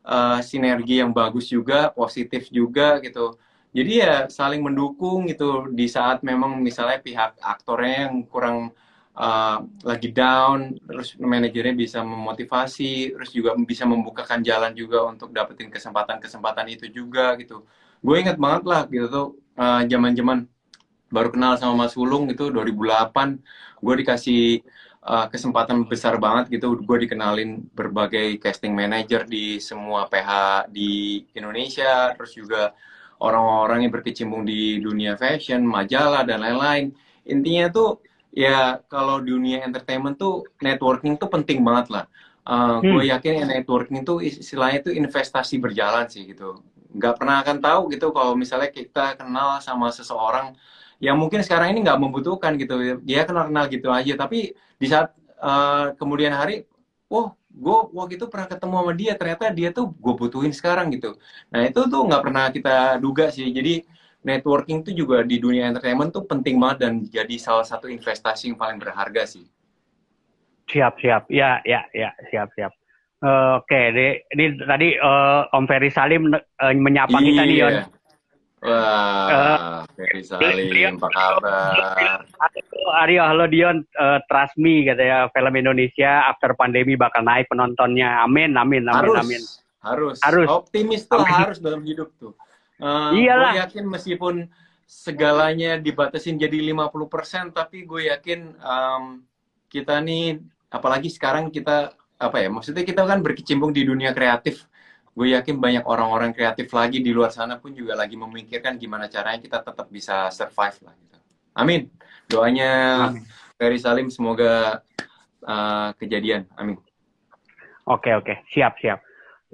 uh, 0.02 0.40
sinergi 0.42 1.06
yang 1.06 1.14
bagus 1.14 1.46
juga 1.46 1.94
positif 1.94 2.50
juga 2.50 2.98
gitu. 3.06 3.38
Jadi 3.72 3.92
ya 4.02 4.26
saling 4.26 4.66
mendukung 4.66 5.30
gitu. 5.30 5.70
Di 5.70 5.86
saat 5.86 6.26
memang 6.26 6.58
misalnya 6.58 6.98
pihak 6.98 7.38
aktornya 7.38 8.10
yang 8.10 8.26
kurang 8.26 8.74
uh, 9.22 9.58
lagi 9.86 10.10
down, 10.10 10.82
terus 10.82 11.14
manajernya 11.22 11.76
bisa 11.78 12.00
memotivasi, 12.02 13.14
terus 13.14 13.30
juga 13.30 13.54
bisa 13.62 13.86
membukakan 13.86 14.42
jalan 14.42 14.74
juga 14.74 15.06
untuk 15.06 15.30
dapetin 15.30 15.70
kesempatan-kesempatan 15.70 16.66
itu 16.74 16.90
juga 16.90 17.38
gitu. 17.38 17.62
Gue 18.02 18.26
inget 18.26 18.42
banget 18.42 18.64
lah 18.66 18.82
gitu 18.90 19.08
tuh 19.08 19.28
uh, 19.62 19.86
zaman-zaman 19.86 20.50
baru 21.14 21.30
kenal 21.30 21.54
sama 21.60 21.86
Mas 21.86 21.94
Sulung 21.94 22.26
itu 22.34 22.50
2008, 22.50 23.84
gue 23.84 23.96
dikasih 24.02 24.44
uh, 25.06 25.28
kesempatan 25.30 25.86
besar 25.86 26.18
banget 26.18 26.58
gitu, 26.58 26.80
gue 26.82 26.98
dikenalin 27.06 27.68
berbagai 27.76 28.40
casting 28.42 28.74
manager 28.74 29.28
di 29.28 29.60
semua 29.62 30.08
PH 30.08 30.66
di 30.72 31.22
Indonesia, 31.36 32.16
terus 32.16 32.32
juga 32.34 32.72
orang-orang 33.22 33.86
yang 33.86 33.94
berkecimpung 33.94 34.48
di 34.48 34.82
dunia 34.82 35.14
fashion, 35.20 35.62
majalah 35.68 36.26
dan 36.26 36.42
lain-lain. 36.42 36.96
Intinya 37.28 37.70
tuh 37.70 38.02
ya 38.32 38.80
kalau 38.88 39.20
dunia 39.20 39.62
entertainment 39.68 40.16
tuh 40.16 40.48
networking 40.64 41.20
tuh 41.20 41.28
penting 41.28 41.62
banget 41.62 41.92
lah. 41.92 42.06
Uh, 42.42 42.82
hmm. 42.82 42.92
Gue 42.98 43.04
yakin 43.12 43.46
networking 43.46 44.02
tuh 44.02 44.24
istilahnya 44.24 44.82
itu 44.82 44.92
investasi 44.96 45.62
berjalan 45.62 46.10
sih 46.10 46.26
gitu. 46.26 46.64
Nggak 46.96 47.22
pernah 47.22 47.44
akan 47.46 47.58
tahu 47.62 47.82
gitu 47.94 48.10
kalau 48.16 48.34
misalnya 48.34 48.72
kita 48.74 49.20
kenal 49.20 49.62
sama 49.62 49.94
seseorang 49.94 50.58
yang 50.98 51.18
mungkin 51.22 51.46
sekarang 51.46 51.76
ini 51.76 51.86
nggak 51.86 52.00
membutuhkan 52.02 52.58
gitu. 52.58 52.98
Dia 53.06 53.28
kenal-kenal 53.30 53.70
gitu 53.70 53.94
aja. 53.94 54.14
Tapi 54.18 54.58
di 54.58 54.88
saat 54.90 55.14
uh, 55.38 55.94
kemudian 56.00 56.34
hari, 56.34 56.66
oh 57.14 57.36
gue 57.52 57.78
waktu 57.94 58.16
itu 58.18 58.26
pernah 58.26 58.48
ketemu 58.50 58.76
sama 58.80 58.94
dia. 58.98 59.14
Ternyata 59.14 59.46
dia 59.54 59.70
tuh 59.70 59.94
gue 59.94 60.14
butuhin 60.18 60.54
sekarang 60.56 60.90
gitu. 60.98 61.20
Nah 61.54 61.68
itu 61.68 61.80
tuh 61.86 62.02
nggak 62.10 62.22
pernah 62.26 62.46
kita 62.50 62.98
duga 62.98 63.30
sih. 63.30 63.50
Jadi 63.54 63.86
networking 64.22 64.86
itu 64.86 65.06
juga 65.06 65.26
di 65.26 65.42
dunia 65.42 65.70
entertainment 65.70 66.14
tuh 66.14 66.26
penting 66.26 66.62
banget 66.62 66.78
dan 66.86 66.94
jadi 67.10 67.36
salah 67.42 67.66
satu 67.66 67.90
investasi 67.90 68.54
yang 68.54 68.58
paling 68.58 68.78
berharga 68.78 69.26
sih. 69.26 69.46
Siap, 70.72 71.02
siap. 71.02 71.28
Ya, 71.28 71.60
ya, 71.68 71.84
ya, 71.92 72.14
siap, 72.32 72.54
siap. 72.56 72.72
Uh, 73.22 73.62
Oke, 73.62 73.78
okay. 73.94 74.26
ini, 74.34 74.58
tadi 74.66 74.98
uh, 74.98 75.46
Om 75.54 75.70
Ferry 75.70 75.94
Salim 75.94 76.34
uh, 76.34 76.74
menyapa 76.74 77.22
iya. 77.22 77.26
kita 77.30 77.42
nih, 77.46 77.58
Yon. 77.62 77.76
Wah, 78.62 79.26
uh, 79.30 79.82
Ferry 79.94 80.22
Salim, 80.26 80.98
apa 81.02 81.10
kabar? 81.10 82.22
Aryo, 83.06 83.22
halo 83.26 83.46
Dion, 83.50 83.86
uh, 83.98 84.22
trust 84.26 84.58
me 84.58 84.86
katanya 84.86 85.30
film 85.34 85.54
Indonesia 85.54 86.30
after 86.30 86.54
pandemi 86.58 86.98
bakal 86.98 87.22
naik 87.26 87.50
penontonnya. 87.50 88.26
Amin, 88.26 88.58
amin, 88.58 88.86
amin, 88.86 88.94
harus, 88.94 89.18
amin. 89.22 89.42
Harus, 89.82 90.18
harus. 90.22 90.48
Optimis 90.50 91.06
tuh 91.10 91.22
amin. 91.22 91.34
harus 91.46 91.58
dalam 91.58 91.82
hidup 91.82 92.10
tuh. 92.18 92.34
Uh, 92.82 93.14
Iyalah. 93.14 93.54
Gue 93.54 93.62
yakin 93.62 93.86
meskipun 93.86 94.36
segalanya 94.90 95.78
dibatasin 95.78 96.36
jadi 96.36 96.74
50%, 96.74 97.54
tapi 97.54 97.86
gue 97.86 98.12
yakin 98.12 98.58
um, 98.60 99.24
kita 99.72 100.02
nih, 100.04 100.42
apalagi 100.68 101.08
sekarang 101.08 101.48
kita, 101.48 101.96
apa 102.20 102.38
ya, 102.42 102.52
maksudnya 102.52 102.84
kita 102.84 103.08
kan 103.08 103.24
berkecimpung 103.24 103.72
di 103.72 103.88
dunia 103.88 104.12
kreatif. 104.12 104.68
Gue 105.16 105.32
yakin 105.38 105.62
banyak 105.62 105.86
orang-orang 105.86 106.36
kreatif 106.36 106.74
lagi 106.76 107.00
di 107.00 107.16
luar 107.16 107.32
sana 107.32 107.56
pun 107.62 107.72
juga 107.72 107.96
lagi 107.96 108.20
memikirkan 108.20 108.76
gimana 108.76 109.08
caranya 109.08 109.40
kita 109.40 109.64
tetap 109.64 109.88
bisa 109.88 110.28
survive 110.34 110.76
lah. 110.88 110.96
Gitu. 110.98 111.18
Amin. 111.56 111.82
Doanya 112.28 112.72
Amin. 113.12 113.24
Ferry 113.60 113.80
Salim 113.80 114.08
semoga 114.10 114.82
uh, 115.46 115.90
kejadian. 116.00 116.48
Amin. 116.58 116.80
Oke, 117.86 118.16
oke. 118.16 118.44
Siap, 118.56 118.80
siap. 118.80 119.04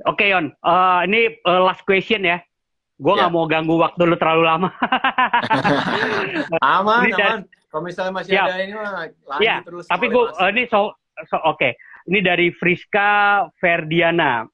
Oke, 0.05 0.30
Yon. 0.30 0.53
Uh, 0.61 1.01
ini 1.09 1.41
uh, 1.41 1.65
last 1.65 1.82
question 1.89 2.21
ya. 2.21 2.38
Gue 2.98 3.14
nggak 3.14 3.30
yeah. 3.30 3.38
mau 3.38 3.45
ganggu 3.45 3.76
waktu 3.78 4.02
lu 4.10 4.18
terlalu 4.18 4.43
lama. 4.50 4.70
aman, 6.66 7.02
ini 7.06 7.14
aman. 7.14 7.39
Kalau 7.70 7.84
misalnya 7.86 8.14
masih 8.18 8.32
siap. 8.34 8.45
ada 8.50 8.58
ini 8.58 8.74
mah 8.74 8.91
lanjut 9.06 9.38
ya, 9.38 9.56
terus. 9.62 9.86
Tapi 9.86 10.06
gue 10.10 10.24
uh, 10.34 10.50
ini 10.50 10.64
so, 10.66 10.98
so 11.30 11.38
oke. 11.45 11.62
Okay. 11.62 11.72
Ini 12.10 12.20
dari 12.26 12.50
Friska 12.56 13.43
Ferdiana. 13.62 14.48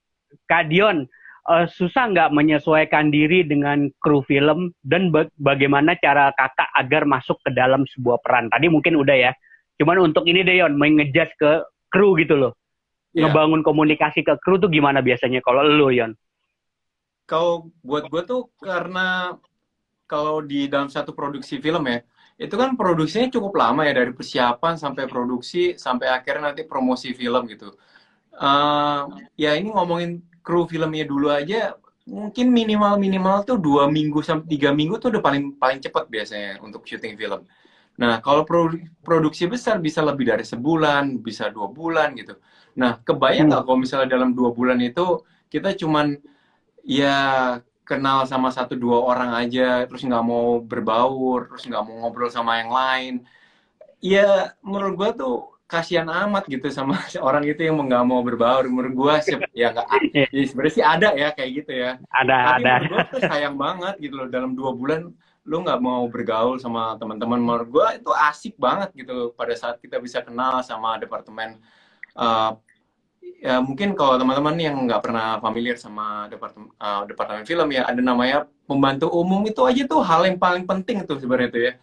Kadion, 0.50 1.08
uh, 1.48 1.70
susah 1.70 2.12
nggak 2.12 2.34
menyesuaikan 2.36 3.14
diri 3.14 3.48
dengan 3.48 3.88
kru 4.04 4.26
film 4.28 4.76
dan 4.84 5.14
ba 5.14 5.30
bagaimana 5.40 5.96
cara 6.02 6.34
kakak 6.36 6.68
agar 6.76 7.08
masuk 7.08 7.40
ke 7.48 7.56
dalam 7.56 7.88
sebuah 7.96 8.20
peran? 8.26 8.52
Tadi 8.52 8.68
mungkin 8.68 9.00
udah 9.00 9.30
ya. 9.30 9.32
Cuman 9.80 10.04
untuk 10.12 10.28
ini 10.28 10.44
deh 10.44 10.60
Yon, 10.60 10.76
mengejas 10.76 11.32
ke 11.40 11.64
kru 11.94 12.20
gitu 12.20 12.36
loh. 12.36 12.54
Yeah. 13.14 13.30
Ngebangun 13.30 13.64
komunikasi 13.64 14.26
ke 14.26 14.36
kru 14.42 14.60
tuh 14.60 14.68
gimana 14.68 15.00
biasanya 15.00 15.40
kalau 15.46 15.64
lu 15.64 15.94
Yon? 15.94 16.18
Kalau 17.24 17.72
buat 17.82 18.08
gue 18.12 18.22
tuh 18.28 18.42
karena 18.60 19.38
kalau 20.06 20.44
di 20.44 20.68
dalam 20.68 20.92
satu 20.92 21.16
produksi 21.16 21.58
film 21.64 21.88
ya 21.88 22.04
itu 22.38 22.56
kan 22.58 22.74
produksinya 22.74 23.30
cukup 23.30 23.54
lama 23.56 23.86
ya 23.86 23.94
dari 23.94 24.12
persiapan 24.12 24.74
sampai 24.76 25.06
produksi 25.06 25.78
sampai 25.78 26.10
akhirnya 26.10 26.52
nanti 26.52 26.66
promosi 26.66 27.14
film 27.14 27.46
gitu. 27.48 27.72
Uh, 28.34 29.06
ya 29.38 29.54
ini 29.54 29.70
ngomongin 29.70 30.26
kru 30.42 30.66
filmnya 30.66 31.06
dulu 31.06 31.30
aja 31.30 31.78
mungkin 32.04 32.52
minimal 32.52 33.00
minimal 33.00 33.48
tuh 33.48 33.58
dua 33.62 33.88
minggu 33.88 34.20
sampai 34.20 34.50
tiga 34.50 34.76
minggu 34.76 35.00
tuh 35.00 35.14
udah 35.14 35.22
paling 35.24 35.56
paling 35.56 35.80
cepat 35.80 36.10
biasanya 36.10 36.60
untuk 36.60 36.84
syuting 36.84 37.16
film. 37.16 37.46
Nah 38.02 38.20
kalau 38.20 38.44
produksi 39.06 39.46
besar 39.46 39.78
bisa 39.78 40.02
lebih 40.02 40.34
dari 40.34 40.44
sebulan 40.44 41.22
bisa 41.22 41.54
dua 41.54 41.70
bulan 41.70 42.18
gitu. 42.18 42.36
Nah 42.76 43.00
kebayang 43.06 43.54
nggak 43.54 43.62
hmm. 43.64 43.70
kalau 43.70 43.80
misalnya 43.80 44.10
dalam 44.20 44.34
dua 44.34 44.50
bulan 44.52 44.82
itu 44.82 45.22
kita 45.48 45.78
cuman 45.78 46.18
ya 46.84 47.18
kenal 47.84 48.24
sama 48.28 48.52
satu 48.52 48.76
dua 48.80 49.04
orang 49.04 49.32
aja 49.36 49.84
terus 49.88 50.04
nggak 50.04 50.24
mau 50.24 50.60
berbaur 50.64 51.52
terus 51.52 51.64
nggak 51.68 51.84
mau 51.84 51.96
ngobrol 52.04 52.32
sama 52.32 52.60
yang 52.60 52.72
lain. 52.72 53.14
Ya 54.04 54.52
menurut 54.60 54.94
gue 55.00 55.10
tuh 55.24 55.36
kasihan 55.68 56.06
amat 56.06 56.46
gitu 56.46 56.68
sama 56.70 57.00
orang 57.28 57.44
itu 57.48 57.64
yang 57.64 57.80
nggak 57.80 58.06
mau 58.08 58.20
berbaur. 58.24 58.68
Menurut 58.68 58.94
gue 58.94 59.14
sih 59.24 59.36
ya 59.56 59.72
nggak 59.72 59.88
ya 60.36 60.44
sebenarnya 60.48 60.74
sih 60.76 60.84
ada 60.84 61.10
ya 61.16 61.28
kayak 61.32 61.52
gitu 61.64 61.72
ya. 61.72 61.92
Ada 62.12 62.36
tapi 62.36 62.64
ada. 62.64 62.74
menurut 62.80 62.88
gue 62.92 63.04
tuh 63.12 63.22
sayang 63.28 63.56
banget 63.56 63.96
gitu 64.00 64.16
loh. 64.20 64.28
Dalam 64.32 64.52
dua 64.56 64.72
bulan 64.76 65.12
lu 65.44 65.60
nggak 65.60 65.82
mau 65.84 66.08
bergaul 66.08 66.56
sama 66.60 66.96
teman-teman. 67.00 67.40
Menurut 67.40 67.70
gue 67.72 67.88
itu 68.00 68.12
asik 68.32 68.56
banget 68.56 68.96
gitu 68.96 69.36
pada 69.36 69.56
saat 69.56 69.80
kita 69.84 70.00
bisa 70.00 70.24
kenal 70.24 70.64
sama 70.64 70.96
departemen 71.00 71.60
uh, 72.16 72.56
ya 73.44 73.60
mungkin 73.60 73.92
kalau 73.92 74.16
teman-teman 74.16 74.56
yang 74.56 74.76
nggak 74.88 75.04
pernah 75.04 75.36
familiar 75.44 75.76
sama 75.76 76.32
departemen 76.32 76.72
uh, 76.80 77.04
departemen 77.04 77.44
film 77.44 77.68
ya 77.76 77.84
ada 77.84 78.00
namanya 78.00 78.48
pembantu 78.64 79.12
umum 79.12 79.44
itu 79.44 79.60
aja 79.68 79.84
tuh 79.84 80.00
hal 80.00 80.24
yang 80.24 80.40
paling 80.40 80.64
penting 80.64 81.04
tuh 81.04 81.20
sebenarnya 81.20 81.50
tuh 81.52 81.62
ya. 81.68 81.74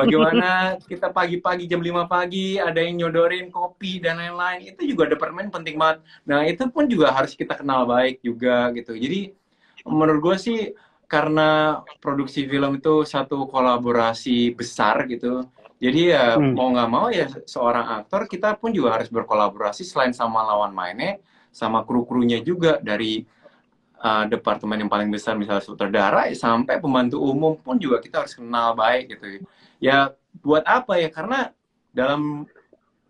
Bagaimana 0.00 0.80
kita 0.80 1.12
pagi-pagi 1.12 1.68
jam 1.68 1.84
5 1.84 2.08
pagi 2.08 2.56
ada 2.56 2.80
yang 2.80 3.04
nyodorin 3.04 3.52
kopi 3.52 4.00
dan 4.00 4.16
lain-lain 4.16 4.72
itu 4.72 4.88
juga 4.88 5.12
departemen 5.12 5.52
penting 5.52 5.76
banget. 5.76 6.00
Nah 6.24 6.48
itu 6.48 6.64
pun 6.72 6.88
juga 6.88 7.12
harus 7.12 7.36
kita 7.36 7.60
kenal 7.60 7.84
baik 7.84 8.24
juga 8.24 8.72
gitu. 8.72 8.96
Jadi 8.96 9.36
menurut 9.84 10.20
gue 10.24 10.36
sih 10.40 10.58
karena 11.04 11.84
produksi 12.00 12.48
film 12.48 12.80
itu 12.80 13.04
satu 13.04 13.44
kolaborasi 13.44 14.56
besar 14.56 15.04
gitu 15.04 15.44
jadi 15.84 16.00
ya 16.16 16.24
hmm. 16.40 16.56
mau 16.56 16.72
nggak 16.72 16.88
mau 16.88 17.12
ya 17.12 17.28
seorang 17.44 18.00
aktor 18.00 18.24
kita 18.24 18.56
pun 18.56 18.72
juga 18.72 18.96
harus 18.96 19.12
berkolaborasi 19.12 19.84
selain 19.84 20.16
sama 20.16 20.40
lawan 20.40 20.72
mainnya, 20.72 21.20
sama 21.52 21.84
kru-krunya 21.84 22.40
juga 22.40 22.80
dari 22.80 23.20
uh, 24.00 24.24
departemen 24.24 24.80
yang 24.80 24.88
paling 24.88 25.12
besar 25.12 25.36
misalnya 25.36 25.60
sutradara 25.60 26.32
sampai 26.32 26.80
pembantu 26.80 27.20
umum 27.20 27.60
pun 27.60 27.76
juga 27.76 28.00
kita 28.00 28.24
harus 28.24 28.32
kenal 28.32 28.72
baik 28.72 29.12
gitu. 29.12 29.44
Ya 29.76 30.16
buat 30.40 30.64
apa 30.64 30.96
ya? 30.96 31.12
Karena 31.12 31.52
dalam 31.92 32.48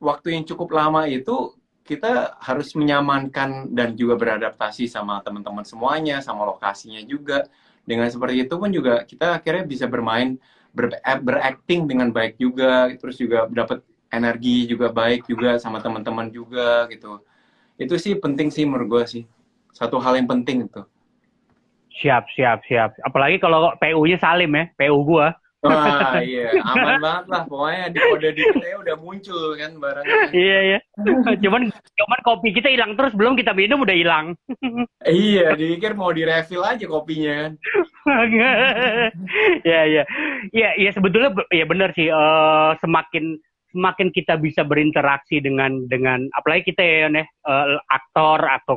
waktu 0.02 0.34
yang 0.34 0.42
cukup 0.42 0.74
lama 0.74 1.06
itu 1.06 1.54
kita 1.86 2.42
harus 2.42 2.74
menyamankan 2.74 3.70
dan 3.70 3.94
juga 3.94 4.18
beradaptasi 4.18 4.90
sama 4.90 5.22
teman-teman 5.22 5.62
semuanya, 5.62 6.18
sama 6.18 6.42
lokasinya 6.42 6.98
juga. 7.06 7.46
Dengan 7.86 8.10
seperti 8.10 8.48
itu 8.48 8.54
pun 8.58 8.72
juga 8.74 9.06
kita 9.06 9.38
akhirnya 9.38 9.62
bisa 9.62 9.86
bermain 9.86 10.40
ber 10.74 10.90
berakting 11.22 11.86
dengan 11.86 12.10
baik 12.10 12.34
juga 12.36 12.90
terus 12.98 13.14
juga 13.16 13.46
dapat 13.46 13.80
energi 14.10 14.66
juga 14.66 14.90
baik 14.90 15.30
juga 15.30 15.56
sama 15.62 15.78
teman-teman 15.78 16.28
juga 16.28 16.90
gitu 16.90 17.22
itu 17.78 17.94
sih 17.98 18.18
penting 18.18 18.50
sih 18.50 18.66
menurut 18.66 18.86
gue 18.90 19.04
sih 19.06 19.22
satu 19.70 20.02
hal 20.02 20.18
yang 20.18 20.26
penting 20.26 20.66
itu 20.66 20.82
siap 21.94 22.26
siap 22.34 22.66
siap 22.66 22.90
apalagi 23.06 23.38
kalau 23.38 23.70
PU-nya 23.78 24.18
Salim 24.18 24.50
ya 24.54 24.66
PU 24.74 24.98
gue 25.06 25.26
Wah 25.64 26.20
iya, 26.20 26.52
aman 26.60 27.00
banget 27.00 27.24
lah. 27.32 27.42
Pokoknya 27.48 27.88
di 27.88 27.98
kode 27.98 28.28
di 28.36 28.42
kita 28.44 28.76
udah 28.84 28.96
muncul 29.00 29.56
kan 29.56 29.72
barangnya. 29.80 30.16
iya 30.36 30.58
iya. 30.60 30.78
Cuman 31.44 31.72
cuman 31.72 32.18
kopi 32.20 32.52
kita 32.52 32.68
hilang 32.68 32.92
terus 33.00 33.16
belum 33.16 33.32
kita 33.32 33.56
minum 33.56 33.80
udah 33.80 33.96
hilang. 33.96 34.36
iya, 35.08 35.56
dipikir 35.56 35.96
mau 35.96 36.12
direfill 36.12 36.60
aja 36.60 36.84
kopinya 36.84 37.48
kan. 37.48 37.52
Iya 39.64 39.80
iya. 39.88 40.02
Iya 40.52 40.70
iya 40.76 40.90
sebetulnya 40.92 41.32
ya 41.48 41.64
benar 41.64 41.90
sih 41.96 42.12
uh, 42.12 42.76
semakin 42.80 43.40
semakin 43.74 44.08
kita 44.14 44.38
bisa 44.38 44.62
berinteraksi 44.62 45.40
dengan 45.42 45.88
dengan 45.90 46.28
apalagi 46.36 46.70
kita 46.72 46.82
ya 46.84 47.08
nih 47.10 47.26
uh, 47.48 47.80
aktor 47.88 48.44
atau 48.44 48.76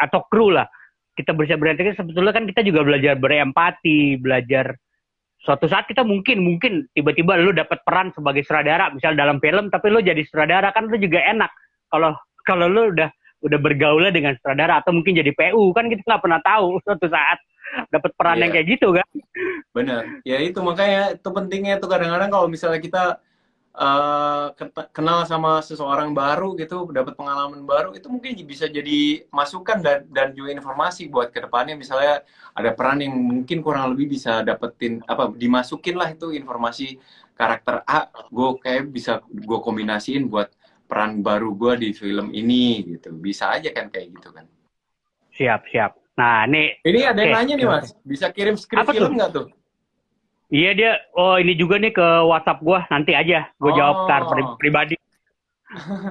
atau 0.00 0.20
kru 0.32 0.52
lah. 0.52 0.66
Kita 1.12 1.36
bisa 1.36 1.60
berinteraksi 1.60 2.00
sebetulnya 2.00 2.32
kan 2.32 2.48
kita 2.48 2.64
juga 2.64 2.80
belajar 2.88 3.20
berempati, 3.20 4.16
belajar 4.16 4.72
suatu 5.42 5.66
saat 5.66 5.90
kita 5.90 6.06
mungkin 6.06 6.38
mungkin 6.38 6.86
tiba-tiba 6.94 7.34
lu 7.34 7.50
dapat 7.50 7.82
peran 7.82 8.14
sebagai 8.14 8.46
sutradara 8.46 8.94
misal 8.94 9.18
dalam 9.18 9.42
film 9.42 9.74
tapi 9.74 9.90
lu 9.90 9.98
jadi 9.98 10.22
sutradara 10.22 10.70
kan 10.70 10.86
lu 10.86 10.94
juga 11.02 11.18
enak 11.18 11.50
kalau 11.90 12.14
kalau 12.46 12.70
lu 12.70 12.94
udah 12.94 13.10
udah 13.42 13.58
bergaulnya 13.58 14.14
dengan 14.14 14.38
sutradara 14.38 14.78
atau 14.78 14.94
mungkin 14.94 15.18
jadi 15.18 15.34
PU 15.34 15.74
kan 15.74 15.90
kita 15.90 16.06
nggak 16.06 16.22
pernah 16.22 16.40
tahu 16.46 16.78
suatu 16.86 17.10
saat 17.10 17.42
dapat 17.88 18.10
peran 18.16 18.36
yeah. 18.36 18.42
yang 18.44 18.52
kayak 18.52 18.66
gitu 18.68 18.88
kan 18.96 19.08
benar 19.72 20.02
ya 20.28 20.36
itu 20.40 20.58
makanya 20.60 21.16
itu 21.16 21.28
pentingnya 21.32 21.80
tuh 21.80 21.88
kadang-kadang 21.88 22.28
kalau 22.28 22.46
misalnya 22.48 22.80
kita 22.80 23.04
uh, 23.76 24.52
kenal 24.92 25.24
sama 25.24 25.60
seseorang 25.64 26.12
baru 26.12 26.54
gitu, 26.60 26.88
dapat 26.92 27.16
pengalaman 27.16 27.64
baru, 27.64 27.96
itu 27.96 28.06
mungkin 28.08 28.36
bisa 28.44 28.68
jadi 28.68 29.24
masukan 29.32 29.80
dan 29.80 30.04
dan 30.12 30.36
juga 30.36 30.52
informasi 30.52 31.08
buat 31.08 31.32
ke 31.32 31.40
depannya. 31.40 31.76
Misalnya 31.76 32.24
ada 32.52 32.70
peran 32.76 33.00
yang 33.00 33.16
mungkin 33.16 33.64
kurang 33.64 33.96
lebih 33.96 34.16
bisa 34.16 34.44
dapetin 34.44 35.00
apa 35.08 35.32
dimasukin 35.32 35.96
lah 35.96 36.12
itu 36.12 36.32
informasi 36.32 37.00
karakter 37.32 37.82
A, 37.88 38.12
gue 38.28 38.48
kayak 38.60 38.92
bisa 38.92 39.24
gue 39.24 39.58
kombinasiin 39.64 40.28
buat 40.28 40.52
peran 40.84 41.24
baru 41.24 41.56
gue 41.56 41.72
di 41.80 41.90
film 41.96 42.30
ini 42.36 42.84
gitu. 42.96 43.16
Bisa 43.16 43.56
aja 43.56 43.72
kan 43.72 43.88
kayak 43.88 44.12
gitu 44.20 44.28
kan. 44.36 44.44
Siap 45.32 45.64
siap. 45.72 46.01
Nah 46.18 46.44
ini. 46.44 46.76
Ini 46.84 47.00
ada 47.08 47.20
yang 47.24 47.34
nanya 47.40 47.54
nih 47.56 47.66
mas, 47.68 47.96
bisa 48.04 48.28
kirim 48.28 48.56
skrip 48.58 48.84
film 48.92 49.16
nggak 49.16 49.30
tuh? 49.32 49.46
Iya 50.52 50.70
dia, 50.76 50.92
oh 51.16 51.40
ini 51.40 51.56
juga 51.56 51.80
nih 51.80 51.96
ke 51.96 52.06
WhatsApp 52.28 52.60
gue 52.60 52.78
nanti 52.92 53.16
aja, 53.16 53.48
gue 53.56 53.72
oh. 53.72 53.76
jawab 53.76 54.04
tar 54.04 54.28
pri 54.28 54.44
pribadi. 54.60 54.96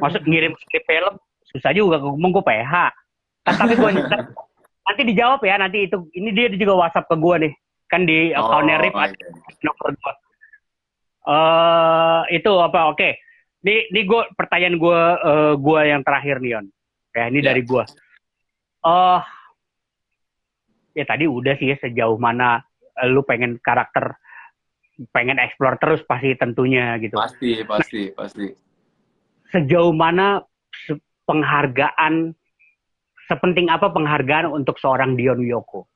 Maksud 0.02 0.26
ngirim 0.26 0.58
skrip 0.58 0.82
film, 0.90 1.14
susah 1.54 1.70
juga 1.78 2.02
ngomong 2.02 2.42
gue 2.42 2.46
PH. 2.50 2.74
Kan, 3.46 3.54
tapi 3.62 3.78
gue 3.78 3.90
nanti 4.82 5.02
dijawab 5.06 5.46
ya, 5.46 5.62
nanti 5.62 5.86
itu, 5.86 6.10
ini 6.18 6.34
dia 6.34 6.50
juga 6.58 6.74
WhatsApp 6.74 7.06
ke 7.06 7.22
gue 7.22 7.36
nih, 7.38 7.54
kan 7.86 8.02
di 8.10 8.34
oh, 8.34 8.42
accountnya 8.42 8.82
Rip 8.82 8.98
ada 8.98 9.14
nomor 9.62 9.90
gue. 9.94 10.14
Uh, 11.22 12.22
itu 12.34 12.52
apa? 12.58 12.90
Oke, 12.90 12.98
okay. 12.98 13.14
ini, 13.62 13.94
ini 13.94 14.02
gue 14.10 14.22
pertanyaan 14.34 14.82
gue, 14.82 15.02
uh, 15.22 15.54
gue 15.54 15.80
yang 15.86 16.02
terakhir 16.02 16.42
nih 16.42 16.58
On. 16.58 16.66
Ya 17.14 17.30
ini 17.30 17.46
yeah. 17.46 17.54
dari 17.54 17.62
gue. 17.62 17.84
Oh, 18.82 18.90
uh, 18.90 19.22
ya 20.92 21.06
tadi 21.08 21.26
udah 21.28 21.54
sih 21.58 21.72
ya 21.74 21.78
sejauh 21.80 22.20
mana 22.20 22.62
lu 23.08 23.24
pengen 23.24 23.58
karakter 23.64 24.16
pengen 25.10 25.42
explore 25.42 25.82
terus 25.82 26.06
pasti 26.06 26.38
tentunya 26.38 26.94
gitu. 27.02 27.18
Pasti, 27.18 27.66
pasti, 27.66 28.02
nah, 28.14 28.16
pasti. 28.22 28.48
Sejauh 29.50 29.90
mana 29.96 30.46
penghargaan 31.26 32.36
sepenting 33.26 33.72
apa 33.72 33.90
penghargaan 33.90 34.52
untuk 34.52 34.78
seorang 34.78 35.18
Dion 35.18 35.42
Wiyoko? 35.42 35.88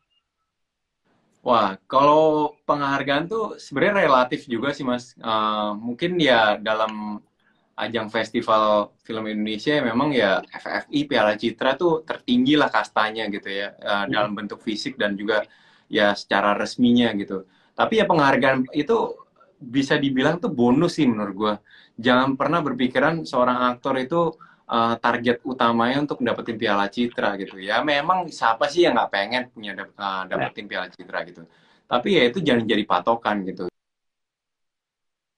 Wah, 1.45 1.77
kalau 1.85 2.57
penghargaan 2.65 3.29
tuh 3.29 3.61
sebenarnya 3.61 4.09
relatif 4.09 4.49
juga 4.49 4.73
sih 4.73 4.81
mas. 4.81 5.13
Uh, 5.21 5.77
mungkin 5.77 6.17
ya 6.17 6.57
dalam 6.57 7.21
ajang 7.75 8.07
festival 8.07 8.95
film 9.03 9.27
Indonesia 9.27 9.75
memang 9.83 10.15
ya 10.15 10.39
FFI 10.47 10.99
Piala 11.11 11.35
Citra 11.35 11.75
tuh 11.75 12.07
tertinggi 12.07 12.55
lah 12.55 12.71
kastanya 12.71 13.27
gitu 13.27 13.51
ya 13.51 13.75
uh, 13.83 14.05
dalam 14.07 14.31
bentuk 14.31 14.63
fisik 14.63 14.95
dan 14.95 15.19
juga 15.19 15.43
ya 15.91 16.15
secara 16.15 16.55
resminya 16.55 17.11
gitu. 17.19 17.43
Tapi 17.75 17.99
ya 17.99 18.05
penghargaan 18.07 18.71
itu 18.71 19.19
bisa 19.59 19.99
dibilang 19.99 20.39
tuh 20.39 20.51
bonus 20.55 20.95
sih 20.95 21.07
menurut 21.07 21.35
gue. 21.35 21.53
Jangan 21.99 22.39
pernah 22.39 22.63
berpikiran 22.63 23.27
seorang 23.27 23.75
aktor 23.75 23.99
itu 23.99 24.31
uh, 24.71 24.95
target 24.99 25.43
utamanya 25.43 26.07
untuk 26.07 26.23
dapetin 26.23 26.55
piala 26.55 26.87
citra 26.87 27.35
gitu. 27.41 27.59
Ya 27.59 27.83
memang 27.83 28.31
siapa 28.31 28.71
sih 28.71 28.87
yang 28.87 28.95
nggak 28.95 29.11
pengen 29.11 29.43
punya 29.51 29.71
dap 29.75 29.89
uh, 29.99 30.23
dapetin 30.31 30.65
piala 30.71 30.87
citra 30.87 31.27
gitu. 31.27 31.43
Tapi 31.85 32.07
ya 32.17 32.23
itu 32.31 32.39
jangan 32.39 32.63
jadi 32.63 32.83
patokan 32.87 33.37
gitu. 33.45 33.65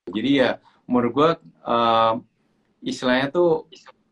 Jadi 0.08 0.32
ya 0.40 0.50
menurut 0.88 1.12
gue 1.14 1.30
uh, 1.68 2.16
istilahnya 2.82 3.28
tuh 3.30 3.68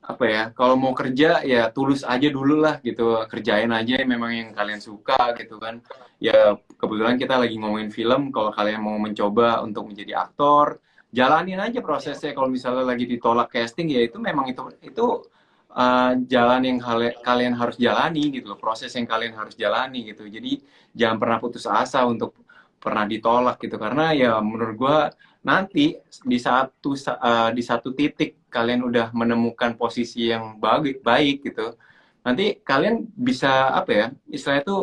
apa 0.06 0.26
ya 0.30 0.44
kalau 0.54 0.78
mau 0.78 0.94
kerja 0.94 1.42
ya 1.42 1.74
tulus 1.74 2.06
aja 2.06 2.30
dulu 2.30 2.62
lah 2.62 2.78
gitu 2.86 3.26
kerjain 3.26 3.74
aja 3.74 4.06
memang 4.06 4.32
yang 4.38 4.50
kalian 4.54 4.78
suka 4.78 5.34
gitu 5.40 5.58
kan. 5.58 5.82
Ya 6.22 6.54
kebetulan 6.78 7.18
kita 7.18 7.42
lagi 7.42 7.58
ngomongin 7.58 7.90
film 7.90 8.30
kalau 8.30 8.54
kalian 8.54 8.86
mau 8.86 9.02
mencoba 9.02 9.66
untuk 9.66 9.90
menjadi 9.90 10.30
aktor 10.30 10.78
jalanin 11.10 11.58
aja 11.58 11.82
prosesnya. 11.82 12.38
Kalau 12.38 12.54
misalnya 12.54 12.86
lagi 12.86 13.10
ditolak 13.10 13.50
casting 13.50 13.90
ya 13.90 14.06
itu 14.06 14.22
memang 14.22 14.46
itu 14.46 14.62
itu 14.86 15.26
uh, 15.74 16.14
jalan 16.30 16.62
yang 16.62 16.78
kalian 17.26 17.54
harus 17.58 17.76
jalani 17.82 18.30
gitu 18.30 18.54
loh 18.54 18.60
proses 18.62 18.94
yang 18.94 19.10
kalian 19.10 19.34
harus 19.34 19.58
jalani 19.58 20.06
gitu. 20.06 20.30
Jadi 20.30 20.62
jangan 20.94 21.18
pernah 21.18 21.38
putus 21.42 21.66
asa 21.66 22.06
untuk 22.06 22.38
pernah 22.78 23.10
ditolak 23.10 23.58
gitu. 23.58 23.82
Karena 23.82 24.14
ya 24.14 24.38
menurut 24.38 24.76
gue 24.78 25.00
nanti 25.46 25.94
di 26.26 26.38
satu 26.42 26.98
uh, 26.98 27.54
di 27.54 27.62
satu 27.62 27.94
titik 27.94 28.50
kalian 28.50 28.82
udah 28.82 29.14
menemukan 29.14 29.78
posisi 29.78 30.34
yang 30.34 30.58
baik 30.58 31.06
baik 31.06 31.46
gitu 31.46 31.78
nanti 32.26 32.58
kalian 32.66 33.06
bisa 33.14 33.70
apa 33.78 33.92
ya 33.94 34.08
istilah 34.34 34.66
itu 34.66 34.78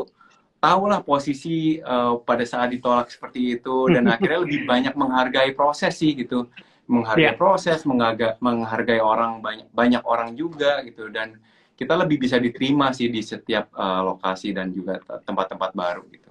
tahulah 0.63 1.03
posisi 1.03 1.83
uh, 1.83 2.23
pada 2.23 2.47
saat 2.47 2.71
ditolak 2.71 3.11
seperti 3.11 3.59
itu 3.59 3.91
dan 3.91 4.07
akhirnya 4.15 4.47
lebih 4.47 4.63
banyak 4.63 4.95
menghargai 4.95 5.51
proses 5.59 5.99
sih 5.99 6.15
gitu 6.15 6.47
menghargai 6.87 7.35
yeah. 7.35 7.37
proses 7.37 7.83
menghargai 7.83 8.39
menghargai 8.39 9.03
orang 9.03 9.43
banyak 9.43 9.67
banyak 9.75 10.03
orang 10.07 10.39
juga 10.39 10.79
gitu 10.87 11.11
dan 11.11 11.43
kita 11.75 11.99
lebih 11.99 12.23
bisa 12.23 12.39
diterima 12.39 12.95
sih 12.95 13.11
di 13.11 13.19
setiap 13.19 13.75
uh, 13.75 14.15
lokasi 14.15 14.55
dan 14.55 14.71
juga 14.71 15.03
tempat-tempat 15.27 15.75
baru 15.75 16.07
gitu 16.15 16.31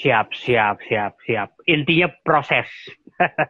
Siap, 0.00 0.32
siap, 0.32 0.80
siap, 0.88 1.12
siap. 1.28 1.52
Intinya 1.68 2.08
proses. 2.24 2.64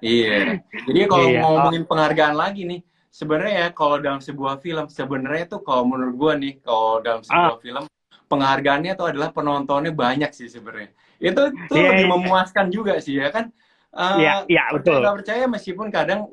Iya. 0.05 0.61
Jadi 0.87 1.01
kalau 1.07 1.29
iya. 1.31 1.41
ngomongin 1.43 1.83
penghargaan 1.87 2.37
lagi 2.37 2.63
nih, 2.67 2.81
sebenarnya 3.11 3.55
ya 3.55 3.69
kalau 3.71 3.97
dalam 3.99 4.21
sebuah 4.23 4.59
film, 4.59 4.87
sebenarnya 4.91 5.45
tuh 5.57 5.61
kalau 5.63 5.87
menurut 5.87 6.15
gua 6.17 6.33
nih, 6.37 6.59
kalau 6.63 7.01
dalam 7.01 7.23
sebuah 7.23 7.57
ah. 7.57 7.61
film, 7.63 7.85
penghargaannya 8.31 8.93
tuh 8.95 9.07
adalah 9.11 9.29
penontonnya 9.35 9.91
banyak 9.91 10.31
sih 10.31 10.47
sebenarnya. 10.47 10.95
Itu 11.19 11.51
tuh 11.69 11.77
yeah, 11.77 11.91
lebih 11.95 12.07
yeah. 12.07 12.13
memuaskan 12.15 12.67
juga 12.71 12.99
sih 13.03 13.19
ya 13.19 13.29
kan. 13.35 13.51
Iya, 13.91 13.99
uh, 13.99 14.19
yeah, 14.19 14.37
yeah, 14.47 14.67
betul. 14.71 15.03
Gak 15.03 15.17
percaya 15.23 15.45
meskipun 15.51 15.91
kadang 15.91 16.31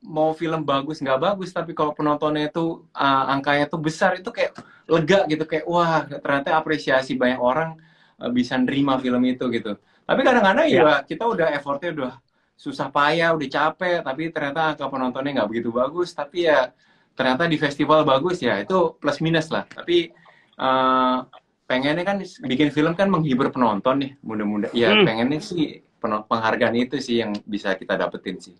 mau 0.00 0.32
film 0.32 0.64
bagus 0.64 1.04
nggak 1.04 1.20
bagus 1.20 1.52
tapi 1.52 1.76
kalau 1.76 1.92
penontonnya 1.92 2.48
itu 2.48 2.88
uh, 2.96 3.24
angkanya 3.28 3.68
tuh 3.68 3.84
besar 3.84 4.16
itu 4.16 4.32
kayak 4.32 4.56
lega 4.88 5.28
gitu 5.28 5.44
kayak 5.44 5.68
wah 5.68 6.08
ternyata 6.08 6.56
apresiasi 6.56 7.20
banyak 7.20 7.36
orang 7.36 7.76
uh, 8.16 8.32
bisa 8.32 8.56
nerima 8.56 8.96
film 8.96 9.20
itu 9.28 9.44
gitu 9.52 9.76
tapi 10.08 10.20
kadang-kadang 10.24 10.66
ya. 10.72 10.80
ya 10.80 10.94
kita 11.04 11.28
udah 11.28 11.52
effortnya 11.52 11.90
udah 11.92 12.12
susah 12.60 12.92
payah 12.92 13.32
udah 13.32 13.48
capek 13.48 14.04
tapi 14.04 14.28
ternyata 14.28 14.76
angka 14.76 14.92
penontonnya 14.92 15.40
nggak 15.40 15.48
begitu 15.48 15.72
bagus 15.72 16.12
tapi 16.12 16.44
ya 16.44 16.68
ternyata 17.16 17.48
di 17.48 17.56
festival 17.56 18.04
bagus 18.04 18.44
ya 18.44 18.60
itu 18.60 19.00
plus 19.00 19.24
minus 19.24 19.48
lah 19.48 19.64
tapi 19.64 20.12
uh, 20.60 21.24
pengennya 21.64 22.04
kan 22.04 22.20
bikin 22.44 22.68
film 22.68 22.92
kan 22.92 23.08
menghibur 23.08 23.48
penonton 23.48 24.04
nih 24.04 24.12
mudah-mudahan 24.20 24.76
ya 24.76 24.92
hmm. 24.92 25.08
pengennya 25.08 25.40
sih 25.40 25.80
penghargaan 26.04 26.76
itu 26.76 27.00
sih 27.00 27.24
yang 27.24 27.32
bisa 27.48 27.72
kita 27.80 27.96
dapetin 27.96 28.36
sih 28.36 28.56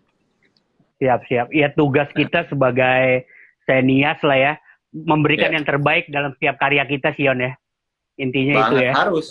Siap, 1.01 1.20
siap. 1.32 1.48
Ya 1.48 1.72
tugas 1.72 2.12
kita 2.12 2.44
sebagai 2.53 3.24
senias 3.64 4.20
lah 4.20 4.36
ya, 4.36 4.53
memberikan 4.92 5.48
yeah. 5.48 5.57
yang 5.57 5.64
terbaik 5.64 6.05
dalam 6.12 6.36
setiap 6.36 6.61
karya 6.61 6.84
kita, 6.84 7.16
Sion 7.16 7.40
ya. 7.40 7.57
Intinya 8.20 8.55
Banget, 8.61 8.68
itu 8.68 8.76
ya. 8.84 8.92
Harus, 8.92 9.28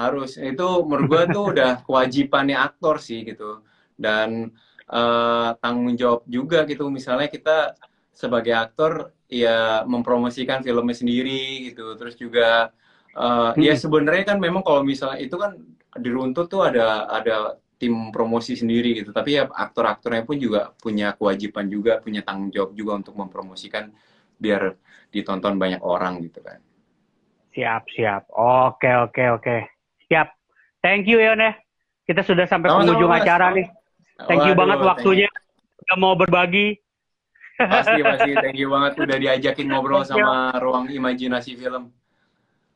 harus. 0.00 0.30
Itu 0.40 0.88
menurut 0.88 1.06
gue 1.12 1.22
tuh 1.36 1.44
udah 1.52 1.70
kewajibannya 1.86 2.56
aktor 2.56 2.96
sih 3.04 3.20
gitu. 3.28 3.60
Dan 4.00 4.48
uh, 4.88 5.52
tanggung 5.60 5.94
jawab 5.94 6.24
juga 6.26 6.64
gitu. 6.64 6.88
Misalnya 6.88 7.28
kita 7.28 7.76
sebagai 8.10 8.52
aktor 8.52 9.14
ya 9.30 9.86
mempromosikan 9.86 10.60
filmnya 10.60 10.96
sendiri 10.96 11.70
gitu. 11.70 11.94
Terus 11.96 12.16
juga 12.18 12.74
uh, 13.14 13.52
hmm. 13.54 13.62
ya 13.62 13.74
sebenarnya 13.78 14.34
kan 14.34 14.38
memang 14.42 14.64
kalau 14.66 14.82
misalnya 14.82 15.22
itu 15.22 15.36
kan 15.36 15.56
diruntut 15.96 16.48
tuh 16.50 16.66
ada 16.66 17.06
ada 17.08 17.60
tim 17.80 18.12
promosi 18.12 18.58
sendiri 18.58 19.00
gitu. 19.00 19.14
Tapi 19.14 19.40
ya 19.40 19.48
aktor-aktornya 19.48 20.26
pun 20.26 20.36
juga 20.36 20.74
punya 20.76 21.14
kewajiban 21.16 21.70
juga 21.70 22.02
punya 22.02 22.20
tanggung 22.20 22.52
jawab 22.52 22.76
juga 22.76 22.92
untuk 23.00 23.14
mempromosikan 23.16 23.88
biar 24.40 24.76
ditonton 25.12 25.56
banyak 25.56 25.80
orang 25.80 26.20
gitu 26.24 26.40
kan. 26.44 26.60
Siap 27.50 27.82
siap. 27.92 28.22
Oke 28.36 28.90
oke 28.90 29.24
oke. 29.36 29.56
Siap. 30.06 30.28
Thank 30.80 31.08
you 31.08 31.20
Yon 31.20 31.40
ya 31.40 31.52
kita 32.10 32.26
sudah 32.26 32.42
sampai 32.50 32.66
penghujung 32.74 33.12
acara 33.12 33.54
nih 33.54 33.70
thank 34.26 34.42
you 34.44 34.52
Waduh, 34.52 34.60
banget 34.60 34.78
waktunya 34.84 35.28
udah 35.86 35.96
mau 35.96 36.14
berbagi 36.18 36.76
pasti 37.56 38.00
pasti 38.08 38.30
thank 38.36 38.58
you 38.58 38.68
banget 38.72 38.92
udah 38.98 39.16
diajakin 39.16 39.66
ngobrol 39.68 40.02
sama 40.02 40.56
ruang 40.58 40.88
imajinasi 40.88 41.56
film 41.56 41.92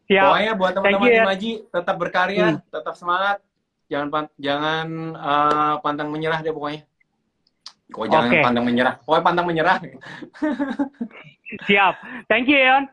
Siap. 0.05 0.25
Pokoknya 0.29 0.53
buat 0.57 0.73
teman-teman 0.77 1.09
ya. 1.09 1.25
Imaji 1.25 1.51
tetap 1.73 1.97
berkarya, 1.97 2.47
hmm. 2.53 2.61
tetap 2.69 2.95
semangat 2.97 3.41
jangan 3.85 4.09
pan 4.09 4.25
jangan 4.41 4.87
uh, 5.13 5.75
pantang 5.81 6.09
menyerah 6.13 6.41
deh 6.45 6.53
pokoknya. 6.53 6.85
Kok 7.89 8.07
jangan 8.09 8.31
okay. 8.33 8.43
pantang 8.45 8.65
menyerah. 8.69 8.95
Pokoknya 9.01 9.25
pantang 9.25 9.47
menyerah. 9.49 9.77
Siap. 11.69 11.95
Thank 12.29 12.53
you, 12.53 12.59
Yon. 12.61 12.85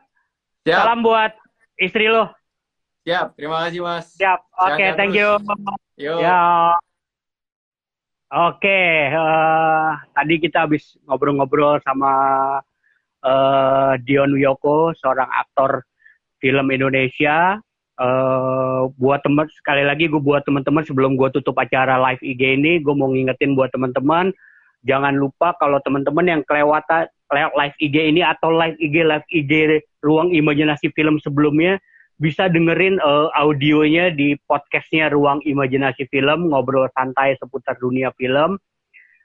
Siap. 0.64 0.78
Salam 0.84 1.00
buat 1.04 1.32
istri 1.76 2.08
lo. 2.08 2.32
Siap. 3.04 3.36
Terima 3.36 3.66
kasih, 3.66 3.80
Mas. 3.84 4.06
Siap. 4.16 4.40
Oke, 4.56 4.72
okay, 4.72 4.88
thank 4.96 5.12
you. 5.12 5.36
Yo. 6.00 6.16
Ya. 6.16 6.76
Oke, 8.32 9.12
uh, 9.12 9.92
tadi 10.16 10.40
kita 10.40 10.64
habis 10.64 10.96
ngobrol-ngobrol 11.04 11.84
sama 11.84 12.12
uh, 13.20 13.92
Dion 14.00 14.32
Wiyoko, 14.32 14.96
seorang 14.96 15.28
aktor 15.28 15.84
film 16.40 16.72
Indonesia. 16.72 17.60
Uh, 18.00 18.88
buat 18.96 19.20
teman 19.20 19.44
sekali 19.52 19.84
lagi 19.84 20.08
gue 20.08 20.16
buat 20.16 20.48
teman-teman 20.48 20.80
sebelum 20.80 21.20
gue 21.20 21.28
tutup 21.28 21.60
acara 21.60 22.00
live 22.00 22.24
IG 22.24 22.56
ini 22.56 22.80
gue 22.80 22.94
mau 22.96 23.12
ngingetin 23.12 23.52
buat 23.52 23.68
teman-teman 23.68 24.32
jangan 24.80 25.12
lupa 25.12 25.52
kalau 25.60 25.76
teman-teman 25.84 26.24
yang 26.24 26.40
kelewatan 26.48 27.04
live 27.36 27.76
IG 27.84 28.16
ini 28.16 28.24
atau 28.24 28.48
live 28.48 28.80
IG 28.80 28.96
live 28.96 29.28
IG 29.28 29.84
ruang 30.00 30.32
imajinasi 30.32 30.88
film 30.96 31.20
sebelumnya 31.20 31.76
bisa 32.22 32.46
dengerin 32.46 33.02
uh, 33.02 33.34
audionya 33.34 34.14
di 34.14 34.38
podcastnya 34.46 35.10
ruang 35.10 35.42
imajinasi 35.42 36.06
film 36.06 36.54
ngobrol 36.54 36.86
santai 36.94 37.34
seputar 37.42 37.74
dunia 37.82 38.14
film 38.14 38.62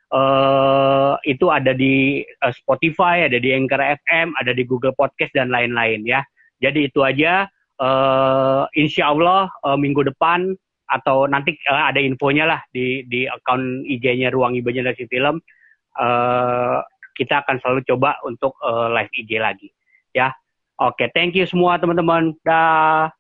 uh, 0.10 1.14
itu 1.22 1.54
ada 1.54 1.78
di 1.78 2.26
uh, 2.42 2.54
Spotify 2.58 3.30
ada 3.30 3.38
di 3.38 3.54
Anchor 3.54 3.78
FM 3.78 4.34
ada 4.42 4.50
di 4.50 4.66
Google 4.66 4.98
Podcast 4.98 5.38
dan 5.38 5.54
lain-lain 5.54 6.10
ya 6.10 6.26
jadi 6.58 6.90
itu 6.90 7.06
aja 7.06 7.46
uh, 7.78 8.66
insya 8.74 9.14
Allah 9.14 9.54
uh, 9.62 9.78
minggu 9.78 10.02
depan 10.10 10.58
atau 10.88 11.28
nanti 11.28 11.60
uh, 11.68 11.92
ada 11.92 12.00
infonya 12.00 12.48
lah 12.48 12.62
di 12.72 13.04
di 13.06 13.28
akun 13.28 13.84
IG-nya 13.84 14.32
Ruang 14.32 14.56
Imajinasi 14.56 15.06
Film. 15.12 15.44
Uh, 15.98 16.80
kita 17.18 17.42
akan 17.42 17.58
selalu 17.58 17.82
coba 17.90 18.22
untuk 18.22 18.54
uh, 18.62 18.94
live 18.94 19.10
IG 19.10 19.42
lagi, 19.42 19.74
ya. 20.14 20.30
Oke, 20.78 21.10
thank 21.18 21.34
you 21.34 21.50
semua 21.50 21.82
teman-teman. 21.82 22.38
Dah. 22.46 23.17